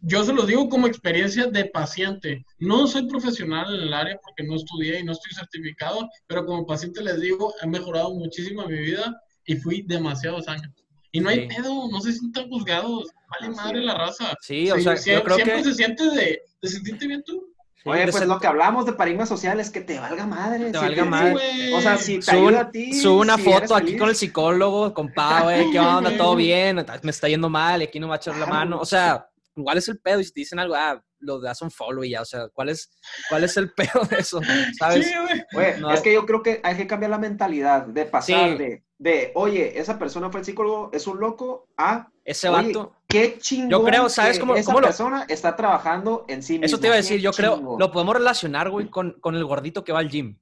yo 0.00 0.24
se 0.24 0.32
lo 0.32 0.44
digo 0.44 0.68
como 0.68 0.86
experiencia 0.86 1.46
de 1.46 1.64
paciente. 1.66 2.44
No 2.58 2.86
soy 2.86 3.08
profesional 3.08 3.74
en 3.74 3.82
el 3.82 3.94
área 3.94 4.18
porque 4.22 4.44
no 4.44 4.56
estudié 4.56 5.00
y 5.00 5.04
no 5.04 5.12
estoy 5.12 5.32
certificado, 5.32 6.08
pero 6.26 6.44
como 6.44 6.66
paciente 6.66 7.02
les 7.02 7.20
digo, 7.20 7.54
he 7.62 7.66
mejorado 7.66 8.14
muchísimo 8.14 8.66
mi 8.66 8.78
vida 8.78 9.20
y 9.46 9.56
fui 9.56 9.82
demasiados 9.82 10.48
años. 10.48 10.72
Y 11.12 11.20
no 11.20 11.30
hay 11.30 11.48
pedo, 11.48 11.88
no 11.90 12.00
se 12.00 12.12
sientan 12.12 12.48
juzgados, 12.48 13.08
vale 13.30 13.54
madre 13.54 13.80
la 13.80 13.94
raza. 13.94 14.34
Sí, 14.42 14.70
o 14.70 14.78
sea, 14.78 14.96
yo 14.96 15.24
creo 15.24 15.36
siempre 15.36 15.64
se 15.64 15.74
siente 15.74 16.04
de, 16.10 16.42
¿te 16.60 16.68
sentiste 16.68 17.06
bien 17.06 17.22
tú? 17.24 17.54
Oye, 17.86 18.08
pues 18.08 18.26
lo 18.26 18.40
que 18.40 18.48
hablamos 18.48 18.84
de 18.84 18.92
paradigmas 18.92 19.28
sociales, 19.28 19.70
que 19.70 19.80
te 19.80 19.98
valga 19.98 20.26
madre. 20.26 20.72
Te 20.72 20.78
valga 20.78 21.04
madre. 21.04 21.72
O 21.72 21.80
sea, 21.80 21.96
si 21.96 22.18
te 22.18 22.32
ayuda 22.32 22.62
a 22.62 22.70
ti. 22.70 22.92
Sube 22.92 23.20
una 23.20 23.38
foto 23.38 23.76
aquí 23.76 23.96
con 23.96 24.08
el 24.08 24.16
psicólogo, 24.16 24.92
con 24.92 25.12
Pau, 25.12 25.48
eh, 25.50 25.68
¿qué 25.70 25.78
onda? 25.80 26.16
¿Todo 26.16 26.34
bien? 26.34 26.84
Me 27.02 27.10
está 27.10 27.28
yendo 27.28 27.48
mal, 27.48 27.80
y 27.80 27.84
aquí 27.84 28.00
no 28.00 28.08
va 28.08 28.16
a 28.16 28.18
echar 28.18 28.36
la 28.36 28.46
mano. 28.46 28.80
O 28.80 28.84
sea, 28.84 29.28
¿cuál 29.62 29.78
es 29.78 29.88
el 29.88 29.98
pedo? 29.98 30.20
Y 30.20 30.24
si 30.24 30.32
te 30.32 30.40
dicen 30.40 30.58
algo, 30.58 30.74
ah, 30.74 31.02
lo 31.18 31.40
das 31.40 31.62
un 31.62 31.70
follow 31.70 32.04
y 32.04 32.10
ya, 32.10 32.22
o 32.22 32.24
sea, 32.24 32.48
¿cuál 32.48 32.68
es, 32.68 32.90
cuál 33.28 33.44
es 33.44 33.56
el 33.56 33.72
pedo 33.74 34.04
de 34.10 34.16
eso? 34.18 34.40
¿Sabes? 34.78 35.06
Sí, 35.06 35.12
güey. 35.52 35.74
es 35.92 36.00
que 36.00 36.12
yo 36.12 36.26
creo 36.26 36.42
que 36.42 36.60
hay 36.62 36.76
que 36.76 36.86
cambiar 36.86 37.10
la 37.10 37.18
mentalidad 37.18 37.86
de 37.86 38.04
pasar 38.06 38.58
de, 38.58 38.84
de, 38.98 39.32
oye, 39.34 39.78
esa 39.78 39.98
persona 39.98 40.30
fue 40.30 40.40
el 40.40 40.46
psicólogo, 40.46 40.90
es 40.92 41.06
un 41.06 41.20
loco, 41.20 41.68
a... 41.76 42.08
Ese 42.24 42.48
vato. 42.48 42.92
Qué 43.06 43.38
chingón. 43.38 43.70
Yo 43.70 43.84
creo, 43.84 44.08
¿sabes 44.08 44.38
cómo, 44.38 44.56
esa 44.56 44.74
persona 44.74 45.26
está 45.28 45.54
trabajando 45.54 46.24
en 46.28 46.42
sí 46.42 46.54
mismo. 46.54 46.66
Eso 46.66 46.80
te 46.80 46.88
iba 46.88 46.94
a 46.94 46.98
decir, 46.98 47.20
yo 47.20 47.32
creo, 47.32 47.76
lo 47.78 47.92
podemos 47.92 48.14
relacionar, 48.14 48.70
güey, 48.70 48.88
con, 48.90 49.12
con 49.20 49.36
el 49.36 49.44
gordito 49.44 49.84
que 49.84 49.92
va 49.92 50.00
al 50.00 50.10
gym. 50.10 50.38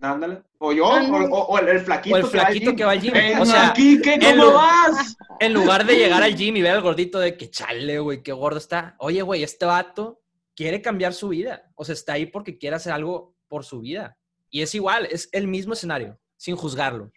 Ándale. 0.00 0.42
O 0.58 0.72
yo, 0.72 0.86
o, 0.86 1.58
el, 1.58 1.80
flaquito, 1.80 2.16
o 2.16 2.18
el 2.18 2.26
flaquito 2.26 2.76
que 2.76 2.84
va 2.84 2.92
al 2.92 3.00
gym. 3.00 3.12
o 3.40 3.46
sea, 3.46 3.68
aquí, 3.68 4.00
¿qué, 4.02 4.18
¿cómo 4.18 4.52
vas? 4.52 5.16
En 5.40 5.52
lugar 5.52 5.86
de 5.86 5.96
llegar 5.96 6.22
al 6.22 6.36
gym 6.36 6.56
y 6.56 6.62
ver 6.62 6.72
al 6.72 6.82
gordito 6.82 7.18
de 7.18 7.36
que 7.36 7.50
chale, 7.50 7.98
güey, 7.98 8.22
qué 8.22 8.32
gordo 8.32 8.58
está. 8.58 8.96
Oye, 8.98 9.22
güey, 9.22 9.42
este 9.42 9.66
vato 9.66 10.20
quiere 10.54 10.82
cambiar 10.82 11.12
su 11.14 11.28
vida. 11.28 11.70
O 11.74 11.84
sea, 11.84 11.94
está 11.94 12.14
ahí 12.14 12.26
porque 12.26 12.58
quiere 12.58 12.76
hacer 12.76 12.92
algo 12.92 13.34
por 13.48 13.64
su 13.64 13.80
vida. 13.80 14.18
Y 14.50 14.62
es 14.62 14.74
igual, 14.74 15.06
es 15.10 15.28
el 15.32 15.46
mismo 15.46 15.72
escenario, 15.72 16.18
sin 16.36 16.56
juzgarlo. 16.56 17.10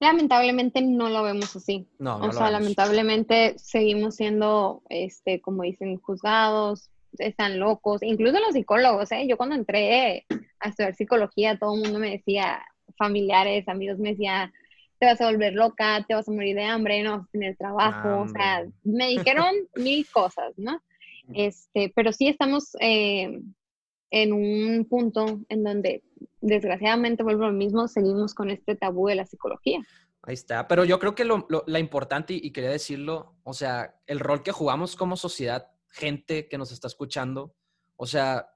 Lamentablemente 0.00 0.80
no 0.80 1.08
lo 1.08 1.22
vemos 1.24 1.56
así. 1.56 1.88
No, 1.98 2.18
no 2.18 2.26
o 2.26 2.32
sea, 2.32 2.50
lamentablemente 2.50 3.54
seguimos 3.58 4.14
siendo, 4.14 4.82
este, 4.88 5.40
como 5.40 5.64
dicen, 5.64 5.98
juzgados, 5.98 6.90
están 7.18 7.58
locos, 7.58 8.02
incluso 8.02 8.38
los 8.40 8.52
psicólogos, 8.52 9.10
¿eh? 9.12 9.26
Yo 9.26 9.36
cuando 9.36 9.54
entré 9.54 10.26
a 10.60 10.68
estudiar 10.68 10.94
psicología, 10.94 11.58
todo 11.58 11.74
el 11.74 11.82
mundo 11.82 11.98
me 11.98 12.10
decía, 12.10 12.60
familiares, 12.96 13.68
amigos 13.68 13.98
me 13.98 14.10
decían, 14.10 14.52
te 14.98 15.06
vas 15.06 15.20
a 15.20 15.26
volver 15.30 15.54
loca, 15.54 16.04
te 16.06 16.14
vas 16.14 16.28
a 16.28 16.32
morir 16.32 16.56
de 16.56 16.64
hambre, 16.64 17.02
no 17.02 17.18
vas 17.18 17.26
a 17.26 17.30
tener 17.32 17.56
trabajo, 17.56 18.22
o 18.22 18.28
sea, 18.28 18.66
me 18.82 19.08
dijeron 19.08 19.54
mil 19.76 20.06
cosas, 20.10 20.52
¿no? 20.56 20.82
Este, 21.34 21.92
pero 21.94 22.12
sí 22.12 22.26
estamos 22.28 22.74
eh, 22.80 23.40
en 24.10 24.32
un 24.32 24.86
punto 24.88 25.40
en 25.48 25.62
donde, 25.62 26.02
desgraciadamente, 26.40 27.22
vuelvo 27.22 27.44
a 27.44 27.48
lo 27.48 27.52
mismo, 27.52 27.86
seguimos 27.86 28.34
con 28.34 28.50
este 28.50 28.74
tabú 28.76 29.08
de 29.08 29.16
la 29.16 29.26
psicología. 29.26 29.80
Ahí 30.22 30.34
está, 30.34 30.66
pero 30.66 30.84
yo 30.84 30.98
creo 30.98 31.14
que 31.14 31.24
lo, 31.24 31.46
la 31.66 31.78
importante, 31.78 32.34
y 32.34 32.50
quería 32.50 32.70
decirlo, 32.70 33.36
o 33.44 33.52
sea, 33.52 33.94
el 34.06 34.20
rol 34.20 34.42
que 34.42 34.52
jugamos 34.52 34.96
como 34.96 35.16
sociedad, 35.16 35.70
gente 35.90 36.48
que 36.48 36.58
nos 36.58 36.72
está 36.72 36.86
escuchando, 36.86 37.54
o 37.96 38.06
sea, 38.06 38.50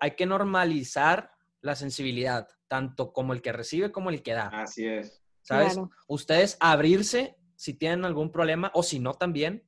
hay 0.00 0.12
que 0.12 0.26
normalizar 0.26 1.32
la 1.60 1.74
sensibilidad, 1.74 2.48
tanto 2.68 3.12
como 3.12 3.32
el 3.32 3.42
que 3.42 3.52
recibe 3.52 3.92
como 3.92 4.10
el 4.10 4.22
que 4.22 4.32
da. 4.32 4.48
Así 4.48 4.86
es. 4.86 5.22
¿Sabes? 5.42 5.78
Ustedes 6.08 6.56
abrirse 6.60 7.36
si 7.54 7.74
tienen 7.74 8.04
algún 8.04 8.32
problema 8.32 8.70
o 8.74 8.82
si 8.82 8.98
no 8.98 9.14
también 9.14 9.64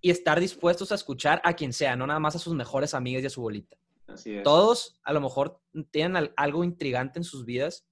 y 0.00 0.10
estar 0.10 0.40
dispuestos 0.40 0.92
a 0.92 0.94
escuchar 0.94 1.40
a 1.44 1.54
quien 1.54 1.72
sea, 1.72 1.96
no 1.96 2.06
nada 2.06 2.20
más 2.20 2.36
a 2.36 2.38
sus 2.38 2.54
mejores 2.54 2.94
amigas 2.94 3.22
y 3.22 3.26
a 3.26 3.30
su 3.30 3.42
bolita. 3.42 3.76
Así 4.06 4.36
es. 4.36 4.42
Todos 4.42 5.00
a 5.02 5.12
lo 5.12 5.20
mejor 5.20 5.60
tienen 5.90 6.30
algo 6.36 6.64
intrigante 6.64 7.18
en 7.18 7.24
sus 7.24 7.44
vidas 7.44 7.86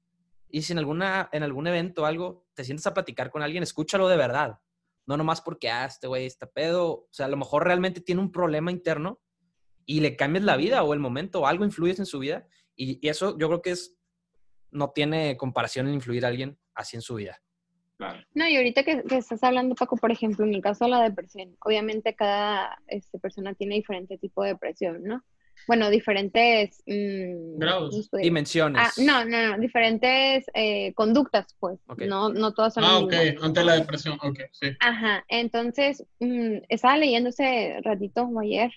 y 0.48 0.62
si 0.62 0.72
en, 0.72 0.78
alguna, 0.78 1.28
en 1.32 1.42
algún 1.42 1.66
evento 1.66 2.02
o 2.02 2.04
algo 2.04 2.46
te 2.54 2.64
sientes 2.64 2.86
a 2.86 2.92
platicar 2.92 3.30
con 3.30 3.42
alguien, 3.42 3.62
escúchalo 3.62 4.08
de 4.08 4.16
verdad. 4.16 4.58
No 5.06 5.16
nomás 5.16 5.40
porque, 5.40 5.70
ah, 5.70 5.84
este 5.84 6.06
güey 6.06 6.26
está 6.26 6.46
pedo. 6.46 6.90
O 6.90 7.08
sea, 7.10 7.26
a 7.26 7.28
lo 7.28 7.36
mejor 7.36 7.64
realmente 7.64 8.00
tiene 8.00 8.20
un 8.20 8.32
problema 8.32 8.70
interno 8.70 9.20
y 9.84 10.00
le 10.00 10.16
cambias 10.16 10.44
la 10.44 10.56
vida 10.56 10.82
o 10.82 10.94
el 10.94 11.00
momento 11.00 11.40
o 11.40 11.46
algo 11.46 11.64
influyes 11.64 11.98
en 11.98 12.06
su 12.06 12.20
vida. 12.20 12.46
Y, 12.76 13.06
eso 13.06 13.36
yo 13.38 13.48
creo 13.48 13.62
que 13.62 13.70
es, 13.70 13.98
no 14.70 14.90
tiene 14.90 15.36
comparación 15.36 15.88
en 15.88 15.94
influir 15.94 16.24
a 16.24 16.28
alguien 16.28 16.58
así 16.74 16.96
en 16.96 17.02
su 17.02 17.16
vida. 17.16 17.40
No, 18.34 18.48
y 18.48 18.56
ahorita 18.56 18.82
que, 18.82 19.04
estás 19.10 19.44
hablando, 19.44 19.76
Paco, 19.76 19.96
por 19.96 20.10
ejemplo, 20.10 20.44
en 20.44 20.54
el 20.54 20.60
caso 20.60 20.86
de 20.86 20.90
la 20.90 21.02
depresión, 21.02 21.56
obviamente 21.64 22.16
cada 22.16 22.82
este, 22.88 23.18
persona 23.20 23.54
tiene 23.54 23.76
diferente 23.76 24.18
tipo 24.18 24.42
de 24.42 24.50
depresión, 24.50 25.04
¿no? 25.04 25.22
Bueno, 25.66 25.90
diferentes... 25.90 26.82
Mm, 26.86 27.58
Dimensiones. 28.20 28.82
Ah, 28.82 28.90
no, 28.98 29.24
no, 29.24 29.48
no, 29.48 29.58
diferentes 29.58 30.44
eh, 30.54 30.92
conductas, 30.94 31.54
pues. 31.58 31.80
No, 31.98 32.30
no 32.30 32.52
todas 32.52 32.74
son... 32.74 32.84
Ah, 32.84 32.98
ok, 32.98 33.14
ante 33.42 33.64
la 33.64 33.74
depresión, 33.74 34.18
ok, 34.22 34.40
sí. 34.52 34.68
Ajá, 34.80 35.24
entonces, 35.28 36.04
mm, 36.20 36.58
estaba 36.68 36.96
leyendo 36.96 37.30
ese 37.30 37.78
ratito 37.82 38.22
o 38.22 38.40
ayer 38.40 38.70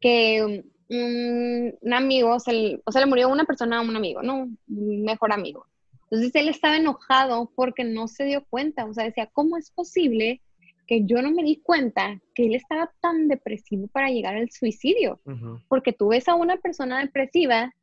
que 0.00 0.64
un 0.88 1.92
amigo, 1.92 2.38
se 2.38 2.80
o 2.84 2.92
sea, 2.92 3.00
le 3.00 3.06
murió 3.06 3.28
una 3.28 3.44
persona 3.44 3.78
a 3.78 3.80
un 3.80 3.96
amigo, 3.96 4.22
¿no? 4.22 4.48
Un 4.68 5.02
mejor 5.02 5.32
amigo. 5.32 5.66
Entonces 6.04 6.34
él 6.34 6.48
estaba 6.48 6.76
enojado 6.76 7.50
porque 7.54 7.84
no 7.84 8.06
se 8.08 8.24
dio 8.24 8.44
cuenta, 8.44 8.84
o 8.84 8.92
sea, 8.92 9.04
decía, 9.04 9.30
¿cómo 9.32 9.56
es 9.56 9.70
posible 9.70 10.42
que 10.86 11.04
yo 11.04 11.22
no 11.22 11.30
me 11.30 11.42
di 11.42 11.56
cuenta 11.56 12.20
que 12.34 12.46
él 12.46 12.54
estaba 12.54 12.92
tan 13.00 13.28
depresivo 13.28 13.86
para 13.88 14.10
llegar 14.10 14.36
al 14.36 14.50
suicidio? 14.50 15.20
Porque 15.68 15.92
tú 15.92 16.08
ves 16.08 16.28
a 16.28 16.34
una 16.34 16.56
persona 16.56 17.00
depresiva 17.00 17.74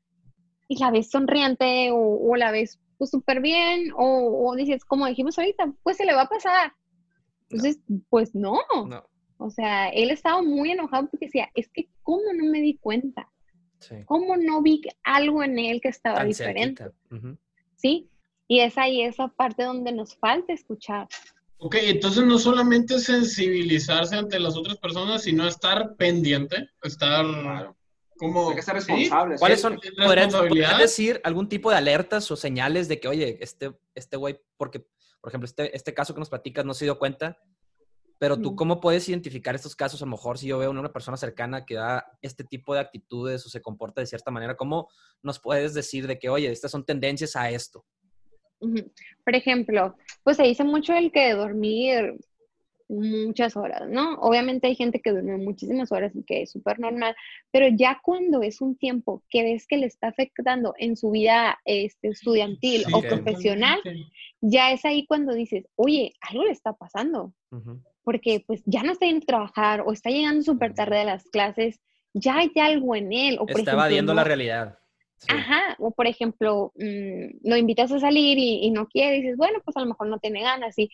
y 0.67 0.79
la 0.79 0.91
ves 0.91 1.09
sonriente 1.09 1.89
o, 1.91 2.35
la 2.35 2.51
ves 2.51 2.79
pues 2.97 3.09
súper 3.09 3.41
bien 3.41 3.91
o, 3.95 4.53
dices, 4.55 4.83
como 4.85 5.07
dijimos 5.07 5.37
ahorita, 5.37 5.73
pues 5.83 5.97
se 5.97 6.05
le 6.05 6.13
va 6.13 6.23
a 6.23 6.29
pasar. 6.29 6.73
Entonces, 7.49 7.79
pues 8.09 8.35
no. 8.35 8.59
no. 8.87 9.03
O 9.37 9.49
sea, 9.49 9.89
él 9.89 10.11
estaba 10.11 10.41
muy 10.41 10.71
enojado 10.71 11.09
porque 11.09 11.27
decía, 11.27 11.49
es 11.55 11.69
que 11.69 11.89
¿cómo 12.03 12.33
no 12.33 12.45
me 12.51 12.61
di 12.61 12.77
cuenta? 12.77 13.29
¿Cómo 14.05 14.35
no 14.35 14.61
vi 14.61 14.81
algo 15.03 15.41
en 15.43 15.57
él 15.57 15.79
que 15.81 15.87
estaba 15.87 16.25
diferente? 16.25 16.91
¿Sí? 17.75 18.09
Y 18.47 18.59
es 18.59 18.77
ahí 18.77 19.01
esa 19.01 19.29
parte 19.29 19.63
donde 19.63 19.93
nos 19.93 20.15
falta 20.17 20.51
escuchar. 20.51 21.07
Ok, 21.61 21.75
entonces 21.81 22.23
no 22.23 22.37
solamente 22.39 22.99
sensibilizarse 22.99 24.15
ante 24.15 24.39
las 24.39 24.55
otras 24.55 24.77
personas, 24.77 25.23
sino 25.23 25.45
estar 25.45 25.95
pendiente, 25.97 26.69
estar 26.81 27.75
como... 28.17 28.49
Hay 28.49 28.55
que 28.55 28.61
ser 28.61 28.75
responsable. 28.75 29.35
¿Cuáles 29.37 29.59
son, 29.59 29.77
podrías 29.97 30.77
decir 30.77 31.19
algún 31.23 31.49
tipo 31.49 31.69
de 31.69 31.75
alertas 31.75 32.31
o 32.31 32.37
señales 32.37 32.87
de 32.87 33.01
que, 33.01 33.09
oye, 33.09 33.37
este, 33.41 33.77
este 33.93 34.15
güey, 34.15 34.39
porque, 34.55 34.87
por 35.19 35.29
ejemplo, 35.29 35.45
este, 35.45 35.75
este 35.75 35.93
caso 35.93 36.13
que 36.13 36.19
nos 36.19 36.29
platicas 36.29 36.63
no 36.63 36.73
se 36.73 36.85
dio 36.85 36.97
cuenta, 36.97 37.37
pero 38.19 38.37
tú, 38.37 38.55
¿cómo 38.55 38.79
puedes 38.79 39.07
identificar 39.07 39.55
estos 39.55 39.75
casos? 39.75 40.01
A 40.01 40.05
lo 40.05 40.11
mejor 40.11 40.37
si 40.37 40.47
yo 40.47 40.57
veo 40.59 40.69
una 40.69 40.91
persona 40.91 41.15
cercana 41.17 41.65
que 41.65 41.75
da 41.75 42.05
este 42.21 42.43
tipo 42.43 42.73
de 42.73 42.81
actitudes 42.81 43.45
o 43.45 43.49
se 43.49 43.61
comporta 43.61 44.01
de 44.01 44.07
cierta 44.07 44.29
manera, 44.31 44.55
¿cómo 44.55 44.89
nos 45.23 45.39
puedes 45.39 45.73
decir 45.73 46.05
de 46.05 46.19
que, 46.19 46.29
oye, 46.29 46.51
estas 46.51 46.71
son 46.71 46.85
tendencias 46.85 47.37
a 47.37 47.49
esto? 47.49 47.85
Por 48.59 49.35
ejemplo, 49.35 49.95
pues 50.23 50.37
se 50.37 50.43
dice 50.43 50.63
mucho 50.63 50.93
el 50.93 51.11
que 51.11 51.33
dormir 51.33 52.17
muchas 52.89 53.55
horas, 53.55 53.87
¿no? 53.87 54.15
Obviamente 54.15 54.67
hay 54.67 54.75
gente 54.75 54.99
que 54.99 55.11
duerme 55.11 55.37
muchísimas 55.37 55.91
horas 55.91 56.15
y 56.15 56.23
que 56.23 56.41
es 56.41 56.51
súper 56.51 56.79
normal, 56.79 57.15
pero 57.51 57.67
ya 57.69 57.99
cuando 58.03 58.41
es 58.41 58.61
un 58.61 58.75
tiempo 58.75 59.23
que 59.29 59.43
ves 59.43 59.67
que 59.67 59.77
le 59.77 59.85
está 59.85 60.07
afectando 60.07 60.73
en 60.77 60.97
su 60.97 61.11
vida 61.11 61.59
este, 61.65 62.09
estudiantil 62.09 62.85
o 62.91 63.01
profesional, 63.01 63.79
ya 64.41 64.71
es 64.71 64.85
ahí 64.85 65.05
cuando 65.05 65.33
dices, 65.33 65.67
oye, 65.75 66.13
algo 66.21 66.45
le 66.45 66.51
está 66.51 66.73
pasando, 66.73 67.31
porque 68.03 68.43
pues 68.45 68.63
ya 68.65 68.81
no 68.81 68.91
está 68.91 69.05
yendo 69.05 69.23
a 69.23 69.27
trabajar 69.27 69.83
o 69.85 69.93
está 69.93 70.09
llegando 70.09 70.41
súper 70.41 70.73
tarde 70.73 70.99
a 70.99 71.05
las 71.05 71.25
clases, 71.25 71.79
ya 72.13 72.37
hay 72.39 72.51
algo 72.59 72.95
en 72.95 73.13
él. 73.13 73.37
O 73.39 73.47
está 73.47 73.73
evadiendo 73.73 74.15
la 74.15 74.23
realidad. 74.23 74.79
Ajá, 75.27 75.75
o 75.79 75.91
por 75.91 76.07
ejemplo, 76.07 76.71
mm, 76.75 77.47
lo 77.47 77.57
invitas 77.57 77.91
a 77.91 77.99
salir 77.99 78.37
y, 78.37 78.65
y, 78.65 78.71
no 78.71 78.87
quiere, 78.87 79.17
y 79.17 79.21
dices, 79.21 79.37
bueno, 79.37 79.59
pues 79.65 79.75
a 79.75 79.81
lo 79.81 79.87
mejor 79.87 80.07
no 80.07 80.19
tiene 80.19 80.41
ganas, 80.41 80.77
y 80.79 80.89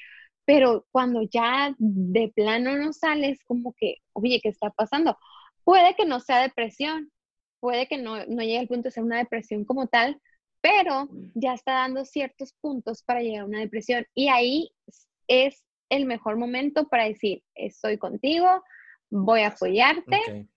pero 0.45 0.85
cuando 0.91 1.23
ya 1.23 1.75
de 1.77 2.31
plano 2.35 2.77
no 2.77 2.93
sales, 2.93 3.39
como 3.45 3.73
que, 3.73 3.97
oye, 4.13 4.39
¿qué 4.41 4.49
está 4.49 4.69
pasando? 4.69 5.17
Puede 5.63 5.95
que 5.95 6.05
no 6.05 6.19
sea 6.19 6.41
depresión, 6.41 7.11
puede 7.59 7.87
que 7.87 7.97
no, 7.97 8.23
no 8.27 8.43
llegue 8.43 8.59
al 8.59 8.67
punto 8.67 8.83
de 8.83 8.91
ser 8.91 9.03
una 9.03 9.17
depresión 9.17 9.65
como 9.65 9.87
tal, 9.87 10.21
pero 10.61 11.09
ya 11.33 11.53
está 11.53 11.73
dando 11.73 12.05
ciertos 12.05 12.53
puntos 12.61 13.03
para 13.03 13.21
llegar 13.21 13.41
a 13.41 13.45
una 13.45 13.59
depresión. 13.59 14.05
Y 14.13 14.27
ahí 14.29 14.71
es 15.27 15.63
el 15.89 16.05
mejor 16.05 16.37
momento 16.37 16.87
para 16.87 17.05
decir, 17.05 17.43
estoy 17.55 17.97
contigo, 17.97 18.63
voy 19.09 19.41
a 19.41 19.47
apoyarte, 19.47 20.47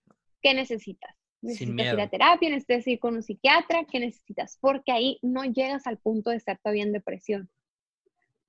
¿qué 0.41 0.53
necesitas? 0.53 1.15
¿Necesitas 1.41 1.93
ir 1.93 2.01
a 2.01 2.09
terapia? 2.09 2.49
¿Necesitas 2.49 2.87
ir 2.87 2.99
con 2.99 3.15
un 3.15 3.23
psiquiatra? 3.23 3.85
¿Qué 3.85 3.99
necesitas? 3.99 4.57
Porque 4.59 4.91
ahí 4.91 5.19
no 5.21 5.45
llegas 5.45 5.87
al 5.87 5.97
punto 5.97 6.31
de 6.31 6.37
estar 6.37 6.57
todavía 6.57 6.83
en 6.83 6.91
depresión 6.91 7.49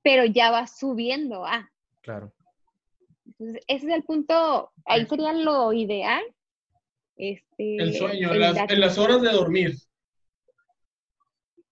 pero 0.03 0.25
ya 0.25 0.51
va 0.51 0.67
subiendo 0.67 1.45
a. 1.45 1.71
Claro. 2.03 2.33
Entonces, 3.27 3.63
ese 3.67 3.87
es 3.87 3.93
el 3.93 4.03
punto, 4.03 4.73
ahí 4.85 5.07
sería 5.07 5.33
lo 5.33 5.73
ideal. 5.73 6.23
Este, 7.17 7.77
el 7.77 7.95
sueño, 7.95 8.33
en 8.33 8.81
las 8.81 8.99
horas 8.99 9.21
de 9.21 9.31
dormir. 9.31 9.77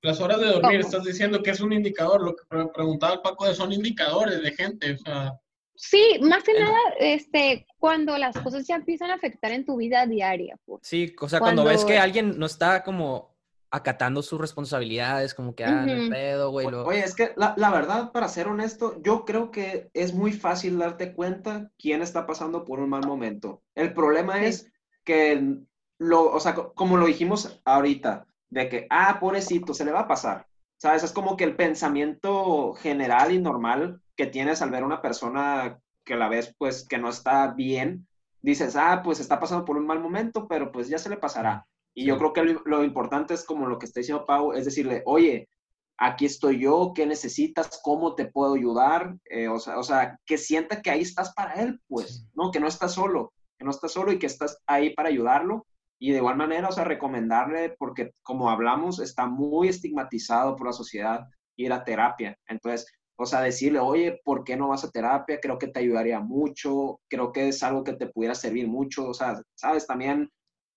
Las 0.03 0.21
horas 0.21 0.41
de 0.41 0.47
dormir, 0.47 0.81
estás 0.81 1.05
diciendo 1.05 1.43
que 1.43 1.51
es 1.51 1.61
un 1.61 1.73
indicador, 1.73 2.23
lo 2.23 2.37
que 2.37 2.45
preguntaba 2.73 3.15
el 3.15 3.21
Paco, 3.21 3.47
de 3.47 3.55
son 3.55 3.73
indicadores 3.73 4.43
de 4.43 4.53
gente, 4.53 4.93
o 4.93 4.99
sea. 4.99 5.41
Sí, 5.81 6.19
más 6.23 6.43
que 6.43 6.59
nada, 6.59 6.77
este, 6.99 7.65
cuando 7.79 8.19
las 8.19 8.37
cosas 8.37 8.67
ya 8.67 8.75
empiezan 8.75 9.13
a 9.13 9.15
afectar 9.15 9.53
en 9.53 9.65
tu 9.65 9.77
vida 9.77 10.07
diaria. 10.07 10.59
Pues. 10.67 10.81
Sí, 10.83 11.15
o 11.21 11.29
sea, 11.29 11.39
cuando 11.39 11.63
ves 11.63 11.85
que 11.85 11.99
alguien 11.99 12.37
no 12.37 12.47
está 12.47 12.83
como 12.83 13.39
acatando 13.71 14.21
sus 14.23 14.41
responsabilidades, 14.41 15.35
como 15.35 15.55
que, 15.55 15.65
ah, 15.65 15.87
pedo, 16.11 16.51
güey. 16.51 16.67
Oye, 16.67 17.05
es 17.05 17.15
que 17.15 17.33
la, 17.37 17.55
la, 17.57 17.71
verdad, 17.71 18.11
para 18.11 18.27
ser 18.27 18.49
honesto, 18.49 19.01
yo 19.03 19.25
creo 19.25 19.53
que 19.53 19.89
es 19.95 20.13
muy 20.13 20.33
fácil 20.33 20.79
darte 20.79 21.13
cuenta 21.13 21.71
quién 21.79 22.03
está 22.03 22.27
pasando 22.27 22.65
por 22.65 22.81
un 22.81 22.89
mal 22.89 23.07
momento. 23.07 23.63
El 23.77 23.95
problema 23.95 24.45
es 24.45 24.73
que, 25.05 25.61
lo, 25.99 26.33
o 26.33 26.41
sea, 26.41 26.57
como 26.57 26.97
lo 26.97 27.07
dijimos 27.07 27.61
ahorita, 27.65 28.27
de 28.51 28.69
que, 28.69 28.87
ah, 28.91 29.19
pobrecito, 29.21 29.75
se 29.75 29.85
le 29.85 29.93
va 29.93 30.01
a 30.01 30.09
pasar. 30.09 30.49
¿Sabes? 30.77 31.05
Es 31.05 31.13
como 31.13 31.37
que 31.37 31.45
el 31.45 31.55
pensamiento 31.55 32.73
general 32.75 33.33
y 33.33 33.39
normal 33.39 34.01
que 34.19 34.27
tienes 34.27 34.61
al 34.61 34.71
ver 34.71 34.83
a 34.83 34.87
una 34.87 35.01
persona 35.01 35.79
que 36.05 36.17
la 36.17 36.29
ves, 36.29 36.53
pues, 36.59 36.87
que 36.89 36.99
no 36.99 37.09
está 37.09 37.55
bien, 37.55 38.09
dices, 38.43 38.75
ah, 38.75 39.01
pues 39.05 39.21
está 39.21 39.39
pasando 39.39 39.65
por 39.65 39.77
un 39.77 39.87
mal 39.87 40.01
momento, 40.01 40.49
pero 40.49 40.73
pues 40.73 40.89
ya 40.89 40.99
se 40.99 41.09
le 41.09 41.17
pasará. 41.17 41.65
Y 41.95 42.05
yo 42.05 42.19
creo 42.19 42.33
que 42.33 42.59
lo, 42.65 42.85
importante 42.85 43.35
es 43.35 43.45
como 43.45 43.67
lo 43.67 43.79
que 43.79 43.87
está 43.87 44.01
diciendo 44.01 44.27
Pau, 44.27 44.53
es 44.53 44.65
decirle, 44.65 45.03
oye, 45.07 45.49
aquí 45.97 46.27
estoy 46.27 46.59
yo, 46.59 46.93
¿qué 46.95 47.07
necesitas? 47.07 47.81
¿Cómo 47.83 48.17
te 48.17 48.27
puedo 48.27 48.55
ayudar? 48.55 49.17
Eh, 49.31 49.47
o, 49.47 49.61
sea, 49.61 49.79
o, 49.79 49.85
sea, 49.85 50.19
que 50.27 50.37
sienta 50.37 50.83
que 50.83 50.91
ahí 50.91 51.03
estás 51.03 51.33
para 51.35 51.55
él, 51.55 51.81
pues, 51.87 52.27
¿no? 52.35 52.51
Que 52.51 52.61
no 52.61 52.67
estás 52.67 52.95
solo, 52.95 53.33
que 53.57 53.65
no 53.65 53.71
estás 53.71 53.93
solo 53.93 54.11
y 54.11 54.19
que 54.19 54.27
estás 54.27 54.59
ahí 54.67 54.95
para 54.95 55.11
ayudarlo. 55.11 55.65
Y 56.01 56.11
de 56.11 56.19
igual 56.19 56.37
manera, 56.37 56.69
o 56.69 56.73
sea, 56.73 56.85
recomendarle, 56.85 57.77
porque 57.79 58.11
como 58.23 58.51
hablamos, 58.51 58.99
está 58.99 59.27
muy 59.27 59.69
estigmatizado 59.69 60.57
por 60.57 60.67
la 60.67 60.73
sociedad 60.73 61.27
ir 61.57 61.73
a 61.73 61.85
terapia. 61.85 62.37
Entonces, 62.47 62.87
o 63.21 63.27
sea, 63.27 63.41
decirle, 63.41 63.81
oye, 63.81 64.21
¿por 64.25 64.45
qué 64.45 64.57
no 64.57 64.69
vas 64.69 64.85
a 64.85 64.91
terapia? 64.93 65.41
Creo 65.41 65.59
que 65.59 65.67
te 65.67 65.81
ayudaría 65.81 66.21
mucho, 66.21 67.01
creo 67.09 67.33
que 67.33 67.49
es 67.49 67.65
algo 67.65 67.83
que 67.83 67.95
te 67.95 68.07
pudiera 68.07 68.35
servir 68.35 68.69
mucho. 68.69 69.09
O 69.09 69.15
sea, 69.15 69.43
sabes, 69.57 69.89
también 69.89 70.31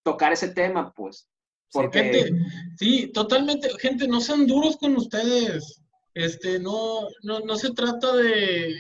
tocar 0.03 0.33
ese 0.33 0.49
tema, 0.49 0.91
pues. 0.91 1.29
Porque... 1.71 2.31
sí, 2.77 3.11
totalmente, 3.13 3.69
gente, 3.79 4.07
no 4.07 4.19
sean 4.19 4.47
duros 4.47 4.75
con 4.77 4.95
ustedes. 4.95 5.83
Este, 6.15 6.59
no, 6.59 7.07
no, 7.21 7.41
no 7.41 7.55
se 7.55 7.73
trata 7.73 8.15
de, 8.15 8.73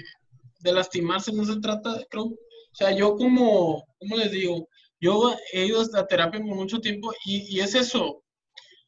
de 0.61 0.73
lastimarse, 0.73 1.31
no 1.31 1.45
se 1.45 1.59
trata, 1.61 2.03
creo, 2.09 2.23
o 2.23 2.37
sea, 2.75 2.91
yo 2.91 3.15
como, 3.15 3.85
¿cómo 3.99 4.15
les 4.17 4.31
digo? 4.31 4.67
Yo 4.99 5.35
he 5.53 5.67
ido 5.67 5.81
a 5.81 6.07
terapia 6.07 6.39
por 6.39 6.55
mucho 6.55 6.81
tiempo 6.81 7.13
y, 7.25 7.57
y 7.57 7.59
es 7.59 7.75
eso. 7.75 8.23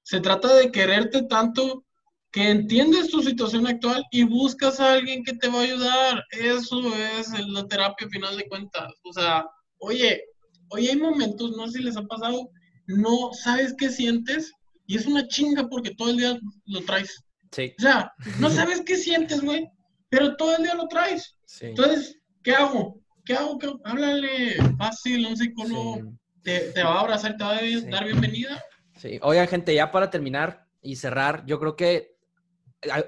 Se 0.02 0.20
trata 0.20 0.56
de 0.56 0.72
quererte 0.72 1.24
tanto 1.24 1.86
que 2.34 2.50
entiendes 2.50 3.10
tu 3.10 3.22
situación 3.22 3.66
actual 3.68 4.04
y 4.12 4.24
buscas 4.24 4.80
a 4.80 4.94
alguien 4.94 5.24
que 5.24 5.34
te 5.34 5.48
va 5.48 5.60
a 5.60 5.64
ayudar. 5.64 6.24
Eso 6.32 6.94
es 6.96 7.30
la 7.48 7.66
terapia 7.68 8.10
final 8.10 8.36
de 8.36 8.48
cuentas. 8.48 8.92
O 9.04 9.14
sea, 9.14 9.46
oye, 9.78 10.24
Hoy 10.76 10.88
hay 10.88 10.96
momentos, 10.96 11.56
no 11.56 11.68
sé 11.68 11.78
si 11.78 11.84
les 11.84 11.98
ha 11.98 12.02
pasado, 12.02 12.50
no 12.88 13.32
sabes 13.34 13.76
qué 13.78 13.90
sientes 13.90 14.52
y 14.88 14.98
es 14.98 15.06
una 15.06 15.28
chinga 15.28 15.68
porque 15.70 15.94
todo 15.94 16.10
el 16.10 16.18
día 16.18 16.36
lo 16.66 16.82
traes. 16.82 17.24
Sí. 17.52 17.76
O 17.78 17.82
sea, 17.82 18.12
no 18.40 18.50
sabes 18.50 18.82
qué 18.82 18.96
sientes, 18.96 19.42
güey, 19.42 19.70
pero 20.10 20.36
todo 20.36 20.58
el 20.58 20.64
día 20.64 20.74
lo 20.74 20.88
traes. 20.88 21.38
Sí. 21.46 21.68
Entonces, 21.68 22.20
¿qué 22.42 22.56
hago? 22.56 23.00
¿Qué 23.24 23.36
hago? 23.36 23.60
¿Qué 23.60 23.72
Háblale 23.84 24.56
fácil, 24.80 25.28
un 25.28 25.38
psicólogo 25.38 26.12
te, 26.42 26.72
te, 26.72 26.84
va 26.84 26.96
a 26.96 27.02
abrazar, 27.02 27.38
te 27.38 27.44
va 27.44 27.52
a 27.52 27.62
dar 27.92 28.06
bienvenida. 28.06 28.60
Sí, 28.98 29.20
oigan, 29.22 29.48
gente, 29.48 29.76
ya 29.76 29.92
para 29.92 30.10
terminar 30.10 30.68
y 30.82 30.96
cerrar, 30.96 31.46
yo 31.46 31.60
creo 31.60 31.76
que 31.76 32.13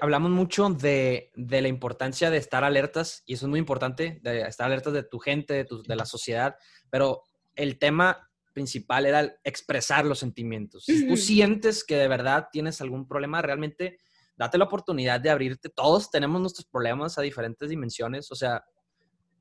hablamos 0.00 0.30
mucho 0.30 0.68
de, 0.70 1.30
de, 1.34 1.62
la 1.62 1.68
importancia 1.68 2.30
de 2.30 2.38
estar 2.38 2.64
alertas, 2.64 3.22
y 3.26 3.34
eso 3.34 3.46
es 3.46 3.50
muy 3.50 3.58
importante, 3.58 4.20
de 4.22 4.42
estar 4.42 4.66
alertas 4.66 4.92
de 4.92 5.02
tu 5.02 5.18
gente, 5.18 5.54
de, 5.54 5.64
tu, 5.64 5.82
de 5.82 5.96
la 5.96 6.06
sociedad, 6.06 6.56
pero 6.90 7.22
el 7.54 7.78
tema 7.78 8.28
principal 8.52 9.04
era 9.04 9.36
expresar 9.44 10.06
los 10.06 10.18
sentimientos. 10.18 10.84
Si 10.84 11.06
tú 11.06 11.16
sientes 11.16 11.84
que 11.84 11.96
de 11.96 12.08
verdad 12.08 12.48
tienes 12.50 12.80
algún 12.80 13.06
problema, 13.06 13.42
realmente 13.42 13.98
date 14.36 14.58
la 14.58 14.64
oportunidad 14.64 15.20
de 15.20 15.30
abrirte. 15.30 15.68
Todos 15.68 16.10
tenemos 16.10 16.40
nuestros 16.40 16.66
problemas 16.66 17.18
a 17.18 17.22
diferentes 17.22 17.68
dimensiones, 17.68 18.30
o 18.30 18.34
sea, 18.34 18.64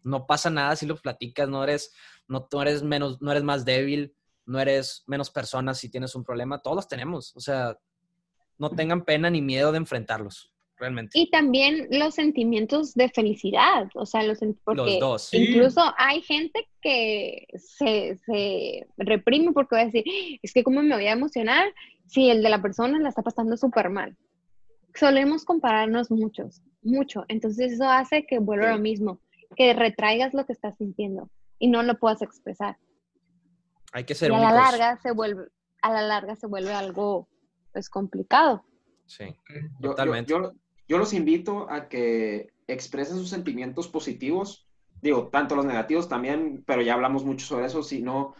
no 0.03 0.25
pasa 0.27 0.49
nada 0.49 0.75
si 0.75 0.85
lo 0.85 0.95
platicas, 0.97 1.49
no 1.49 1.63
eres, 1.63 1.93
no, 2.27 2.47
eres 2.61 2.83
menos, 2.83 3.21
no 3.21 3.31
eres 3.31 3.43
más 3.43 3.65
débil, 3.65 4.15
no 4.45 4.59
eres 4.59 5.03
menos 5.07 5.31
persona 5.31 5.73
si 5.73 5.89
tienes 5.89 6.15
un 6.15 6.23
problema, 6.23 6.61
todos 6.61 6.75
los 6.75 6.87
tenemos, 6.87 7.35
o 7.35 7.39
sea, 7.39 7.77
no 8.57 8.69
tengan 8.69 9.03
pena 9.03 9.29
ni 9.29 9.41
miedo 9.41 9.71
de 9.71 9.77
enfrentarlos 9.77 10.51
realmente. 10.77 11.17
Y 11.17 11.29
también 11.29 11.87
los 11.91 12.15
sentimientos 12.15 12.93
de 12.93 13.09
felicidad, 13.09 13.87
o 13.95 14.05
sea, 14.05 14.23
los, 14.23 14.39
porque 14.63 14.99
dos. 14.99 15.33
incluso 15.33 15.81
hay 15.97 16.21
gente 16.21 16.67
que 16.81 17.47
se, 17.55 18.17
se, 18.25 18.87
reprime 18.97 19.51
porque 19.53 19.75
va 19.75 19.81
a 19.81 19.85
decir, 19.85 20.03
es 20.41 20.53
que 20.53 20.63
cómo 20.63 20.81
me 20.81 20.95
voy 20.95 21.07
a 21.07 21.13
emocionar 21.13 21.73
si 22.07 22.29
el 22.29 22.43
de 22.43 22.49
la 22.49 22.61
persona 22.61 22.99
la 22.99 23.09
está 23.09 23.21
pasando 23.21 23.57
súper 23.57 23.89
mal. 23.89 24.15
Solemos 24.93 25.43
compararnos 25.43 26.11
muchos, 26.11 26.61
mucho, 26.81 27.25
entonces 27.27 27.73
eso 27.73 27.89
hace 27.89 28.25
que 28.25 28.39
vuelva 28.39 28.71
lo 28.71 28.79
mismo, 28.79 29.19
que 29.55 29.73
retraigas 29.73 30.33
lo 30.33 30.45
que 30.45 30.53
estás 30.53 30.77
sintiendo 30.77 31.29
y 31.59 31.67
no 31.67 31.83
lo 31.83 31.97
puedas 31.97 32.21
expresar. 32.21 32.77
Hay 33.91 34.03
que 34.03 34.15
ser 34.15 34.31
y 34.31 34.35
a 34.35 34.39
la 34.39 34.51
larga 34.51 34.97
se 35.01 35.11
vuelve, 35.11 35.47
a 35.81 35.91
la 35.91 36.01
larga 36.01 36.35
se 36.35 36.47
vuelve 36.47 36.73
algo 36.73 37.29
pues 37.75 37.89
complicado. 37.89 38.63
Sí, 39.05 39.25
totalmente. 39.81 40.33
Yo 40.87 40.97
los 40.97 41.11
invito 41.11 41.69
a 41.69 41.89
que 41.89 42.53
expresen 42.67 43.17
sus 43.17 43.27
sentimientos 43.27 43.89
positivos, 43.89 44.65
digo, 45.01 45.27
tanto 45.27 45.57
los 45.57 45.65
negativos 45.65 46.07
también, 46.07 46.63
pero 46.65 46.81
ya 46.81 46.93
hablamos 46.93 47.25
mucho 47.25 47.45
sobre 47.45 47.65
eso, 47.65 47.83
sino 47.83 48.33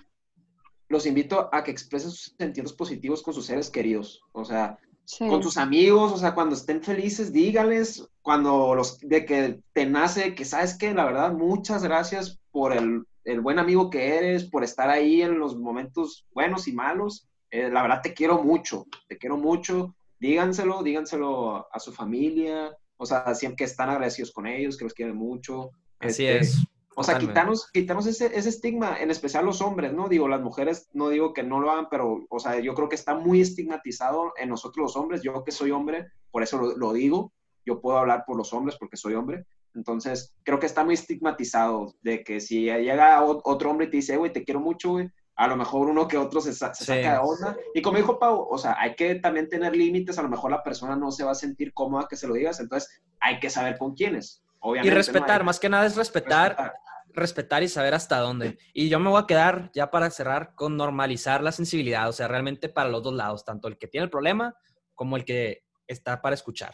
los 0.88 1.06
invito 1.06 1.50
a 1.52 1.66
que 1.66 1.72
expresen 1.72 2.12
sus 2.12 2.34
sentimientos 2.38 2.78
positivos 2.78 3.22
con 3.22 3.34
sus 3.34 3.46
seres 3.46 3.70
queridos, 3.70 4.22
o 4.32 4.46
sea, 4.46 4.80
con 5.20 5.44
sus 5.44 5.58
amigos, 5.58 6.14
o 6.14 6.18
sea, 6.18 6.34
cuando 6.34 6.56
estén 6.56 6.82
felices, 6.82 7.34
dígales, 7.34 8.08
cuando 8.22 8.74
los, 8.74 9.00
de 9.00 9.26
que 9.26 9.60
te 9.74 9.86
nace, 9.86 10.34
que 10.34 10.46
sabes 10.46 10.78
que, 10.78 10.94
la 10.94 11.04
verdad, 11.04 11.34
muchas 11.34 11.84
gracias 11.84 12.40
por 12.52 12.72
el, 12.72 13.04
el, 13.26 13.42
buen 13.42 13.60
amigo 13.60 13.90
que 13.90 14.16
eres, 14.16 14.46
por 14.46 14.64
estar 14.64 14.90
ahí 14.90 15.22
en 15.22 15.40
los 15.40 15.58
momentos 15.58 16.26
buenos 16.34 16.70
y 16.70 16.72
malos, 16.72 17.28
eh, 17.56 17.70
la 17.72 17.82
verdad 17.82 18.02
te 18.02 18.14
quiero 18.14 18.44
mucho, 18.44 18.86
te 19.08 19.18
quiero 19.18 19.38
mucho, 19.38 19.96
díganselo, 20.20 20.84
díganselo 20.84 21.68
a 21.72 21.80
su 21.80 21.94
familia, 21.94 22.76
o 22.98 23.06
sea, 23.06 23.34
siempre 23.34 23.58
que 23.58 23.64
están 23.64 23.90
agradecidos 23.90 24.32
con 24.32 24.46
ellos, 24.46 24.78
que 24.78 24.84
los 24.84 24.94
quieren 24.94 25.16
mucho. 25.16 25.72
Así 26.00 26.26
este, 26.26 26.38
es. 26.40 26.68
O 26.98 27.04
sea, 27.04 27.18
quitarnos, 27.18 27.70
quitarnos 27.72 28.08
ese, 28.08 28.28
ese, 28.38 28.50
estigma, 28.50 28.98
en 29.00 29.12
especial 29.12 29.46
los 29.46 29.62
hombres, 29.62 29.94
¿no? 29.94 30.10
Digo, 30.10 30.28
las 30.28 30.42
mujeres, 30.42 30.90
no 30.94 31.10
digo 31.10 31.34
que 31.34 31.44
no 31.44 31.60
lo 31.60 31.72
hagan, 31.72 31.88
pero, 31.90 32.26
o 32.30 32.40
sea, 32.40 32.60
yo 32.60 32.74
creo 32.74 32.90
que 32.90 32.96
está 32.96 33.16
muy 33.16 33.42
estigmatizado 33.42 34.34
en 34.38 34.50
nosotros 34.50 34.84
los 34.84 34.96
hombres. 34.98 35.22
Yo 35.22 35.44
que 35.44 35.52
soy 35.52 35.72
hombre, 35.72 36.08
por 36.32 36.44
eso 36.44 36.58
lo, 36.58 36.76
lo 36.78 36.94
digo, 36.94 37.34
yo 37.66 37.82
puedo 37.82 37.98
hablar 37.98 38.24
por 38.26 38.38
los 38.38 38.54
hombres 38.54 38.78
porque 38.78 38.98
soy 38.98 39.14
hombre, 39.14 39.46
Entonces, 39.74 40.34
creo 40.44 40.60
que 40.60 40.68
está 40.68 40.86
muy 40.86 40.94
estigmatizado 40.94 41.96
de 42.02 42.24
que 42.24 42.40
si 42.40 42.66
llega 42.66 43.24
otro 43.24 43.72
hombre 43.72 43.88
y 43.88 43.90
te 43.90 43.98
dice, 43.98 44.18
güey, 44.18 44.32
te 44.32 44.44
quiero 44.44 44.62
mucho, 44.62 44.92
güey, 44.92 45.10
a 45.36 45.48
lo 45.48 45.58
mejor 45.58 45.90
uno 45.90 46.08
que 46.08 46.18
otro 46.18 46.40
se, 46.40 46.54
saca 46.54 46.74
de 46.74 47.18
onda. 47.18 47.58
Y 47.74 47.82
como 47.82 47.98
dijo 47.98 48.18
Pau, 48.18 48.48
o 48.50 48.58
sea, 48.58 48.76
hay 48.80 48.96
que 48.96 49.16
también 49.16 49.50
tener 49.50 49.76
límites, 49.76 50.18
a 50.18 50.24
lo 50.24 50.30
mejor 50.30 50.52
la 50.52 50.64
persona 50.64 50.96
no 50.96 51.12
se 51.12 51.24
va 51.24 51.32
a 51.32 51.36
sentir 51.36 51.74
cómoda 51.74 52.08
que 52.10 52.16
se 52.16 52.28
lo 52.28 52.36
digas, 52.36 52.60
entonces 52.60 53.02
hay 53.20 53.40
que 53.40 53.50
saber 53.50 53.78
con 53.78 53.96
quiénes. 53.96 54.44
Obviamente, 54.60 54.94
y 54.94 54.96
respetar, 54.96 55.44
más 55.44 55.60
que 55.60 55.70
nada 55.70 55.86
es 55.86 55.96
respetar, 55.96 56.74
respetar, 57.10 57.64
y 57.64 57.68
saber 57.68 57.94
hasta 57.94 58.18
dónde. 58.20 58.58
Y 58.74 58.90
yo 58.90 59.00
me 59.00 59.10
voy 59.10 59.22
a 59.22 59.28
quedar, 59.28 59.72
ya 59.74 59.92
para 59.92 60.10
cerrar, 60.10 60.56
con 60.56 60.78
normalizar 60.78 61.44
la 61.44 61.52
sensibilidad, 61.52 62.10
o 62.10 62.14
sea, 62.14 62.28
realmente 62.28 62.70
para 62.70 62.90
los 62.90 63.04
dos 63.04 63.14
lados, 63.14 63.44
tanto 63.46 63.68
el 63.68 63.78
que 63.78 63.88
tiene 63.88 64.06
el 64.06 64.10
problema 64.10 64.56
como 64.96 65.18
el 65.18 65.26
que 65.26 65.66
está 65.88 66.22
para 66.22 66.34
escuchar. 66.34 66.74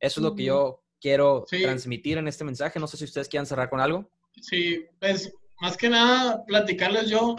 Eso 0.00 0.20
es 0.20 0.24
lo 0.24 0.34
que 0.34 0.44
yo 0.44 0.82
quiero 1.00 1.44
transmitir 1.48 2.18
en 2.18 2.26
este 2.26 2.44
mensaje. 2.44 2.80
No 2.80 2.86
sé 2.86 2.96
si 2.96 3.04
ustedes 3.04 3.28
quieran 3.28 3.46
cerrar 3.46 3.68
con 3.68 3.80
algo. 3.80 4.10
Sí, 4.40 4.86
pues 4.98 5.32
más 5.60 5.76
que 5.76 5.90
nada 5.90 6.42
platicarles 6.46 7.10
yo 7.10 7.36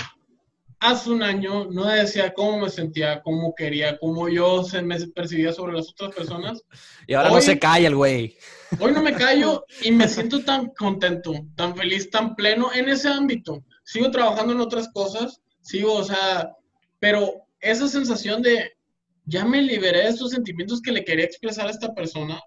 hace 0.81 1.11
un 1.11 1.21
año 1.21 1.65
no 1.65 1.85
decía 1.85 2.33
cómo 2.33 2.59
me 2.59 2.69
sentía, 2.69 3.21
cómo 3.21 3.53
quería, 3.55 3.97
cómo 3.99 4.27
yo 4.27 4.63
se 4.63 4.81
me 4.81 4.99
percibía 5.07 5.53
sobre 5.53 5.73
las 5.73 5.89
otras 5.89 6.13
personas. 6.13 6.61
Y 7.07 7.13
ahora 7.13 7.29
no 7.29 7.41
se 7.41 7.59
calla 7.59 7.87
el 7.87 7.95
güey. 7.95 8.37
Hoy 8.79 8.91
no 8.91 9.01
me 9.01 9.13
callo 9.13 9.65
y 9.81 9.91
me 9.91 10.07
siento 10.07 10.43
tan 10.43 10.69
contento, 10.69 11.33
tan 11.55 11.75
feliz, 11.75 12.09
tan 12.09 12.35
pleno 12.35 12.73
en 12.73 12.89
ese 12.89 13.09
ámbito. 13.09 13.63
Sigo 13.83 14.09
trabajando 14.11 14.53
en 14.53 14.61
otras 14.61 14.89
cosas, 14.93 15.41
sigo, 15.61 15.93
o 15.93 16.03
sea, 16.03 16.51
pero 16.99 17.47
esa 17.59 17.87
sensación 17.87 18.41
de 18.41 18.71
ya 19.25 19.45
me 19.45 19.61
liberé 19.61 19.99
de 19.99 20.09
estos 20.09 20.31
sentimientos 20.31 20.81
que 20.81 20.91
le 20.91 21.05
quería 21.05 21.25
expresar 21.25 21.67
a 21.67 21.71
esta 21.71 21.93
persona 21.93 22.41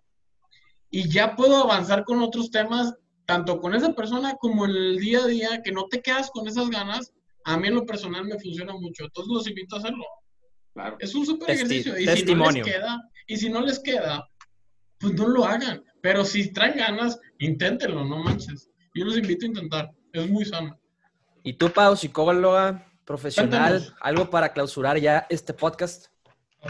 y 0.90 1.08
ya 1.08 1.36
puedo 1.36 1.56
avanzar 1.56 2.04
con 2.04 2.20
otros 2.20 2.50
temas, 2.50 2.94
tanto 3.26 3.60
con 3.60 3.74
esa 3.74 3.92
persona 3.92 4.34
como 4.40 4.64
en 4.64 4.72
el 4.72 4.98
día 4.98 5.20
a 5.20 5.26
día, 5.26 5.62
que 5.62 5.72
no 5.72 5.86
te 5.86 6.00
quedas 6.00 6.30
con 6.30 6.48
esas 6.48 6.68
ganas 6.70 7.12
a 7.44 7.56
mí 7.58 7.68
en 7.68 7.74
lo 7.74 7.86
personal 7.86 8.24
me 8.24 8.38
funciona 8.38 8.72
mucho. 8.72 9.08
Todos 9.10 9.28
los 9.28 9.48
invito 9.48 9.76
a 9.76 9.78
hacerlo. 9.78 10.04
Claro. 10.72 10.96
Es 10.98 11.14
un 11.14 11.24
súper 11.24 11.50
ejercicio. 11.50 11.96
Y 11.98 12.06
si 12.08 12.34
no 12.34 12.50
les 12.50 12.64
queda, 12.64 13.10
y 13.26 13.36
si 13.36 13.48
no 13.48 13.60
les 13.60 13.78
queda, 13.78 14.28
pues 14.98 15.12
no 15.14 15.28
lo 15.28 15.44
hagan. 15.44 15.84
Pero 16.00 16.24
si 16.24 16.52
traen 16.52 16.76
ganas, 16.76 17.20
inténtenlo, 17.38 18.04
no 18.04 18.22
manches. 18.22 18.70
Yo 18.94 19.04
los 19.04 19.16
invito 19.16 19.44
a 19.44 19.48
intentar. 19.48 19.90
Es 20.12 20.28
muy 20.28 20.44
sano. 20.44 20.78
¿Y 21.42 21.54
tú, 21.54 21.70
Pau, 21.70 21.96
psicóloga 21.96 22.90
profesional, 23.04 23.94
algo 24.00 24.30
para 24.30 24.52
clausurar 24.52 24.98
ya 24.98 25.26
este 25.28 25.52
podcast? 25.52 26.06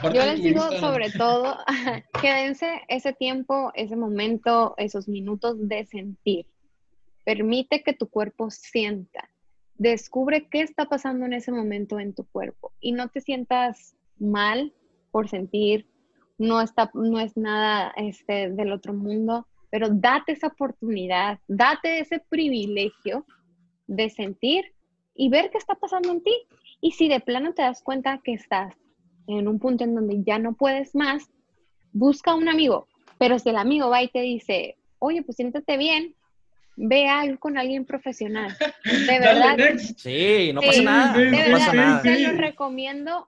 Yo 0.02 0.10
les 0.10 0.42
digo 0.42 0.60
sobre 0.80 1.10
todo, 1.12 1.56
quédense 2.20 2.82
ese 2.88 3.12
tiempo, 3.12 3.70
ese 3.74 3.94
momento, 3.94 4.74
esos 4.76 5.06
minutos 5.06 5.56
de 5.68 5.84
sentir. 5.86 6.46
Permite 7.24 7.84
que 7.84 7.92
tu 7.92 8.08
cuerpo 8.08 8.50
sienta 8.50 9.30
descubre 9.76 10.48
qué 10.48 10.62
está 10.62 10.86
pasando 10.86 11.26
en 11.26 11.32
ese 11.32 11.52
momento 11.52 11.98
en 11.98 12.14
tu 12.14 12.24
cuerpo 12.24 12.72
y 12.80 12.92
no 12.92 13.08
te 13.08 13.20
sientas 13.20 13.96
mal 14.18 14.72
por 15.10 15.28
sentir, 15.28 15.86
no, 16.38 16.60
está, 16.60 16.90
no 16.94 17.20
es 17.20 17.36
nada 17.36 17.92
este, 17.96 18.50
del 18.50 18.72
otro 18.72 18.92
mundo, 18.92 19.46
pero 19.70 19.88
date 19.90 20.32
esa 20.32 20.48
oportunidad, 20.48 21.38
date 21.48 21.98
ese 21.98 22.20
privilegio 22.28 23.24
de 23.86 24.10
sentir 24.10 24.64
y 25.14 25.28
ver 25.28 25.50
qué 25.50 25.58
está 25.58 25.74
pasando 25.74 26.10
en 26.10 26.22
ti. 26.22 26.34
Y 26.80 26.92
si 26.92 27.08
de 27.08 27.20
plano 27.20 27.54
te 27.54 27.62
das 27.62 27.82
cuenta 27.82 28.20
que 28.22 28.34
estás 28.34 28.74
en 29.26 29.48
un 29.48 29.58
punto 29.58 29.84
en 29.84 29.94
donde 29.94 30.22
ya 30.24 30.38
no 30.38 30.54
puedes 30.54 30.94
más, 30.94 31.30
busca 31.92 32.34
un 32.34 32.48
amigo. 32.48 32.88
Pero 33.18 33.38
si 33.38 33.48
el 33.48 33.56
amigo 33.56 33.88
va 33.88 34.02
y 34.02 34.08
te 34.08 34.20
dice, 34.20 34.76
oye, 34.98 35.22
pues 35.22 35.36
siéntate 35.36 35.76
bien, 35.76 36.14
ve 36.76 37.08
algo 37.08 37.38
con 37.38 37.56
alguien 37.58 37.84
profesional. 37.84 38.56
De 38.84 39.18
verdad. 39.18 39.56
Sí, 39.96 40.52
no 40.52 40.60
pasa 40.60 40.82
nada. 40.82 41.18
De 41.18 41.30
no 41.30 41.58
pasa 41.58 41.72
nada. 41.72 42.02
Te 42.02 42.18
lo 42.20 42.32
recomiendo. 42.32 43.26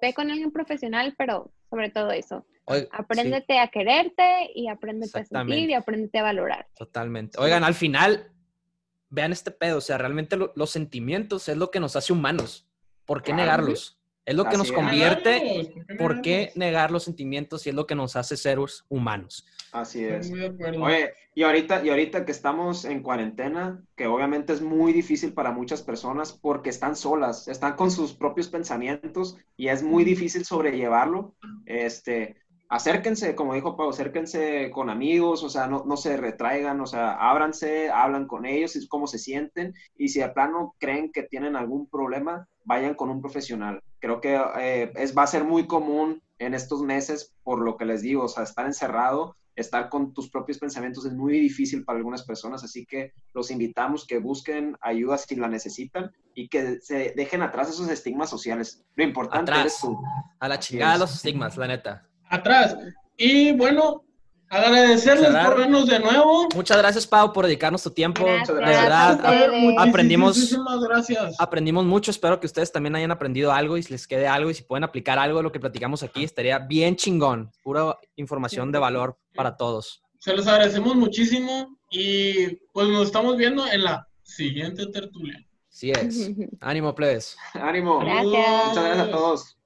Ve 0.00 0.14
con 0.14 0.30
alguien 0.30 0.50
profesional, 0.50 1.14
pero 1.16 1.50
sobre 1.70 1.90
todo 1.90 2.10
eso. 2.10 2.46
apréndete 2.92 3.58
a 3.58 3.68
quererte 3.68 4.50
y 4.54 4.68
apréndete 4.68 5.20
a 5.20 5.24
sentir 5.24 5.70
y 5.70 5.74
apréndete 5.74 6.18
a 6.18 6.22
valorar. 6.22 6.66
Totalmente. 6.76 7.38
Oigan, 7.40 7.64
al 7.64 7.74
final, 7.74 8.30
vean 9.08 9.32
este 9.32 9.50
pedo. 9.50 9.78
O 9.78 9.80
sea, 9.80 9.98
realmente 9.98 10.36
los 10.54 10.70
sentimientos 10.70 11.48
es 11.48 11.56
lo 11.56 11.70
que 11.70 11.80
nos 11.80 11.96
hace 11.96 12.12
humanos. 12.12 12.66
¿Por 13.04 13.22
qué 13.22 13.32
negarlos? 13.32 13.98
Es 14.24 14.34
lo 14.34 14.44
que 14.44 14.56
nos 14.56 14.72
convierte. 14.72 15.74
¿Por 15.98 16.22
qué 16.22 16.50
negar 16.54 16.90
los 16.90 17.04
sentimientos 17.04 17.62
si 17.62 17.70
es 17.70 17.74
lo 17.74 17.86
que 17.86 17.94
nos 17.94 18.16
hace 18.16 18.36
seres 18.36 18.84
humanos? 18.88 19.46
Así 19.72 20.04
es. 20.04 20.32
Oye, 20.80 21.12
y 21.34 21.42
ahorita, 21.42 21.84
y 21.84 21.90
ahorita 21.90 22.24
que 22.24 22.32
estamos 22.32 22.84
en 22.84 23.02
cuarentena, 23.02 23.82
que 23.96 24.06
obviamente 24.06 24.52
es 24.52 24.62
muy 24.62 24.92
difícil 24.92 25.34
para 25.34 25.50
muchas 25.50 25.82
personas 25.82 26.32
porque 26.32 26.70
están 26.70 26.96
solas, 26.96 27.48
están 27.48 27.74
con 27.74 27.90
sus 27.90 28.14
propios 28.14 28.48
pensamientos 28.48 29.36
y 29.56 29.68
es 29.68 29.82
muy 29.82 30.04
difícil 30.04 30.44
sobrellevarlo. 30.44 31.34
Este, 31.66 32.36
acérquense, 32.68 33.34
como 33.34 33.54
dijo 33.54 33.76
Pau, 33.76 33.90
acérquense 33.90 34.70
con 34.70 34.90
amigos, 34.90 35.42
o 35.42 35.50
sea, 35.50 35.66
no, 35.66 35.84
no 35.86 35.96
se 35.96 36.16
retraigan, 36.16 36.80
o 36.80 36.86
sea, 36.86 37.12
ábranse, 37.12 37.90
hablan 37.90 38.26
con 38.26 38.46
ellos, 38.46 38.76
y 38.76 38.88
cómo 38.88 39.06
se 39.06 39.18
sienten, 39.18 39.74
y 39.96 40.08
si 40.08 40.20
de 40.20 40.28
plano 40.30 40.74
creen 40.78 41.12
que 41.12 41.24
tienen 41.24 41.56
algún 41.56 41.88
problema, 41.88 42.48
vayan 42.64 42.94
con 42.94 43.10
un 43.10 43.20
profesional. 43.20 43.80
Creo 44.04 44.20
que 44.20 44.38
eh, 44.60 44.92
es, 44.96 45.16
va 45.16 45.22
a 45.22 45.26
ser 45.26 45.44
muy 45.44 45.66
común 45.66 46.22
en 46.38 46.52
estos 46.52 46.82
meses, 46.82 47.32
por 47.42 47.60
lo 47.60 47.78
que 47.78 47.86
les 47.86 48.02
digo, 48.02 48.24
o 48.24 48.28
sea, 48.28 48.42
estar 48.42 48.66
encerrado, 48.66 49.34
estar 49.56 49.88
con 49.88 50.12
tus 50.12 50.28
propios 50.28 50.58
pensamientos 50.58 51.06
es 51.06 51.14
muy 51.14 51.40
difícil 51.40 51.86
para 51.86 51.96
algunas 51.96 52.22
personas, 52.22 52.62
así 52.62 52.84
que 52.84 53.14
los 53.32 53.50
invitamos 53.50 54.06
que 54.06 54.18
busquen 54.18 54.76
ayuda 54.82 55.16
si 55.16 55.36
la 55.36 55.48
necesitan 55.48 56.12
y 56.34 56.48
que 56.48 56.82
se 56.82 57.14
dejen 57.16 57.40
atrás 57.40 57.70
esos 57.70 57.88
estigmas 57.88 58.28
sociales. 58.28 58.84
Lo 58.94 59.04
importante 59.04 59.52
es 59.64 59.78
tú. 59.80 59.98
A 60.38 60.48
la 60.48 60.58
chingada 60.58 60.98
los 60.98 61.14
estigmas, 61.14 61.56
la 61.56 61.68
neta 61.68 62.06
atrás. 62.28 62.76
Y 63.16 63.52
bueno, 63.52 64.03
agradecerles 64.62 65.34
por 65.44 65.58
vernos 65.58 65.86
de 65.86 65.98
nuevo. 65.98 66.48
Muchas 66.54 66.78
gracias, 66.78 67.06
Pau, 67.06 67.32
por 67.32 67.46
dedicarnos 67.46 67.82
tu 67.82 67.90
tiempo. 67.90 68.24
De 68.24 68.52
verdad, 68.52 69.20
aprendimos, 69.78 70.56
gracias. 70.80 71.36
aprendimos 71.38 71.84
mucho. 71.84 72.10
Espero 72.10 72.40
que 72.40 72.46
ustedes 72.46 72.72
también 72.72 72.94
hayan 72.96 73.10
aprendido 73.10 73.52
algo 73.52 73.76
y 73.76 73.82
les 73.82 74.06
quede 74.06 74.26
algo. 74.26 74.50
Y 74.50 74.54
si 74.54 74.62
pueden 74.62 74.84
aplicar 74.84 75.18
algo 75.18 75.38
de 75.38 75.42
lo 75.42 75.52
que 75.52 75.60
platicamos 75.60 76.02
aquí, 76.02 76.24
estaría 76.24 76.58
bien 76.58 76.96
chingón. 76.96 77.50
Pura 77.62 77.98
información 78.16 78.72
de 78.72 78.78
valor 78.78 79.18
para 79.34 79.56
todos. 79.56 80.02
Se 80.18 80.34
los 80.34 80.46
agradecemos 80.46 80.94
muchísimo 80.96 81.78
y 81.90 82.56
pues 82.72 82.88
nos 82.88 83.06
estamos 83.06 83.36
viendo 83.36 83.66
en 83.66 83.84
la 83.84 84.08
siguiente 84.22 84.86
tertulia. 84.86 85.44
Sí 85.68 85.90
es. 85.90 86.30
Ánimo, 86.60 86.94
plebes. 86.94 87.36
Ánimo. 87.54 87.98
Gracias. 87.98 88.68
Muchas 88.68 88.84
gracias 88.84 89.08
a 89.08 89.10
todos. 89.10 89.56